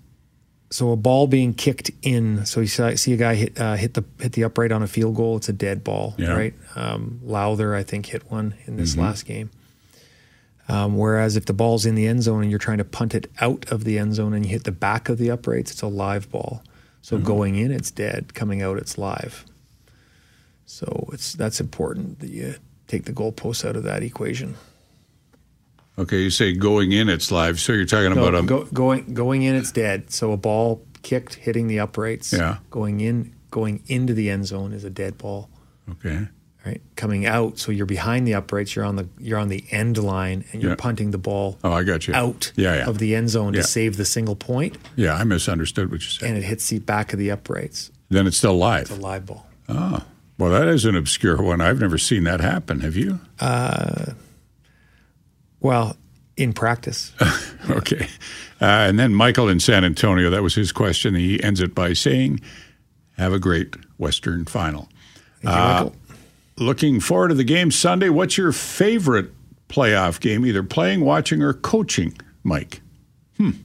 so 0.69 0.91
a 0.91 0.95
ball 0.97 1.27
being 1.27 1.53
kicked 1.53 1.91
in, 2.01 2.45
so 2.45 2.59
you 2.59 2.67
see, 2.67 2.95
see 2.97 3.13
a 3.13 3.17
guy 3.17 3.35
hit, 3.35 3.59
uh, 3.59 3.75
hit 3.75 3.93
the 3.93 4.03
hit 4.19 4.33
the 4.33 4.43
upright 4.43 4.71
on 4.71 4.83
a 4.83 4.87
field 4.87 5.15
goal, 5.15 5.37
it's 5.37 5.47
a 5.49 5.53
dead 5.53 5.83
ball, 5.83 6.15
Yeah. 6.17 6.33
right? 6.33 6.53
Um, 6.75 7.19
Lauther, 7.25 7.75
I 7.75 7.83
think, 7.83 8.07
hit 8.07 8.29
one 8.31 8.55
in 8.65 8.75
this 8.77 8.97
last 8.97 9.25
game. 9.25 9.49
Um, 10.67 10.97
whereas 10.97 11.36
if 11.36 11.45
the 11.45 11.54
ball's 11.54 11.86
in 11.86 11.95
the 11.95 12.08
end 12.08 12.24
zone 12.24 12.41
and 12.43 12.50
you're 12.50 12.60
trying 12.60 12.78
to 12.78 12.86
punt 12.86 13.13
it 13.13 13.30
out 13.41 13.69
of 13.71 13.84
the 13.84 13.97
end 14.00 14.15
zone 14.15 14.34
and 14.34 14.45
you 14.45 14.52
hit 14.52 14.63
the 14.63 14.71
back 14.71 15.10
of 15.10 15.17
the 15.17 15.30
uprights, 15.30 15.71
it's 15.71 15.82
a 15.82 15.88
live 15.88 16.30
ball. 16.30 16.63
So 17.02 17.17
going 17.17 17.56
in, 17.56 17.71
it's 17.71 17.89
dead. 17.91 18.34
Coming 18.36 18.62
out, 18.62 18.78
it's 18.78 18.97
live. 18.97 19.43
So 20.65 21.10
it's 21.12 21.34
that's 21.34 21.60
important 21.60 22.19
that 22.19 22.30
you 22.30 22.56
take 22.88 23.06
the 23.06 23.12
goalposts 23.12 23.67
out 23.67 23.76
of 23.76 23.84
that 23.84 24.04
equation. 24.04 24.56
Okay, 25.97 26.21
you 26.21 26.30
say 26.30 26.54
going 26.54 26.91
in, 26.93 27.10
it's 27.10 27.32
live. 27.32 27.60
So 27.60 27.74
you're 27.74 27.86
talking 27.86 28.13
No, 28.15 28.24
about 28.26 28.43
a 28.43 28.45
go, 28.47 28.63
going 28.65 29.13
going 29.13 29.41
in, 29.41 29.56
it's 29.56 29.71
dead. 29.71 30.12
So 30.12 30.32
a 30.32 30.38
ball 30.38 30.86
kicked, 31.02 31.36
hitting 31.36 31.67
the 31.67 31.80
uprights. 31.80 32.32
Yeah. 32.32 32.58
Going 32.69 33.02
in, 33.02 33.34
going 33.50 33.84
into 33.88 34.13
the 34.13 34.30
end 34.30 34.45
zone 34.45 34.71
is 34.71 34.84
a 34.86 34.89
dead 34.89 35.17
ball. 35.17 35.50
okay. 35.89 36.28
Right. 36.65 36.80
Coming 36.95 37.26
out, 37.26 37.58
so 37.58 37.71
you're 37.71 37.88
behind 37.88 38.28
the 38.28 38.36
uprights. 38.36 38.76
You're 38.76 38.86
on 38.86 38.95
the 38.95 39.08
you're 39.17 39.39
on 39.39 39.47
the 39.47 39.63
end 39.71 39.97
line, 39.97 40.45
and 40.52 40.62
you're 40.62 40.74
Yeah. 40.74 40.76
punting 40.76 41.10
the 41.10 41.17
ball 41.17 41.58
Oh, 41.63 41.71
I 41.71 41.84
got 41.84 42.08
you. 42.08 42.13
out 42.13 42.52
Yeah, 42.56 42.76
yeah. 42.76 42.88
of 42.88 43.00
the 43.00 43.15
end 43.15 43.30
zone 43.32 43.54
to 43.54 43.63
save 43.63 43.97
the 43.97 44.06
single 44.06 44.36
point, 44.36 44.78
Yeah, 44.95 45.15
I 45.15 45.24
misunderstood 45.24 45.89
what 45.91 46.02
you 46.02 46.08
said. 46.10 46.30
and 46.30 46.38
it 46.38 46.43
hits 46.43 46.69
the 46.69 46.78
back 46.78 47.13
of 47.13 47.19
the 47.19 47.32
uprights. 47.32 47.89
then 48.10 48.28
it's 48.28 48.38
still 48.38 48.58
live. 48.58 48.84
It's 48.84 48.91
a 48.91 48.95
live 48.95 49.26
ball. 49.26 49.47
Oh, 49.69 50.04
well, 50.38 50.52
that 50.52 50.67
is 50.67 50.86
an 50.86 50.95
obscure 50.95 51.41
one. 51.41 51.62
I've 51.62 51.80
never 51.80 51.97
seen 51.97 52.26
that 52.26 52.41
happen. 52.41 52.82
Have 52.82 52.95
you? 52.95 53.19
Uh, 53.39 54.13
Well, 55.60 55.95
in 56.38 56.54
practice, 56.54 57.12
Okay. 57.69 58.08
Uh, 58.60 58.65
and 58.89 59.00
then 59.00 59.13
Michael 59.13 59.47
in 59.50 59.60
San 59.60 59.84
Antonio, 59.84 60.30
that 60.30 60.43
was 60.43 60.56
his 60.56 60.71
question. 60.71 61.15
He 61.15 61.41
ends 61.41 61.60
it 61.60 61.74
by 61.76 61.93
saying, 61.93 62.39
Have 63.17 63.34
a 63.34 63.39
great 63.39 63.76
Western 63.97 64.45
final. 64.45 64.89
Thank 65.41 65.56
you, 65.56 65.62
Uh, 65.62 65.74
Michael. 65.74 65.95
Looking 66.57 66.99
forward 66.99 67.29
to 67.29 67.35
the 67.35 67.43
game 67.43 67.71
Sunday. 67.71 68.09
What's 68.09 68.37
your 68.37 68.51
favorite 68.51 69.31
playoff 69.69 70.19
game, 70.19 70.45
either 70.45 70.63
playing, 70.63 71.01
watching, 71.01 71.41
or 71.41 71.53
coaching, 71.53 72.17
Mike? 72.43 72.81
Hmm. 73.37 73.51
Do 73.51 73.57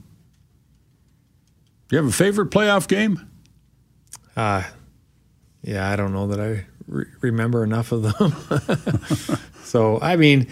you 1.90 1.99
have 1.99 2.07
a 2.07 2.12
favorite 2.12 2.51
playoff 2.51 2.88
game? 2.88 3.29
Uh, 4.37 4.62
yeah, 5.62 5.90
I 5.90 5.96
don't 5.96 6.12
know 6.12 6.29
that 6.29 6.40
I 6.40 6.66
re- 6.87 7.07
remember 7.20 7.64
enough 7.64 7.92
of 7.92 8.03
them. 8.03 9.38
so, 9.64 10.01
I 10.01 10.16
mean, 10.16 10.46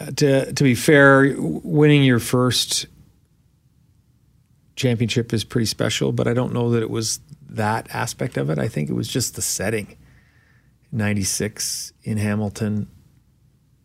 uh, 0.00 0.10
to 0.12 0.52
to 0.52 0.64
be 0.64 0.74
fair, 0.74 1.34
winning 1.38 2.04
your 2.04 2.18
first 2.18 2.86
championship 4.76 5.32
is 5.32 5.44
pretty 5.44 5.66
special, 5.66 6.12
but 6.12 6.26
I 6.26 6.34
don't 6.34 6.52
know 6.52 6.70
that 6.70 6.82
it 6.82 6.90
was 6.90 7.20
that 7.50 7.94
aspect 7.94 8.36
of 8.36 8.50
it. 8.50 8.58
I 8.58 8.68
think 8.68 8.90
it 8.90 8.94
was 8.94 9.08
just 9.08 9.34
the 9.34 9.42
setting. 9.42 9.96
96 10.92 11.92
in 12.02 12.18
Hamilton, 12.18 12.88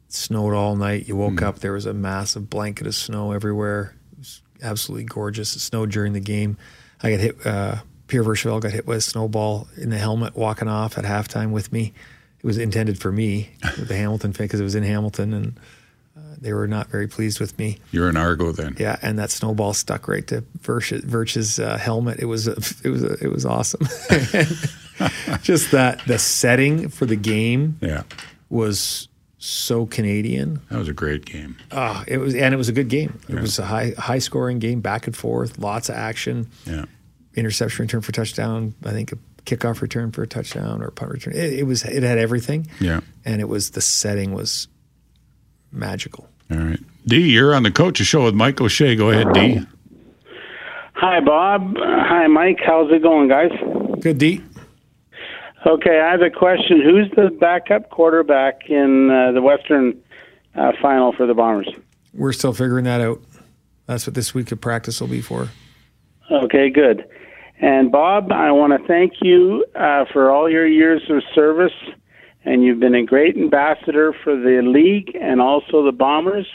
snowed 0.09 0.53
all 0.53 0.75
night. 0.75 1.07
You 1.07 1.15
woke 1.15 1.41
up, 1.41 1.59
there 1.59 1.73
was 1.73 1.85
a 1.85 1.93
massive 1.93 2.49
blanket 2.49 2.85
of 2.85 2.95
snow 2.95 3.31
everywhere. 3.31 3.95
It 4.11 4.19
was 4.19 4.41
absolutely 4.61 5.05
gorgeous. 5.05 5.55
It 5.55 5.59
snowed 5.59 5.91
during 5.91 6.13
the 6.13 6.19
game. 6.19 6.57
I 7.01 7.11
got 7.11 7.19
hit, 7.19 7.45
uh, 7.45 7.77
Pierre 8.07 8.23
Vercheval 8.23 8.61
got 8.61 8.71
hit 8.71 8.87
with 8.87 8.97
a 8.97 9.01
snowball 9.01 9.67
in 9.77 9.89
the 9.89 9.97
helmet 9.97 10.35
walking 10.35 10.67
off 10.67 10.97
at 10.97 11.05
halftime 11.05 11.51
with 11.51 11.71
me. 11.71 11.93
It 12.39 12.45
was 12.45 12.57
intended 12.57 12.99
for 12.99 13.11
me 13.11 13.51
with 13.77 13.87
the 13.87 13.95
Hamilton 13.95 14.33
fan 14.33 14.45
because 14.45 14.59
it 14.59 14.63
was 14.63 14.75
in 14.75 14.83
Hamilton 14.83 15.33
and 15.33 15.59
uh, 16.17 16.35
they 16.39 16.53
were 16.53 16.67
not 16.67 16.87
very 16.87 17.07
pleased 17.07 17.39
with 17.39 17.57
me. 17.57 17.77
You're 17.91 18.09
an 18.09 18.17
Argo 18.17 18.51
then. 18.51 18.75
Yeah, 18.79 18.97
and 19.01 19.19
that 19.19 19.31
snowball 19.31 19.73
stuck 19.73 20.07
right 20.07 20.25
to 20.27 20.43
Verch's 20.61 21.59
uh, 21.59 21.77
helmet. 21.77 22.19
It 22.19 22.25
was 22.25 22.47
a, 22.47 22.51
it 22.83 22.89
was 22.89 23.03
a, 23.03 23.13
it 23.23 23.31
was 23.31 23.45
awesome. 23.45 23.87
Just 25.41 25.71
that 25.71 26.01
the 26.07 26.17
setting 26.19 26.89
for 26.89 27.05
the 27.05 27.15
game 27.15 27.77
Yeah. 27.81 28.03
was 28.49 29.07
so 29.39 29.85
Canadian. 29.85 30.61
That 30.69 30.79
was 30.79 30.87
a 30.87 30.93
great 30.93 31.25
game. 31.25 31.55
Ah, 31.71 32.03
it 32.07 32.17
was, 32.17 32.33
and 32.35 32.53
it 32.53 32.57
was 32.57 32.69
a 32.69 32.73
good 32.73 32.89
game. 32.89 33.19
It 33.29 33.39
was 33.39 33.59
a 33.59 33.65
high 33.65 33.93
high 33.97 34.19
scoring 34.19 34.59
game, 34.59 34.81
back 34.81 35.05
and 35.07 35.15
forth, 35.15 35.59
lots 35.59 35.89
of 35.89 35.95
action. 35.95 36.47
Yeah. 36.65 36.85
Interception 37.35 37.83
return 37.83 38.01
for 38.01 38.11
touchdown. 38.11 38.73
I 38.83 38.91
think 38.91 39.11
a 39.11 39.17
kickoff 39.45 39.81
return 39.81 40.11
for 40.11 40.23
a 40.23 40.27
touchdown 40.27 40.81
or 40.81 40.87
a 40.87 40.91
punt 40.91 41.11
return. 41.11 41.33
It, 41.35 41.53
it 41.59 41.63
was 41.67 41.83
it 41.85 42.01
had 42.03 42.17
everything. 42.17 42.67
Yeah. 42.79 43.01
and 43.25 43.39
it 43.39 43.47
was 43.47 43.71
the 43.71 43.81
setting 43.81 44.33
was 44.33 44.67
magical. 45.71 46.27
All 46.51 46.57
right. 46.57 46.79
D, 47.05 47.19
you're 47.29 47.53
on 47.53 47.63
the 47.63 47.71
coaches 47.71 48.07
show 48.07 48.23
with 48.25 48.33
Mike 48.33 48.59
O'Shea. 48.59 48.95
Go 48.95 49.11
ahead, 49.11 49.31
D. 49.33 49.59
Hi, 50.95 51.19
Bob. 51.19 51.75
Hi, 51.77 52.25
Mike. 52.27 52.57
How's 52.65 52.91
it 52.91 53.03
going, 53.03 53.27
guys? 53.29 53.51
Good 54.01 54.17
D. 54.17 54.41
Okay, 55.65 55.99
I 55.99 56.11
have 56.11 56.21
a 56.21 56.29
question. 56.29 56.81
Who's 56.81 57.09
the 57.15 57.35
backup 57.39 57.89
quarterback 57.89 58.69
in 58.69 59.09
uh, 59.09 59.31
the 59.31 59.41
Western 59.41 59.99
uh, 60.55 60.71
final 60.81 61.13
for 61.13 61.25
the 61.25 61.33
Bombers? 61.33 61.69
We're 62.13 62.33
still 62.33 62.53
figuring 62.53 62.85
that 62.85 63.01
out. 63.01 63.21
That's 63.87 64.05
what 64.05 64.13
this 64.13 64.33
week 64.33 64.51
of 64.51 64.61
practice 64.61 65.01
will 65.01 65.07
be 65.07 65.21
for. 65.21 65.49
Okay, 66.31 66.69
good. 66.69 67.05
And 67.59 67.91
Bob, 67.91 68.31
I 68.31 68.51
want 68.51 68.79
to 68.79 68.87
thank 68.87 69.13
you 69.21 69.65
uh, 69.75 70.05
for 70.13 70.29
all 70.29 70.49
your 70.49 70.67
years 70.67 71.01
of 71.09 71.23
service, 71.33 71.73
and 72.45 72.63
you've 72.63 72.79
been 72.79 72.95
a 72.95 73.03
great 73.03 73.35
ambassador 73.35 74.13
for 74.23 74.35
the 74.35 74.61
league 74.63 75.15
and 75.19 75.41
also 75.41 75.83
the 75.83 75.91
Bombers. 75.91 76.47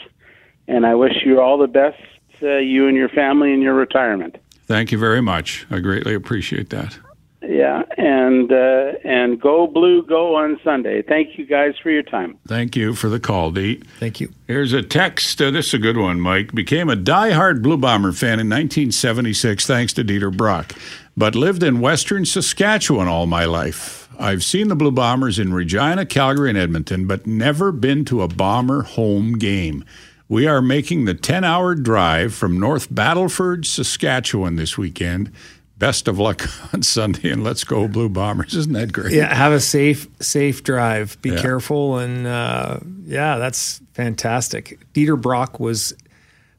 And 0.67 0.85
I 0.85 0.95
wish 0.95 1.13
you 1.25 1.41
all 1.41 1.57
the 1.57 1.67
best, 1.67 2.01
uh, 2.41 2.57
you 2.57 2.87
and 2.87 2.95
your 2.95 3.09
family, 3.09 3.51
in 3.53 3.61
your 3.61 3.73
retirement. 3.73 4.37
Thank 4.65 4.93
you 4.93 4.97
very 4.97 5.21
much. 5.21 5.67
I 5.69 5.79
greatly 5.79 6.13
appreciate 6.13 6.69
that. 6.69 6.97
Yeah, 7.53 7.83
and 7.97 8.51
uh, 8.51 8.93
and 9.03 9.39
go 9.39 9.67
blue, 9.67 10.03
go 10.03 10.35
on 10.35 10.59
Sunday. 10.63 11.03
Thank 11.03 11.37
you 11.37 11.45
guys 11.45 11.73
for 11.81 11.91
your 11.91 12.01
time. 12.01 12.37
Thank 12.47 12.75
you 12.75 12.95
for 12.95 13.09
the 13.09 13.19
call, 13.19 13.51
Dee. 13.51 13.81
Thank 13.99 14.19
you. 14.19 14.33
Here's 14.47 14.73
a 14.73 14.81
text. 14.81 15.39
Uh, 15.41 15.51
this 15.51 15.67
is 15.67 15.75
a 15.75 15.77
good 15.77 15.97
one, 15.97 16.19
Mike. 16.19 16.53
Became 16.53 16.89
a 16.89 16.95
die-hard 16.95 17.61
Blue 17.61 17.77
Bomber 17.77 18.11
fan 18.11 18.39
in 18.39 18.49
1976 18.49 19.67
thanks 19.67 19.93
to 19.93 20.03
Dieter 20.03 20.35
Brock, 20.35 20.73
but 21.15 21.35
lived 21.35 21.61
in 21.61 21.79
western 21.79 22.25
Saskatchewan 22.25 23.07
all 23.07 23.27
my 23.27 23.45
life. 23.45 24.09
I've 24.19 24.43
seen 24.43 24.67
the 24.67 24.75
Blue 24.75 24.91
Bombers 24.91 25.37
in 25.37 25.53
Regina, 25.53 26.05
Calgary, 26.05 26.49
and 26.49 26.57
Edmonton, 26.57 27.05
but 27.05 27.27
never 27.27 27.71
been 27.71 28.03
to 28.05 28.21
a 28.23 28.27
Bomber 28.27 28.83
home 28.83 29.33
game. 29.33 29.85
We 30.27 30.47
are 30.47 30.61
making 30.61 31.05
the 31.05 31.13
10 31.13 31.43
hour 31.43 31.75
drive 31.75 32.33
from 32.33 32.59
North 32.59 32.89
Battleford, 32.89 33.65
Saskatchewan 33.65 34.55
this 34.55 34.77
weekend. 34.77 35.31
Best 35.77 36.07
of 36.07 36.19
luck 36.19 36.43
on 36.73 36.83
Sunday 36.83 37.29
and 37.31 37.43
let's 37.43 37.63
go 37.63 37.87
Blue 37.87 38.09
Bombers. 38.09 38.55
Isn't 38.55 38.73
that 38.73 38.93
great? 38.93 39.11
Yeah, 39.13 39.33
have 39.33 39.51
a 39.53 39.59
safe 39.59 40.07
safe 40.21 40.63
drive. 40.63 41.21
Be 41.21 41.31
Yeah. 41.31 41.41
careful 41.41 41.97
and 41.97 42.25
uh, 42.27 42.79
yeah, 43.03 43.37
that's 43.37 43.81
fantastic. 43.93 44.79
Dieter 44.93 45.19
Brock 45.19 45.59
was 45.59 45.93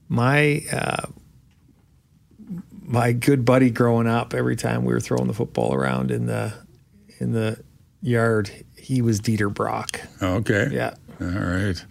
my 0.09 0.62
uh, 0.72 1.07
my 2.83 3.12
good 3.12 3.44
buddy 3.44 3.70
growing 3.70 4.07
up. 4.07 4.35
Every 4.35 4.57
time 4.57 4.85
we 4.85 4.92
were 4.92 5.00
throwing 5.00 5.27
the 5.27 5.33
football 5.35 5.74
around 5.74 6.11
in 6.11 6.27
the 6.27 6.53
in 7.18 7.33
the 7.33 7.62
yard, 8.03 8.50
he 8.77 9.00
was 9.00 9.20
Dieter 9.20 9.53
Brock. 9.53 10.00
Okay. 10.20 10.68
Yeah. 10.72 10.94
All 11.20 11.27
right. 11.29 11.83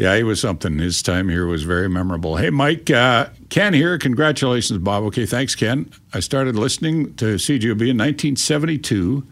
Yeah, 0.00 0.16
he 0.16 0.22
was 0.22 0.40
something. 0.40 0.78
His 0.78 1.02
time 1.02 1.28
here 1.28 1.44
was 1.44 1.64
very 1.64 1.86
memorable. 1.86 2.38
Hey, 2.38 2.48
Mike, 2.48 2.90
uh, 2.90 3.28
Ken 3.50 3.74
here. 3.74 3.98
Congratulations, 3.98 4.78
Bob. 4.78 5.04
Okay, 5.04 5.26
thanks, 5.26 5.54
Ken. 5.54 5.92
I 6.14 6.20
started 6.20 6.56
listening 6.56 7.14
to 7.16 7.34
CJOB 7.34 7.82
in 7.82 7.98
1972 7.98 9.26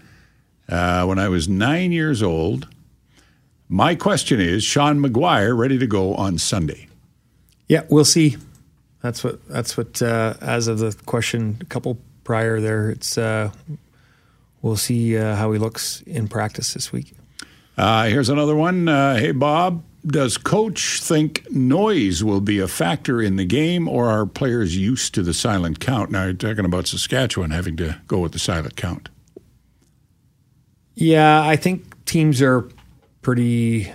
uh, 0.68 1.06
when 1.06 1.18
I 1.18 1.30
was 1.30 1.48
nine 1.48 1.90
years 1.90 2.22
old. 2.22 2.68
My 3.70 3.94
question 3.94 4.42
is 4.42 4.62
Sean 4.62 5.00
McGuire 5.00 5.56
ready 5.56 5.78
to 5.78 5.86
go 5.86 6.14
on 6.16 6.36
Sunday? 6.36 6.86
Yeah, 7.70 7.84
we'll 7.88 8.04
see. 8.04 8.36
That's 9.00 9.24
what 9.24 9.48
that's 9.48 9.74
what 9.74 10.02
uh, 10.02 10.34
as 10.42 10.68
of 10.68 10.80
the 10.80 10.94
question 11.06 11.56
a 11.62 11.64
couple 11.64 11.96
prior 12.24 12.60
there. 12.60 12.90
It's 12.90 13.16
uh, 13.16 13.52
we'll 14.60 14.76
see 14.76 15.16
uh, 15.16 15.34
how 15.34 15.50
he 15.52 15.58
looks 15.58 16.02
in 16.02 16.28
practice 16.28 16.74
this 16.74 16.92
week. 16.92 17.14
Uh, 17.78 18.08
here's 18.08 18.28
another 18.28 18.54
one. 18.54 18.86
Uh, 18.86 19.16
hey, 19.16 19.30
Bob, 19.30 19.82
does 20.06 20.38
coach 20.38 21.00
think 21.02 21.50
noise 21.50 22.22
will 22.22 22.40
be 22.40 22.58
a 22.58 22.68
factor 22.68 23.20
in 23.20 23.36
the 23.36 23.44
game, 23.44 23.88
or 23.88 24.08
are 24.08 24.26
players 24.26 24.76
used 24.76 25.14
to 25.14 25.22
the 25.22 25.34
silent 25.34 25.80
count? 25.80 26.10
Now, 26.10 26.24
you're 26.24 26.34
talking 26.34 26.64
about 26.64 26.86
Saskatchewan 26.86 27.50
having 27.50 27.76
to 27.78 28.00
go 28.06 28.20
with 28.20 28.32
the 28.32 28.38
silent 28.38 28.76
count. 28.76 29.08
Yeah, 30.94 31.42
I 31.42 31.56
think 31.56 32.04
teams 32.06 32.42
are 32.42 32.68
pretty 33.22 33.92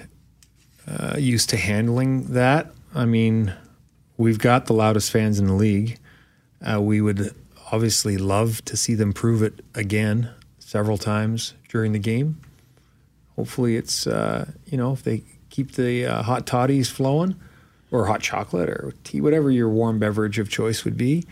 uh, 0.87 1.15
used 1.17 1.49
to 1.49 1.57
handling 1.57 2.33
that. 2.33 2.71
I 2.93 3.05
mean, 3.05 3.53
we've 4.17 4.39
got 4.39 4.65
the 4.67 4.73
loudest 4.73 5.11
fans 5.11 5.39
in 5.39 5.47
the 5.47 5.53
league. 5.53 5.99
Uh, 6.61 6.81
we 6.81 7.01
would 7.01 7.33
obviously 7.71 8.17
love 8.17 8.63
to 8.65 8.77
see 8.77 8.93
them 8.93 9.13
prove 9.13 9.41
it 9.41 9.65
again 9.73 10.29
several 10.59 10.97
times 10.97 11.53
during 11.67 11.91
the 11.91 11.99
game. 11.99 12.39
Hopefully, 13.35 13.75
it's 13.75 14.05
uh, 14.05 14.51
you 14.65 14.77
know 14.77 14.93
if 14.93 15.03
they 15.03 15.23
keep 15.53 15.73
the 15.73 16.03
uh, 16.03 16.23
hot 16.23 16.47
toddies 16.47 16.89
flowing, 16.89 17.35
or 17.91 18.07
hot 18.07 18.21
chocolate, 18.21 18.69
or 18.69 18.91
tea, 19.03 19.21
whatever 19.21 19.51
your 19.51 19.69
warm 19.69 19.99
beverage 19.99 20.39
of 20.39 20.49
choice 20.49 20.83
would 20.83 20.97
be, 20.97 21.23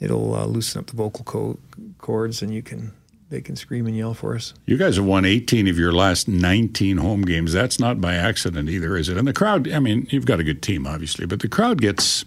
it'll 0.00 0.34
uh, 0.34 0.46
loosen 0.46 0.78
up 0.80 0.86
the 0.86 0.96
vocal 0.96 1.22
co- 1.24 1.58
cords, 1.98 2.40
and 2.40 2.52
you 2.52 2.62
can 2.62 2.92
they 3.28 3.42
can 3.42 3.56
scream 3.56 3.86
and 3.86 3.94
yell 3.94 4.14
for 4.14 4.34
us. 4.34 4.54
You 4.64 4.78
guys 4.78 4.96
have 4.96 5.04
won 5.04 5.26
18 5.26 5.68
of 5.68 5.78
your 5.78 5.92
last 5.92 6.28
19 6.28 6.96
home 6.96 7.22
games. 7.22 7.52
That's 7.52 7.78
not 7.78 8.00
by 8.00 8.14
accident 8.14 8.70
either, 8.70 8.96
is 8.96 9.10
it? 9.10 9.18
And 9.18 9.28
the 9.28 9.34
crowd, 9.34 9.70
I 9.70 9.80
mean, 9.80 10.06
you've 10.08 10.24
got 10.24 10.40
a 10.40 10.44
good 10.44 10.62
team, 10.62 10.86
obviously, 10.86 11.26
but 11.26 11.40
the 11.40 11.48
crowd 11.48 11.82
gets 11.82 12.24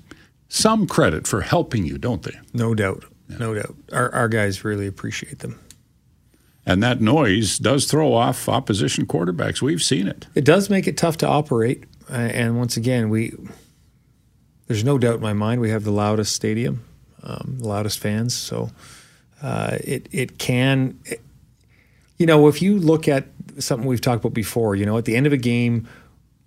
some 0.48 0.86
credit 0.86 1.26
for 1.26 1.42
helping 1.42 1.88
you, 1.88 1.98
don't 1.98 2.22
they? 2.22 2.40
No 2.54 2.76
doubt. 2.76 3.04
No 3.30 3.56
doubt. 3.56 3.74
Our, 3.92 4.14
our 4.14 4.28
guys 4.28 4.64
really 4.64 4.86
appreciate 4.86 5.40
them. 5.40 5.60
And 6.65 6.84
that 6.84 7.02
noise 7.02 7.58
does 7.58 7.86
throw 7.86 8.13
off 8.13 8.47
opposition 8.47 9.08
quarterbacks. 9.08 9.62
We've 9.62 9.82
seen 9.82 10.08
it. 10.08 10.28
It 10.36 10.45
does 10.45 10.69
make 10.69 10.88
it 10.88 10.97
tough 10.97 11.17
to 11.17 11.28
operate. 11.28 11.86
Uh, 12.10 12.15
and 12.15 12.58
once 12.58 12.78
again, 12.78 13.10
we 13.10 13.34
there's 14.67 14.84
no 14.84 14.97
doubt 14.97 15.15
in 15.15 15.21
my 15.21 15.34
mind 15.34 15.60
we 15.60 15.69
have 15.69 15.84
the 15.84 15.91
loudest 15.91 16.34
stadium, 16.34 16.86
um, 17.24 17.58
the 17.60 17.67
loudest 17.67 18.00
fans. 18.00 18.36
So 18.36 18.69
uh, 19.41 19.78
it 19.84 20.08
it 20.12 20.38
can, 20.38 21.00
you 22.17 22.26
know, 22.26 22.47
if 22.47 22.62
you 22.62 22.78
look 22.78 23.08
at 23.08 23.26
something 23.60 23.88
we've 23.88 24.02
talked 24.02 24.24
about 24.24 24.34
before, 24.34 24.76
you 24.76 24.86
know, 24.86 24.97
at 24.97 25.06
the 25.06 25.15
end 25.15 25.28
of 25.28 25.34
a 25.34 25.38
game, 25.38 25.88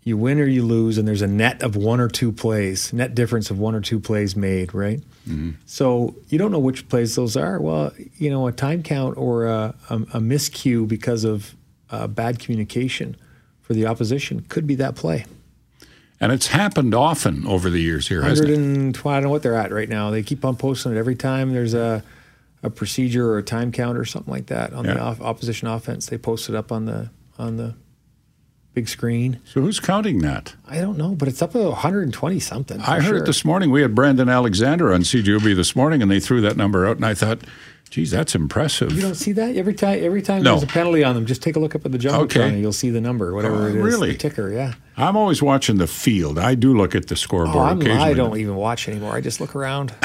you 0.04 0.16
win 0.18 0.38
or 0.38 0.44
you 0.46 0.62
lose, 0.62 0.98
and 0.98 1.08
there's 1.08 1.22
a 1.22 1.26
net 1.26 1.62
of 1.62 1.76
one 1.76 1.98
or 1.98 2.08
two 2.08 2.30
plays, 2.30 2.92
net 2.92 3.14
difference 3.14 3.50
of 3.50 3.58
one 3.58 3.74
or 3.74 3.80
two 3.80 3.98
plays 3.98 4.36
made, 4.36 4.72
right? 4.74 5.02
So 5.64 6.14
you 6.28 6.36
don't 6.38 6.52
know 6.52 6.58
which 6.58 6.86
plays 6.90 7.14
those 7.16 7.36
are. 7.36 7.58
Well, 7.58 7.92
you 8.18 8.28
know, 8.28 8.46
a 8.46 8.52
time 8.52 8.82
count 8.82 9.16
or 9.16 9.46
a, 9.46 9.74
a, 9.88 9.94
a 9.94 10.20
miscue 10.20 10.86
because 10.86 11.24
of 11.24 11.54
uh, 11.90 12.06
bad 12.06 12.38
communication 12.38 13.16
for 13.62 13.72
the 13.72 13.86
opposition 13.86 14.44
could 14.50 14.66
be 14.66 14.74
that 14.74 14.94
play. 14.94 15.24
And 16.20 16.30
it's 16.32 16.48
happened 16.48 16.94
often 16.94 17.46
over 17.46 17.70
the 17.70 17.80
years 17.80 18.08
here, 18.08 18.22
hasn't 18.22 18.48
it? 18.50 19.06
I 19.06 19.14
don't 19.14 19.22
know 19.22 19.30
what 19.30 19.42
they're 19.42 19.54
at 19.56 19.72
right 19.72 19.88
now. 19.88 20.10
They 20.10 20.22
keep 20.22 20.44
on 20.44 20.56
posting 20.56 20.92
it 20.92 20.98
every 20.98 21.14
time 21.16 21.52
there's 21.52 21.74
a, 21.74 22.02
a 22.62 22.68
procedure 22.70 23.26
or 23.30 23.38
a 23.38 23.42
time 23.42 23.72
count 23.72 23.96
or 23.98 24.04
something 24.04 24.32
like 24.32 24.46
that 24.46 24.72
on 24.74 24.84
the 24.86 24.94
Yeah. 24.94 25.00
off, 25.04 25.20
opposition 25.22 25.66
offense. 25.68 26.06
They 26.06 26.18
post 26.18 26.48
it 26.50 26.54
up 26.54 26.70
on 26.70 26.84
the 26.84 27.10
on 27.38 27.56
the 27.56 27.74
big 28.74 28.88
screen. 28.88 29.40
So 29.44 29.60
who's 29.60 29.78
counting 29.80 30.18
that? 30.20 30.54
I 30.68 30.80
don't 30.80 30.98
know, 30.98 31.14
but 31.14 31.28
it's 31.28 31.40
up 31.40 31.52
to 31.52 31.58
120 31.70 32.40
something. 32.40 32.80
I 32.80 32.96
heard 32.96 33.04
sure. 33.04 33.16
it 33.18 33.26
this 33.26 33.44
morning. 33.44 33.70
We 33.70 33.82
had 33.82 33.94
Brandon 33.94 34.28
Alexander 34.28 34.92
on 34.92 35.00
CJOB 35.02 35.54
this 35.54 35.76
morning, 35.76 36.02
and 36.02 36.10
they 36.10 36.20
threw 36.20 36.40
that 36.40 36.56
number 36.56 36.86
out, 36.86 36.96
and 36.96 37.06
I 37.06 37.14
thought, 37.14 37.40
geez, 37.90 38.10
that's 38.10 38.34
impressive. 38.34 38.92
You 38.92 39.00
don't 39.02 39.14
see 39.14 39.30
that 39.32 39.54
every 39.56 39.74
time. 39.74 40.02
Every 40.02 40.22
time 40.22 40.42
No. 40.42 40.52
there's 40.52 40.64
a 40.64 40.66
penalty 40.72 41.04
on 41.04 41.14
them, 41.14 41.24
just 41.26 41.40
take 41.42 41.54
a 41.54 41.60
look 41.60 41.74
up 41.76 41.84
at 41.86 41.92
the 41.92 41.98
jumbotron. 41.98 42.22
Okay. 42.24 42.48
and 42.48 42.60
You'll 42.60 42.72
see 42.72 42.90
the 42.90 43.00
number, 43.00 43.32
whatever 43.34 43.62
Oh, 43.62 43.66
it 43.66 43.76
is. 43.76 43.82
really? 43.82 44.12
The 44.12 44.18
ticker, 44.18 44.50
yeah. 44.50 44.74
I'm 44.96 45.16
always 45.16 45.40
watching 45.40 45.76
the 45.78 45.86
field. 45.86 46.38
I 46.38 46.54
do 46.56 46.76
look 46.76 46.94
at 46.96 47.06
the 47.06 47.16
scoreboard 47.16 47.82
Oh. 47.86 47.92
I 48.00 48.12
don't 48.14 48.36
even 48.38 48.56
watch 48.56 48.88
anymore. 48.88 49.14
I 49.14 49.20
just 49.20 49.40
look 49.40 49.54
around. 49.54 49.94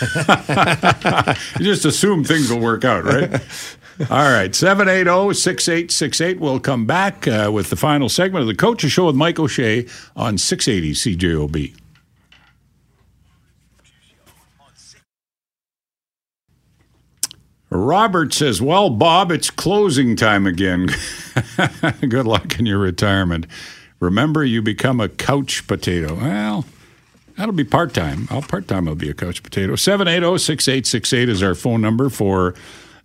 You 0.00 1.64
just 1.64 1.84
assume 1.84 2.22
things 2.24 2.50
will 2.50 2.60
work 2.60 2.84
out, 2.84 3.04
right? 3.04 3.30
All 4.00 4.30
right, 4.30 4.50
oh, 4.50 4.52
780 4.52 5.34
6868. 5.34 6.38
We'll 6.38 6.60
come 6.60 6.86
back 6.86 7.26
uh, 7.26 7.50
with 7.52 7.70
the 7.70 7.76
final 7.76 8.08
segment 8.08 8.42
of 8.42 8.46
the 8.46 8.54
Coaches 8.54 8.92
Show 8.92 9.06
with 9.06 9.16
Mike 9.16 9.38
O'Shea 9.40 9.86
on 10.14 10.38
680 10.38 11.16
CJOB. 11.16 11.74
Robert 17.70 18.32
says, 18.32 18.62
Well, 18.62 18.90
Bob, 18.90 19.32
it's 19.32 19.50
closing 19.50 20.16
time 20.16 20.46
again. 20.46 20.88
Good 22.08 22.26
luck 22.26 22.58
in 22.58 22.66
your 22.66 22.78
retirement. 22.78 23.46
Remember, 24.00 24.44
you 24.44 24.62
become 24.62 25.00
a 25.00 25.08
couch 25.08 25.66
potato. 25.66 26.14
Well, 26.14 26.64
That'll 27.38 27.54
be 27.54 27.62
part 27.62 27.94
time. 27.94 28.26
I'll 28.30 28.42
part 28.42 28.66
time. 28.66 28.88
I'll 28.88 28.96
be 28.96 29.08
a 29.08 29.14
couch 29.14 29.44
potato. 29.44 29.76
780 29.76 30.38
6868 30.38 31.28
is 31.28 31.40
our 31.40 31.54
phone 31.54 31.80
number 31.80 32.08
for 32.10 32.56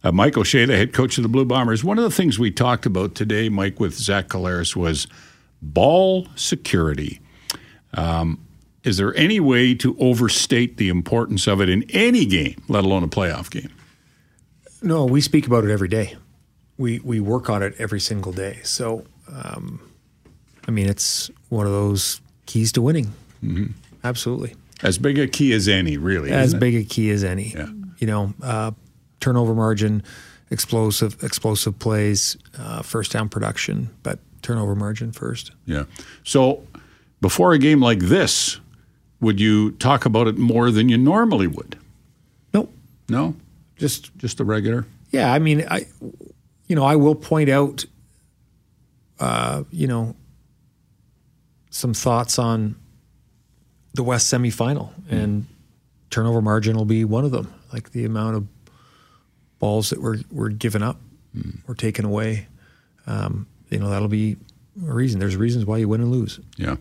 uh, 0.04 0.12
Mike 0.12 0.38
O'Shea, 0.38 0.66
the 0.66 0.76
head 0.78 0.94
coach 0.94 1.18
of 1.18 1.24
the 1.24 1.30
Blue 1.30 1.46
Bombers. 1.46 1.84
One 1.84 1.98
of 1.98 2.04
the 2.04 2.12
things 2.12 2.38
we 2.38 2.52
talked 2.52 2.86
about 2.86 3.16
today, 3.16 3.50
Mike, 3.50 3.80
with 3.80 3.94
Zach 3.96 4.28
Collaros 4.28 4.76
was 4.76 5.08
ball 5.62 6.28
security. 6.36 7.20
Um, 7.94 8.46
is 8.84 8.98
there 8.98 9.16
any 9.16 9.40
way 9.40 9.74
to 9.76 9.96
overstate 9.98 10.78
the 10.78 10.90
importance 10.90 11.48
of 11.48 11.62
it 11.62 11.70
in 11.70 11.84
any 11.92 12.26
game, 12.26 12.62
let 12.68 12.84
alone 12.84 13.04
a 13.04 13.08
playoff 13.08 13.50
game? 13.50 13.70
No, 14.82 15.06
we 15.06 15.22
speak 15.22 15.48
about 15.48 15.64
it 15.64 15.72
every 15.72 15.88
day. 15.88 16.18
We 16.78 17.00
we 17.00 17.22
work 17.22 17.50
on 17.50 17.64
it 17.64 17.76
every 17.78 18.02
single 18.02 18.34
day. 18.34 18.60
So, 18.64 19.06
um, 19.32 19.80
I 20.68 20.72
mean, 20.72 20.90
it's 20.90 21.32
one 21.48 21.66
of 21.66 21.72
those 21.72 22.20
keys 22.46 22.74
to 22.74 22.82
winning. 22.82 23.14
Mm-hmm. 23.42 23.68
Absolutely, 24.04 24.56
As 24.82 24.98
big 24.98 25.18
a 25.18 25.28
key 25.28 25.54
as 25.54 25.70
any, 25.70 25.96
really. 25.98 26.32
as 26.32 26.54
big 26.54 26.76
a 26.76 26.84
key 26.84 27.10
as 27.12 27.24
any. 27.24 27.54
Yeah. 27.56 27.68
You 28.00 28.08
know, 28.08 28.34
uh, 28.42 28.72
turnover 29.24 29.54
margin, 29.56 30.04
explosive 30.52 31.24
explosive 31.24 31.80
plays, 31.80 32.36
uh, 32.60 32.82
first 32.82 33.14
down 33.14 33.30
production, 33.30 33.90
but 34.04 34.20
turnover 34.42 34.76
margin 34.76 35.14
first. 35.14 35.52
Yeah. 35.66 35.86
So 36.26 36.68
before 37.22 37.54
a 37.54 37.58
game 37.58 37.80
like 37.80 38.00
this, 38.00 38.60
would 39.22 39.40
you 39.40 39.72
talk 39.72 40.06
about 40.06 40.28
it 40.28 40.38
more 40.38 40.72
than 40.72 40.90
you 40.90 40.98
normally 40.98 41.48
would? 41.48 41.78
Nope, 42.54 42.74
No? 43.08 43.36
just 43.78 44.16
Just 44.18 44.42
a 44.42 44.44
regular? 44.44 44.86
Yeah, 45.12 45.32
I 45.32 45.40
mean, 45.40 45.66
I, 45.72 45.86
you 46.68 46.76
know, 46.76 46.84
I 46.84 46.98
will 46.98 47.16
point 47.16 47.50
out, 47.50 47.86
uh, 49.20 49.64
you 49.72 49.88
know, 49.88 50.16
some 51.70 51.94
thoughts 51.94 52.38
on 52.38 52.76
the 53.94 54.04
West 54.04 54.32
semifinal, 54.34 54.92
and 55.10 55.46
turnover 56.10 56.42
margin 56.42 56.76
will 56.76 56.86
be 56.86 57.06
one 57.06 57.24
of 57.24 57.32
them. 57.32 57.54
Like 57.72 57.92
the 57.92 58.06
amount 58.06 58.36
of 58.36 58.48
balls 59.64 59.90
that 59.90 60.00
were 60.02 60.20
were 60.32 60.50
given 60.50 60.84
up 60.84 60.98
or 61.68 61.76
taken 61.76 62.06
away. 62.06 62.48
Um, 63.08 63.48
you 63.70 63.80
know 63.80 63.90
that'll 63.90 64.08
be 64.08 64.38
a 64.90 64.94
reason. 64.94 65.20
There's 65.20 65.36
reasons 65.36 65.66
why 65.66 65.78
you 65.78 65.88
win 65.88 66.02
and 66.02 66.12
lose. 66.12 66.40
Yeah. 66.58 66.76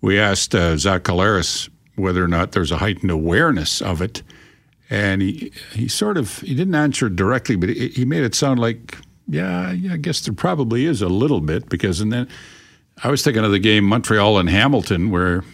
We 0.00 0.18
asked 0.18 0.54
uh, 0.54 0.76
Zach 0.76 1.02
Collaros 1.02 1.68
whether 1.96 2.24
or 2.24 2.28
not 2.28 2.52
there's 2.52 2.72
a 2.72 2.78
heightened 2.78 3.10
awareness 3.10 3.82
of 3.82 4.00
it. 4.02 4.22
And 4.90 5.22
he, 5.22 5.52
he 5.72 5.88
sort 5.88 6.16
of, 6.18 6.38
he 6.40 6.54
didn't 6.54 6.74
answer 6.74 7.08
directly, 7.08 7.56
but 7.56 7.68
he, 7.68 7.88
he 7.88 8.04
made 8.04 8.24
it 8.24 8.34
sound 8.34 8.60
like, 8.60 8.98
yeah, 9.28 9.72
yeah, 9.72 9.94
I 9.94 9.96
guess 9.96 10.20
there 10.20 10.34
probably 10.34 10.84
is 10.84 11.02
a 11.02 11.08
little 11.08 11.40
bit 11.40 11.68
because, 11.68 12.00
and 12.00 12.12
then 12.12 12.28
I 13.02 13.10
was 13.10 13.22
thinking 13.22 13.44
of 13.44 13.52
the 13.52 13.58
game 13.58 13.84
Montreal 13.84 14.38
and 14.38 14.50
Hamilton 14.50 15.10
where 15.10 15.44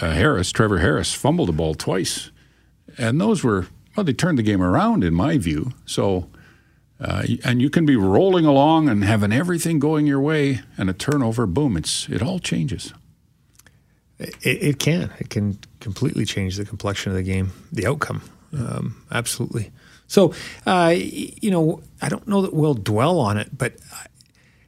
uh, 0.00 0.12
Harris, 0.12 0.52
Trevor 0.52 0.78
Harris, 0.78 1.12
fumbled 1.12 1.48
the 1.48 1.52
ball 1.52 1.74
twice. 1.74 2.30
And 2.96 3.20
those 3.20 3.44
were, 3.44 3.66
well, 3.96 4.04
they 4.04 4.12
turned 4.12 4.38
the 4.38 4.42
game 4.42 4.62
around 4.62 5.04
in 5.04 5.14
my 5.14 5.38
view. 5.38 5.72
So, 5.86 6.28
uh, 7.00 7.24
and 7.44 7.60
you 7.60 7.70
can 7.70 7.86
be 7.86 7.96
rolling 7.96 8.46
along 8.46 8.88
and 8.88 9.04
having 9.04 9.32
everything 9.32 9.78
going 9.78 10.06
your 10.06 10.20
way, 10.20 10.60
and 10.76 10.90
a 10.90 10.92
turnover, 10.92 11.46
boom, 11.46 11.76
it's 11.76 12.08
it 12.08 12.22
all 12.22 12.38
changes. 12.38 12.92
It, 14.18 14.36
it 14.42 14.78
can. 14.78 15.10
It 15.18 15.30
can 15.30 15.58
completely 15.80 16.24
change 16.26 16.56
the 16.56 16.64
complexion 16.64 17.10
of 17.10 17.16
the 17.16 17.22
game, 17.22 17.52
the 17.72 17.86
outcome. 17.86 18.22
Um, 18.52 19.02
absolutely. 19.10 19.70
So, 20.06 20.34
uh, 20.66 20.92
you 20.94 21.50
know, 21.50 21.82
I 22.02 22.08
don't 22.08 22.26
know 22.26 22.42
that 22.42 22.52
we'll 22.52 22.74
dwell 22.74 23.18
on 23.18 23.38
it, 23.38 23.56
but 23.56 23.74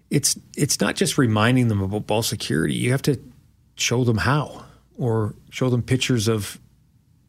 it's 0.09 0.39
it's 0.57 0.81
not 0.81 0.95
just 0.95 1.19
reminding 1.19 1.69
them 1.69 1.83
about 1.83 2.07
ball 2.07 2.23
security. 2.23 2.75
You 2.75 2.93
have 2.93 3.03
to 3.03 3.19
show 3.75 4.05
them 4.05 4.19
how, 4.19 4.65
or 4.97 5.35
show 5.51 5.69
them 5.69 5.83
pictures 5.83 6.29
of 6.29 6.59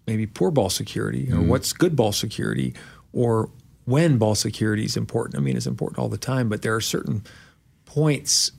maybe 0.07 0.25
poor 0.25 0.51
ball 0.51 0.69
security, 0.69 1.31
or 1.31 1.41
what's 1.41 1.73
good 1.73 1.95
ball 1.95 2.11
security, 2.11 2.73
or 3.11 3.49
when 3.85 4.17
ball 4.17 4.35
security 4.35 4.85
is 4.85 4.97
important. 4.97 5.37
I 5.37 5.39
mean, 5.41 5.57
it's 5.57 5.67
important 5.67 5.99
all 5.99 6.09
the 6.09 6.17
time, 6.17 6.49
but 6.49 6.61
there 6.61 6.75
are 6.75 6.81
certain 6.81 7.23
points 7.85 8.51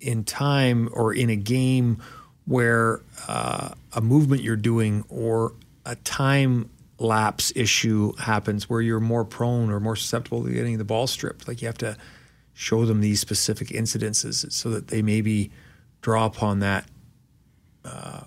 in 0.00 0.24
time 0.24 0.88
or 0.92 1.12
in 1.12 1.30
a 1.30 1.36
game 1.36 2.02
where 2.46 3.00
uh, 3.28 3.70
a 3.92 4.00
movement 4.00 4.42
you're 4.42 4.56
doing 4.56 5.04
or 5.08 5.52
a 5.84 5.96
time 5.96 6.68
lapse 6.98 7.52
issue 7.56 8.12
happens 8.16 8.68
where 8.68 8.80
you're 8.80 9.00
more 9.00 9.24
prone 9.24 9.70
or 9.70 9.80
more 9.80 9.96
susceptible 9.96 10.44
to 10.44 10.50
getting 10.50 10.78
the 10.78 10.84
ball 10.84 11.06
stripped. 11.06 11.48
Like 11.48 11.62
you 11.62 11.68
have 11.68 11.78
to 11.78 11.96
show 12.52 12.84
them 12.84 13.00
these 13.00 13.20
specific 13.20 13.68
incidences 13.68 14.50
so 14.52 14.70
that 14.70 14.88
they 14.88 15.00
maybe 15.00 15.50
draw 16.02 16.26
upon 16.26 16.60
that 16.60 16.86
uh, 17.84 18.20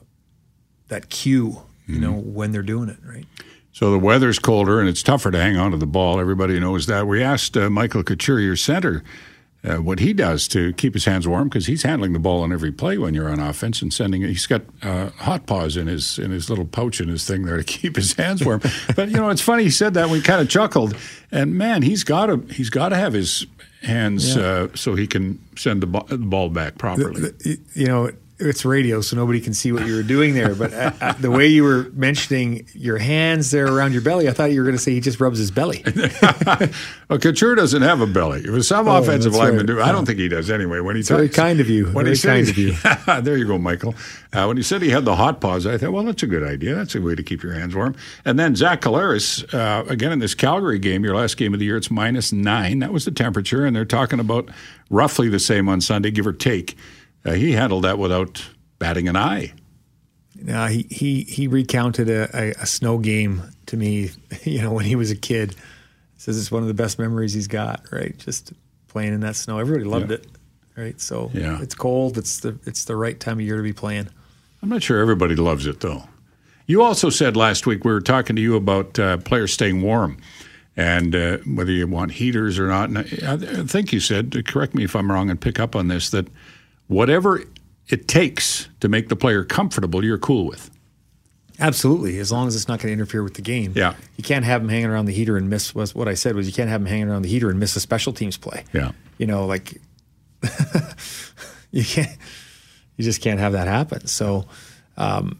that 0.87 1.09
cue, 1.09 1.61
you 1.87 1.99
know, 1.99 2.13
when 2.13 2.51
they're 2.51 2.61
doing 2.61 2.89
it, 2.89 2.97
right? 3.03 3.25
So 3.71 3.91
the 3.91 3.99
weather's 3.99 4.37
colder 4.39 4.79
and 4.79 4.87
it's 4.87 5.01
tougher 5.01 5.31
to 5.31 5.39
hang 5.39 5.57
on 5.57 5.71
to 5.71 5.77
the 5.77 5.87
ball. 5.87 6.19
Everybody 6.19 6.59
knows 6.59 6.85
that. 6.85 7.07
We 7.07 7.23
asked 7.23 7.57
uh, 7.57 7.69
Michael 7.69 8.03
Couture, 8.03 8.39
your 8.39 8.55
center, 8.55 9.03
uh, 9.65 9.77
what 9.77 9.99
he 9.99 10.13
does 10.13 10.47
to 10.49 10.73
keep 10.73 10.93
his 10.93 11.05
hands 11.05 11.27
warm 11.27 11.47
because 11.47 11.67
he's 11.67 11.83
handling 11.83 12.13
the 12.13 12.19
ball 12.19 12.41
on 12.43 12.51
every 12.51 12.71
play 12.71 12.97
when 12.97 13.13
you're 13.13 13.29
on 13.29 13.39
offense 13.39 13.81
and 13.81 13.93
sending. 13.93 14.21
He's 14.21 14.45
got 14.45 14.61
uh, 14.81 15.09
hot 15.11 15.45
paws 15.45 15.77
in 15.77 15.87
his 15.87 16.19
in 16.19 16.31
his 16.31 16.49
little 16.49 16.65
pouch 16.65 16.99
in 16.99 17.07
his 17.07 17.25
thing 17.25 17.43
there 17.43 17.57
to 17.57 17.63
keep 17.79 17.95
his 17.95 18.13
hands 18.13 18.45
warm. 18.45 18.61
but 18.95 19.09
you 19.09 19.15
know, 19.15 19.29
it's 19.29 19.41
funny 19.41 19.63
he 19.63 19.69
said 19.69 19.93
that. 19.93 20.09
We 20.09 20.21
kind 20.21 20.41
of 20.41 20.49
chuckled, 20.49 20.95
and 21.31 21.55
man, 21.55 21.81
he's 21.81 22.03
got 22.03 22.25
to 22.25 22.37
he's 22.53 22.69
got 22.69 22.89
to 22.89 22.97
have 22.97 23.13
his 23.13 23.47
hands 23.81 24.35
uh, 24.35 24.67
so 24.75 24.95
he 24.95 25.07
can 25.07 25.39
send 25.57 25.81
the, 25.81 25.87
ball, 25.87 26.05
the 26.07 26.17
ball 26.17 26.49
back 26.49 26.77
properly. 26.77 27.21
The- 27.21 27.59
you 27.73 27.87
know, 27.87 28.11
it's 28.39 28.65
radio, 28.65 29.01
so 29.01 29.15
nobody 29.15 29.39
can 29.39 29.53
see 29.53 29.71
what 29.71 29.85
you 29.85 29.95
were 29.95 30.03
doing 30.03 30.33
there. 30.33 30.55
But 30.55 30.73
uh, 30.73 30.91
uh, 31.01 31.13
the 31.13 31.31
way 31.31 31.47
you 31.47 31.63
were 31.63 31.89
mentioning 31.93 32.67
your 32.73 32.97
hands 32.97 33.51
there 33.51 33.67
around 33.67 33.93
your 33.93 34.01
belly, 34.01 34.27
I 34.27 34.31
thought 34.31 34.51
you 34.51 34.59
were 34.59 34.65
going 34.65 34.75
to 34.77 34.81
say 34.81 34.91
he 34.93 34.99
just 34.99 35.19
rubs 35.19 35.39
his 35.39 35.51
belly. 35.51 35.83
well, 37.09 37.19
Couture 37.19 37.55
doesn't 37.55 37.81
have 37.81 38.01
a 38.01 38.07
belly. 38.07 38.49
With 38.49 38.65
some 38.65 38.87
Oh, 38.87 38.97
offensive 38.97 39.31
that's 39.33 39.41
linemen 39.41 39.65
right. 39.67 39.75
do. 39.75 39.81
I 39.81 39.91
don't 39.91 40.05
think 40.05 40.19
he 40.19 40.27
does 40.27 40.49
anyway. 40.49 40.79
When 40.79 40.95
he 40.95 41.01
very 41.03 41.27
talks- 41.27 41.35
kind 41.35 41.59
of 41.59 41.69
you. 41.69 41.85
When 41.85 42.05
Very 42.05 42.09
he 42.09 42.15
said 42.15 42.45
kind 42.45 42.49
of 42.49 42.57
you. 42.57 43.21
there 43.21 43.37
you 43.37 43.45
go, 43.45 43.57
Michael. 43.57 43.95
Uh, 44.33 44.45
when 44.45 44.57
he 44.57 44.63
said 44.63 44.81
he 44.81 44.89
had 44.89 45.05
the 45.05 45.15
hot 45.15 45.39
paws, 45.39 45.65
I 45.67 45.77
thought, 45.77 45.91
well, 45.91 46.03
that's 46.03 46.23
a 46.23 46.27
good 46.27 46.43
idea. 46.43 46.75
That's 46.75 46.95
a 46.95 47.01
way 47.01 47.15
to 47.15 47.23
keep 47.23 47.43
your 47.43 47.53
hands 47.53 47.75
warm. 47.75 47.95
And 48.25 48.39
then 48.39 48.55
Zach 48.55 48.81
Collaros, 48.81 49.53
uh, 49.53 49.85
again 49.87 50.11
in 50.11 50.19
this 50.19 50.33
Calgary 50.35 50.79
game, 50.79 51.03
your 51.03 51.15
last 51.15 51.37
game 51.37 51.53
of 51.53 51.59
the 51.59 51.65
year, 51.65 51.77
it's 51.77 51.91
minus 51.91 52.31
nine. 52.33 52.79
That 52.79 52.91
was 52.91 53.05
the 53.05 53.11
temperature, 53.11 53.65
and 53.65 53.75
they're 53.75 53.85
talking 53.85 54.19
about 54.19 54.49
roughly 54.89 55.29
the 55.29 55.39
same 55.39 55.69
on 55.69 55.81
Sunday, 55.81 56.11
give 56.11 56.25
or 56.27 56.33
take. 56.33 56.75
Uh, 57.25 57.31
he 57.33 57.53
handled 57.53 57.83
that 57.83 57.97
without 57.97 58.45
batting 58.79 59.07
an 59.07 59.15
eye. 59.15 59.53
Uh, 60.49 60.67
he 60.67 60.85
he 60.89 61.21
he 61.23 61.47
recounted 61.47 62.09
a, 62.09 62.29
a, 62.37 62.49
a 62.61 62.65
snow 62.65 62.97
game 62.97 63.43
to 63.67 63.77
me. 63.77 64.09
You 64.43 64.61
know, 64.61 64.73
when 64.73 64.83
he 64.85 64.95
was 64.95 65.09
a 65.11 65.15
kid, 65.15 65.55
says 66.17 66.37
it's 66.37 66.51
one 66.51 66.63
of 66.63 66.67
the 66.67 66.73
best 66.73 66.99
memories 66.99 67.33
he's 67.33 67.47
got. 67.47 67.85
Right, 67.91 68.17
just 68.17 68.51
playing 68.87 69.13
in 69.13 69.21
that 69.21 69.35
snow. 69.37 69.59
Everybody 69.59 69.85
loved 69.85 70.09
Yeah. 70.09 70.17
it. 70.17 70.27
Right, 70.75 70.99
so 70.99 71.29
Yeah. 71.33 71.61
it's 71.61 71.75
cold. 71.75 72.17
It's 72.17 72.39
the 72.39 72.57
it's 72.65 72.85
the 72.85 72.95
right 72.95 73.17
time 73.19 73.37
of 73.39 73.45
year 73.45 73.57
to 73.57 73.63
be 73.63 73.73
playing. 73.73 74.09
I'm 74.61 74.69
not 74.69 74.81
sure 74.83 74.99
everybody 74.99 75.35
loves 75.35 75.65
it, 75.67 75.79
though. 75.81 76.03
You 76.65 76.81
also 76.81 77.09
said 77.09 77.35
last 77.37 77.65
week 77.67 77.83
we 77.85 77.91
were 77.91 78.01
talking 78.01 78.35
to 78.35 78.41
you 78.41 78.55
about 78.55 78.97
uh, 78.97 79.17
players 79.17 79.53
staying 79.53 79.81
warm 79.81 80.17
and 80.75 81.13
uh, 81.15 81.37
whether 81.45 81.71
you 81.71 81.85
want 81.87 82.11
heaters 82.13 82.57
or 82.57 82.67
not. 82.67 82.89
And 82.89 82.97
I, 82.99 83.61
I 83.61 83.63
think 83.65 83.91
you 83.93 83.99
said, 83.99 84.45
correct 84.47 84.73
me 84.73 84.83
if 84.85 84.95
I'm 84.95 85.11
wrong 85.11 85.29
and 85.29 85.39
pick 85.39 85.59
up 85.59 85.75
on 85.75 85.89
this, 85.89 86.09
that 86.11 86.27
whatever 86.87 87.43
it 87.89 88.07
takes 88.07 88.69
to 88.79 88.87
make 88.87 89.09
the 89.09 89.15
player 89.15 89.43
comfortable, 89.43 90.03
you're 90.03 90.17
cool 90.17 90.45
with. 90.45 90.69
Absolutely, 91.59 92.17
as 92.17 92.31
long 92.31 92.47
as 92.47 92.55
it's 92.55 92.67
not 92.67 92.79
going 92.79 92.87
to 92.89 92.93
interfere 92.93 93.23
with 93.23 93.35
the 93.35 93.41
game. 93.41 93.73
Yeah. 93.75 93.93
you 94.17 94.23
can't 94.23 94.43
have 94.43 94.61
him 94.61 94.69
hanging 94.69 94.87
around 94.87 95.05
the 95.05 95.13
heater 95.13 95.37
and 95.37 95.49
miss. 95.49 95.75
Was 95.75 95.93
what 95.93 96.07
I 96.07 96.15
said 96.15 96.35
was 96.35 96.47
you 96.47 96.53
can't 96.53 96.69
have 96.69 96.81
him 96.81 96.87
hanging 96.87 97.09
around 97.09 97.21
the 97.21 97.29
heater 97.29 97.49
and 97.49 97.59
miss 97.59 97.75
a 97.75 97.79
special 97.79 98.11
teams 98.11 98.37
play. 98.37 98.63
Yeah. 98.73 98.91
you 99.17 99.27
know, 99.27 99.45
like 99.45 99.79
you 101.71 101.83
can't, 101.83 102.09
you 102.97 103.03
just 103.03 103.21
can't 103.21 103.39
have 103.39 103.53
that 103.53 103.67
happen. 103.67 104.07
So, 104.07 104.45
um, 104.97 105.39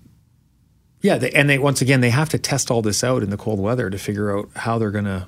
yeah, 1.02 1.18
they, 1.18 1.32
and 1.32 1.50
they 1.50 1.58
once 1.58 1.82
again 1.82 2.02
they 2.02 2.12
have 2.12 2.30
to 2.30 2.38
test 2.38 2.70
all 2.72 2.82
this 2.82 3.04
out 3.04 3.24
in 3.24 3.30
the 3.30 3.38
cold 3.38 3.60
weather 3.60 3.90
to 3.90 3.98
figure 3.98 4.38
out 4.38 4.50
how 4.56 4.78
they're 4.78 4.92
going 4.92 5.04
to 5.06 5.28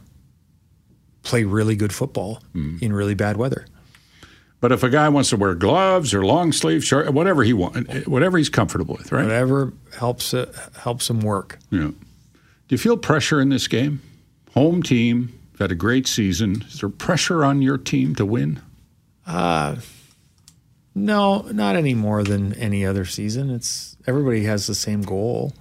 play 1.23 1.43
really 1.43 1.75
good 1.75 1.93
football 1.93 2.41
in 2.81 2.93
really 2.93 3.15
bad 3.15 3.35
weather. 3.37 3.65
But 4.65 4.71
if 4.71 4.81
a 4.81 4.89
guy 4.89 5.09
wants 5.09 5.29
to 5.29 5.37
wear 5.37 5.53
gloves 5.53 6.11
or 6.11 6.25
long 6.25 6.51
sleeves, 6.51 6.85
short, 6.85 7.13
whatever 7.13 7.43
he 7.43 7.53
wants, 7.53 8.07
whatever 8.07 8.35
he's 8.35 8.49
comfortable 8.49 8.95
with, 8.97 9.11
right? 9.11 9.21
Whatever 9.21 9.73
helps 9.95 10.33
uh, 10.33 10.51
helps 10.79 11.07
them 11.07 11.19
work. 11.19 11.59
Yeah. 11.69 11.89
Do 11.89 11.95
you 12.69 12.79
feel 12.79 12.97
pressure 12.97 13.39
in 13.39 13.49
this 13.49 13.67
game? 13.67 14.01
Home 14.55 14.81
team, 14.81 15.39
had 15.59 15.71
a 15.71 15.75
great 15.75 16.07
season. 16.07 16.63
Is 16.67 16.79
there 16.79 16.89
pressure 16.89 17.45
on 17.45 17.61
your 17.61 17.77
team 17.77 18.15
to 18.15 18.25
win? 18.25 18.59
No, 20.95 21.41
not 21.41 21.75
any 21.75 21.93
more 21.93 22.23
than 22.23 22.53
any 22.55 22.87
other 22.87 23.05
season. 23.05 23.51
It's 23.51 23.95
everybody 24.07 24.45
has 24.45 24.65
the 24.65 24.73
same 24.73 25.03
goal 25.03 25.53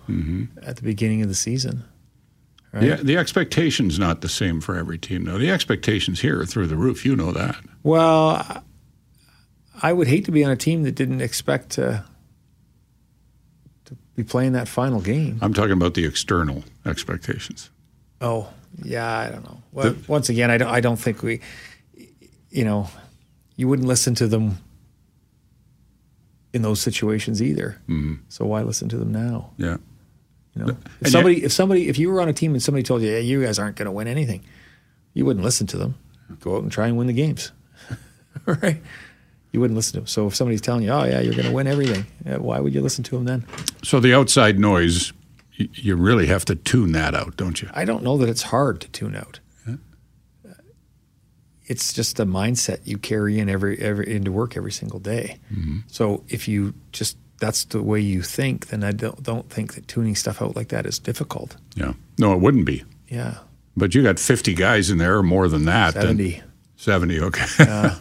at 0.62 0.76
the 0.76 0.82
beginning 0.82 1.20
of 1.20 1.28
the 1.28 1.34
season. 1.34 1.84
The, 2.72 2.96
the 3.02 3.18
expectation's 3.18 3.98
not 3.98 4.22
the 4.22 4.30
same 4.30 4.62
for 4.62 4.74
every 4.76 4.96
team, 4.96 5.26
though. 5.26 5.38
The 5.38 5.50
expectations 5.50 6.20
here 6.22 6.40
are 6.40 6.46
through 6.46 6.68
the 6.68 6.76
roof. 6.76 7.04
You 7.04 7.14
know 7.14 7.32
that. 7.32 7.56
Well, 7.84 8.63
I- 9.82 9.92
would 9.92 10.08
hate 10.08 10.24
to 10.26 10.32
be 10.32 10.44
on 10.44 10.50
a 10.50 10.56
team 10.56 10.82
that 10.84 10.94
didn't 10.94 11.20
expect 11.20 11.70
to 11.70 12.04
to 13.86 13.96
be 14.16 14.22
playing 14.24 14.52
that 14.52 14.68
final 14.68 15.00
game. 15.00 15.38
I'm 15.42 15.52
talking 15.54 15.72
about 15.72 15.94
the 15.94 16.04
external 16.04 16.64
expectations. 16.86 17.70
Oh, 18.20 18.48
yeah, 18.82 19.18
I 19.18 19.30
don't 19.30 19.44
know. 19.44 19.62
Well, 19.72 19.96
once 20.08 20.28
again, 20.28 20.50
I 20.50 20.58
don't. 20.58 20.68
I 20.68 20.80
don't 20.80 20.96
think 20.96 21.22
we, 21.22 21.40
you 22.50 22.64
know, 22.64 22.88
you 23.56 23.68
wouldn't 23.68 23.86
listen 23.88 24.14
to 24.16 24.26
them 24.26 24.58
in 26.52 26.62
those 26.62 26.80
situations 26.80 27.42
either. 27.42 27.80
Mm-hmm. 27.88 28.14
So 28.28 28.44
why 28.46 28.62
listen 28.62 28.88
to 28.88 28.96
them 28.96 29.12
now? 29.12 29.50
Yeah. 29.58 29.76
You 30.54 30.64
know, 30.64 30.68
if 30.68 30.76
And 31.02 31.08
somebody, 31.10 31.44
if 31.44 31.52
somebody, 31.52 31.88
if 31.88 31.98
you 31.98 32.10
were 32.12 32.20
on 32.20 32.28
a 32.28 32.32
team 32.32 32.52
and 32.52 32.62
somebody 32.62 32.84
told 32.84 33.02
you, 33.02 33.10
"Yeah, 33.10 33.18
you 33.18 33.42
guys 33.42 33.58
aren't 33.58 33.74
going 33.76 33.86
to 33.86 33.92
win 33.92 34.06
anything," 34.06 34.44
you 35.12 35.24
wouldn't 35.24 35.44
listen 35.44 35.66
to 35.68 35.76
them. 35.76 35.96
Go 36.40 36.56
out 36.56 36.62
and 36.62 36.70
try 36.70 36.86
and 36.86 36.96
win 36.96 37.08
the 37.08 37.12
games, 37.12 37.50
right? 38.46 38.80
You 39.54 39.60
wouldn't 39.60 39.76
listen 39.76 39.92
to 39.94 40.00
them. 40.00 40.06
So 40.08 40.26
if 40.26 40.34
somebody's 40.34 40.60
telling 40.60 40.82
you, 40.82 40.90
"Oh 40.90 41.04
yeah, 41.04 41.20
you're 41.20 41.32
going 41.32 41.46
to 41.46 41.52
win 41.52 41.66
everything," 41.66 42.04
uh, 42.26 42.38
why 42.42 42.58
would 42.60 42.74
you 42.74 42.82
listen 42.82 43.04
to 43.04 43.16
them 43.16 43.24
then? 43.24 43.46
So 43.82 44.00
the 44.00 44.12
outside 44.12 44.58
noise, 44.58 45.12
you 45.56 45.94
really 45.96 46.26
have 46.26 46.44
to 46.46 46.56
tune 46.56 46.92
that 46.92 47.14
out, 47.14 47.36
don't 47.36 47.62
you? 47.62 47.70
I 47.72 47.84
don't 47.84 48.02
know 48.02 48.18
that 48.18 48.28
it's 48.28 48.42
hard 48.42 48.80
to 48.80 48.88
tune 48.88 49.14
out. 49.16 49.38
Uh, 49.68 49.74
it's 51.66 51.92
just 51.92 52.18
a 52.20 52.26
mindset 52.26 52.80
you 52.84 52.98
carry 52.98 53.38
in 53.38 53.48
every, 53.48 53.78
every 53.78 54.12
into 54.14 54.30
work 54.32 54.56
every 54.56 54.72
single 54.72 54.98
day. 54.98 55.38
Mm-hmm. 55.52 55.78
So 55.86 56.24
if 56.28 56.48
you 56.48 56.74
just 56.92 57.16
that's 57.38 57.64
the 57.64 57.82
way 57.82 58.00
you 58.00 58.22
think, 58.22 58.68
then 58.68 58.82
I 58.84 58.90
don't 58.92 59.22
don't 59.22 59.48
think 59.48 59.74
that 59.74 59.86
tuning 59.88 60.16
stuff 60.16 60.42
out 60.42 60.56
like 60.56 60.68
that 60.68 60.84
is 60.86 60.98
difficult. 60.98 61.56
Yeah. 61.76 61.92
No, 62.18 62.32
it 62.32 62.40
wouldn't 62.40 62.66
be. 62.66 62.82
Yeah, 63.08 63.34
But 63.76 63.94
you 63.94 64.02
got 64.02 64.18
50 64.18 64.54
guys 64.54 64.90
in 64.90 64.98
there 64.98 65.18
or 65.18 65.22
more 65.22 65.46
than 65.48 65.64
that. 65.66 65.94
seventy. 65.94 66.42
70, 66.76 67.20
okay. 67.20 67.46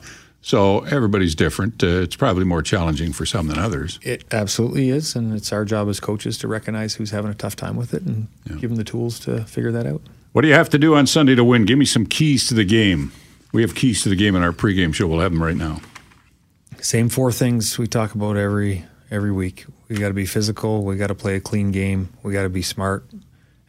so 0.43 0.81
everybody's 0.81 1.35
different. 1.35 1.81
Uh, 1.81 2.01
it's 2.01 2.17
probably 2.17 2.43
more 2.43 2.61
challenging 2.61 3.13
for 3.13 3.25
some 3.25 3.47
than 3.47 3.57
others. 3.57 3.97
It 4.03 4.25
absolutely 4.31 4.89
is, 4.89 5.15
and 5.15 5.33
it's 5.33 5.53
our 5.53 5.63
job 5.63 5.87
as 5.87 6.01
coaches 6.01 6.37
to 6.39 6.49
recognize 6.49 6.95
who's 6.95 7.11
having 7.11 7.31
a 7.31 7.33
tough 7.33 7.55
time 7.55 7.77
with 7.77 7.93
it 7.93 8.03
and 8.03 8.27
give 8.59 8.69
them 8.69 8.75
the 8.75 8.83
tools 8.83 9.19
to 9.21 9.45
figure 9.45 9.71
that 9.71 9.87
out. 9.87 10.01
What 10.33 10.41
do 10.41 10.49
you 10.49 10.53
have 10.53 10.69
to 10.71 10.77
do 10.77 10.95
on 10.95 11.07
Sunday 11.07 11.33
to 11.35 11.45
win? 11.45 11.63
Give 11.63 11.77
me 11.77 11.85
some 11.85 12.05
keys 12.05 12.45
to 12.47 12.53
the 12.53 12.65
game. 12.65 13.13
We 13.53 13.61
have 13.61 13.73
keys 13.73 14.03
to 14.03 14.09
the 14.09 14.15
game 14.17 14.35
in 14.35 14.43
our 14.43 14.51
pregame 14.51 14.93
show. 14.93 15.07
We'll 15.07 15.21
have 15.21 15.31
them 15.31 15.41
right 15.41 15.55
now. 15.55 15.79
Same 16.81 17.07
four 17.07 17.31
things 17.31 17.77
we 17.77 17.87
talk 17.87 18.13
about 18.13 18.35
every 18.35 18.83
every 19.09 19.31
week. 19.31 19.65
We 19.87 19.95
got 19.95 20.09
to 20.09 20.13
be 20.13 20.25
physical. 20.25 20.83
We 20.83 20.97
got 20.97 21.07
to 21.07 21.15
play 21.15 21.35
a 21.35 21.39
clean 21.39 21.71
game. 21.71 22.09
We 22.21 22.33
got 22.33 22.43
to 22.43 22.49
be 22.49 22.63
smart, 22.63 23.05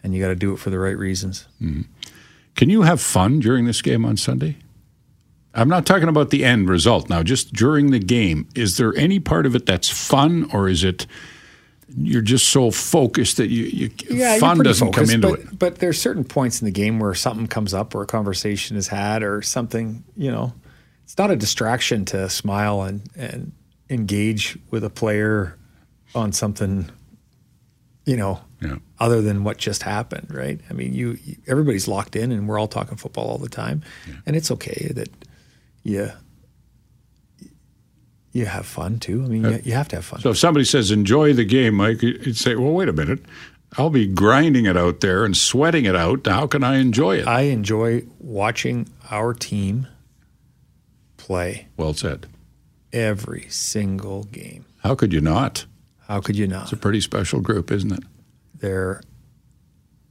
and 0.02 0.12
you 0.12 0.20
got 0.20 0.28
to 0.28 0.34
do 0.34 0.52
it 0.52 0.56
for 0.56 0.70
the 0.70 0.78
right 0.80 0.98
reasons. 0.98 1.46
Mm-hmm. 1.62 1.82
Can 2.56 2.70
you 2.70 2.82
have 2.82 3.00
fun 3.00 3.38
during 3.38 3.66
this 3.66 3.80
game 3.80 4.04
on 4.04 4.16
Sunday? 4.16 4.56
I'm 5.54 5.68
not 5.68 5.86
talking 5.86 6.08
about 6.08 6.30
the 6.30 6.44
end 6.44 6.68
result 6.68 7.08
now. 7.08 7.22
Just 7.22 7.52
during 7.52 7.90
the 7.90 8.00
game, 8.00 8.48
is 8.54 8.76
there 8.76 8.94
any 8.96 9.20
part 9.20 9.46
of 9.46 9.54
it 9.54 9.66
that's 9.66 9.88
fun, 9.88 10.50
or 10.52 10.68
is 10.68 10.84
it? 10.84 11.06
you're 11.96 12.22
just 12.22 12.48
so 12.48 12.70
focused 12.70 13.36
that 13.36 13.48
you, 13.48 13.64
you 13.64 13.90
yeah, 14.10 14.38
fun 14.38 14.58
doesn't 14.58 14.92
focused, 14.92 15.12
come 15.12 15.14
into 15.14 15.28
but, 15.28 15.40
it. 15.40 15.58
But 15.58 15.78
there's 15.78 16.00
certain 16.00 16.24
points 16.24 16.60
in 16.60 16.64
the 16.64 16.72
game 16.72 16.98
where 16.98 17.14
something 17.14 17.46
comes 17.46 17.74
up 17.74 17.94
or 17.94 18.02
a 18.02 18.06
conversation 18.06 18.76
is 18.76 18.88
had 18.88 19.22
or 19.22 19.42
something, 19.42 20.04
you 20.16 20.30
know, 20.30 20.52
it's 21.04 21.16
not 21.18 21.30
a 21.30 21.36
distraction 21.36 22.04
to 22.06 22.28
smile 22.30 22.82
and, 22.82 23.02
and 23.16 23.52
engage 23.90 24.58
with 24.70 24.82
a 24.82 24.90
player 24.90 25.56
on 26.14 26.32
something, 26.32 26.90
you 28.06 28.16
know, 28.16 28.40
yeah. 28.60 28.76
other 28.98 29.20
than 29.20 29.44
what 29.44 29.58
just 29.58 29.82
happened, 29.82 30.34
right? 30.34 30.60
I 30.70 30.72
mean, 30.72 30.94
you, 30.94 31.18
you, 31.22 31.36
everybody's 31.46 31.86
locked 31.86 32.16
in 32.16 32.32
and 32.32 32.48
we're 32.48 32.58
all 32.58 32.68
talking 32.68 32.96
football 32.96 33.28
all 33.28 33.38
the 33.38 33.48
time. 33.48 33.82
Yeah. 34.08 34.14
And 34.26 34.36
it's 34.36 34.50
okay 34.50 34.90
that 34.94 35.10
you 35.84 36.10
you 38.32 38.46
have 38.46 38.66
fun 38.66 38.98
too. 38.98 39.22
I 39.22 39.28
mean, 39.28 39.46
uh, 39.46 39.50
you, 39.50 39.60
you, 39.66 39.72
have 39.74 39.88
to 39.88 39.96
have 39.96 40.04
fun. 40.04 40.20
So 40.20 40.30
if 40.30 40.38
somebody 40.38 40.64
says 40.64 40.90
enjoy 40.90 41.32
the 41.34 41.44
game, 41.44 41.74
Mike, 41.74 42.02
you'd 42.02 42.36
say, 42.36 42.56
well, 42.56 42.72
wait 42.72 42.88
a 42.88 42.92
minute. 42.92 43.20
I'll 43.78 43.90
be 43.90 44.06
grinding 44.06 44.66
it 44.66 44.76
out 44.76 45.00
there 45.00 45.24
and 45.24 45.36
sweating 45.36 45.84
it 45.84 45.96
out. 45.96 46.26
How 46.26 46.46
can 46.46 46.64
I 46.64 46.76
enjoy 46.76 47.18
it? 47.18 47.26
I 47.26 47.42
enjoy 47.42 48.04
watching 48.18 48.88
our 49.10 49.34
team 49.34 49.86
play. 51.16 51.68
Well 51.76 51.94
said. 51.94 52.26
Every 52.92 53.46
single 53.48 54.24
game. 54.24 54.64
How 54.82 54.94
could 54.94 55.12
you 55.12 55.20
not? 55.20 55.66
How 56.06 56.20
could 56.20 56.36
you 56.36 56.46
not? 56.46 56.64
It's 56.64 56.72
a 56.72 56.76
pretty 56.76 57.00
special 57.00 57.40
group, 57.40 57.70
isn't 57.72 57.92
it? 57.92 58.02
They're 58.54 59.00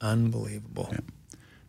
unbelievable. 0.01 0.89
Yeah. 0.91 0.99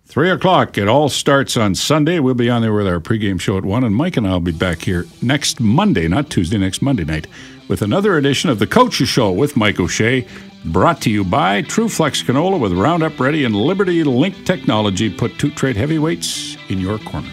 Three 0.07 0.31
o'clock. 0.31 0.77
It 0.79 0.87
all 0.87 1.09
starts 1.09 1.57
on 1.57 1.75
Sunday. 1.75 2.21
We'll 2.21 2.35
be 2.35 2.51
on 2.51 2.63
there 2.63 2.75
with 2.75 2.87
our 2.87 3.01
pregame 3.01 3.41
show 3.41 3.57
at 3.57 3.65
one, 3.65 3.85
and 3.85 3.97
Mike 3.97 4.17
and 4.17 4.27
I 4.27 4.33
will 4.33 4.41
be 4.41 4.53
back 4.53 4.83
here 4.83 5.07
next 5.23 5.61
Monday, 5.61 6.07
not 6.09 6.31
Tuesday, 6.31 6.59
next 6.59 6.83
Monday 6.83 7.05
night, 7.05 7.27
with 7.69 7.83
another 7.83 8.17
edition 8.17 8.51
of 8.51 8.59
the 8.59 8.67
Coaches 8.67 9.09
Show 9.09 9.33
with 9.33 9.57
Mike 9.57 9.81
O'Shea, 9.81 10.27
brought 10.67 11.01
to 11.03 11.11
you 11.11 11.25
by 11.25 11.63
TruFlex 11.63 12.23
Canola 12.25 12.61
with 12.61 12.73
Roundup 12.73 13.19
Ready 13.19 13.45
and 13.45 13.57
Liberty 13.57 14.05
Link 14.05 14.45
Technology. 14.45 15.11
Put 15.11 15.39
two 15.39 15.51
trade 15.51 15.77
heavyweights 15.77 16.59
in 16.69 16.79
your 16.79 16.99
corner. 16.99 17.33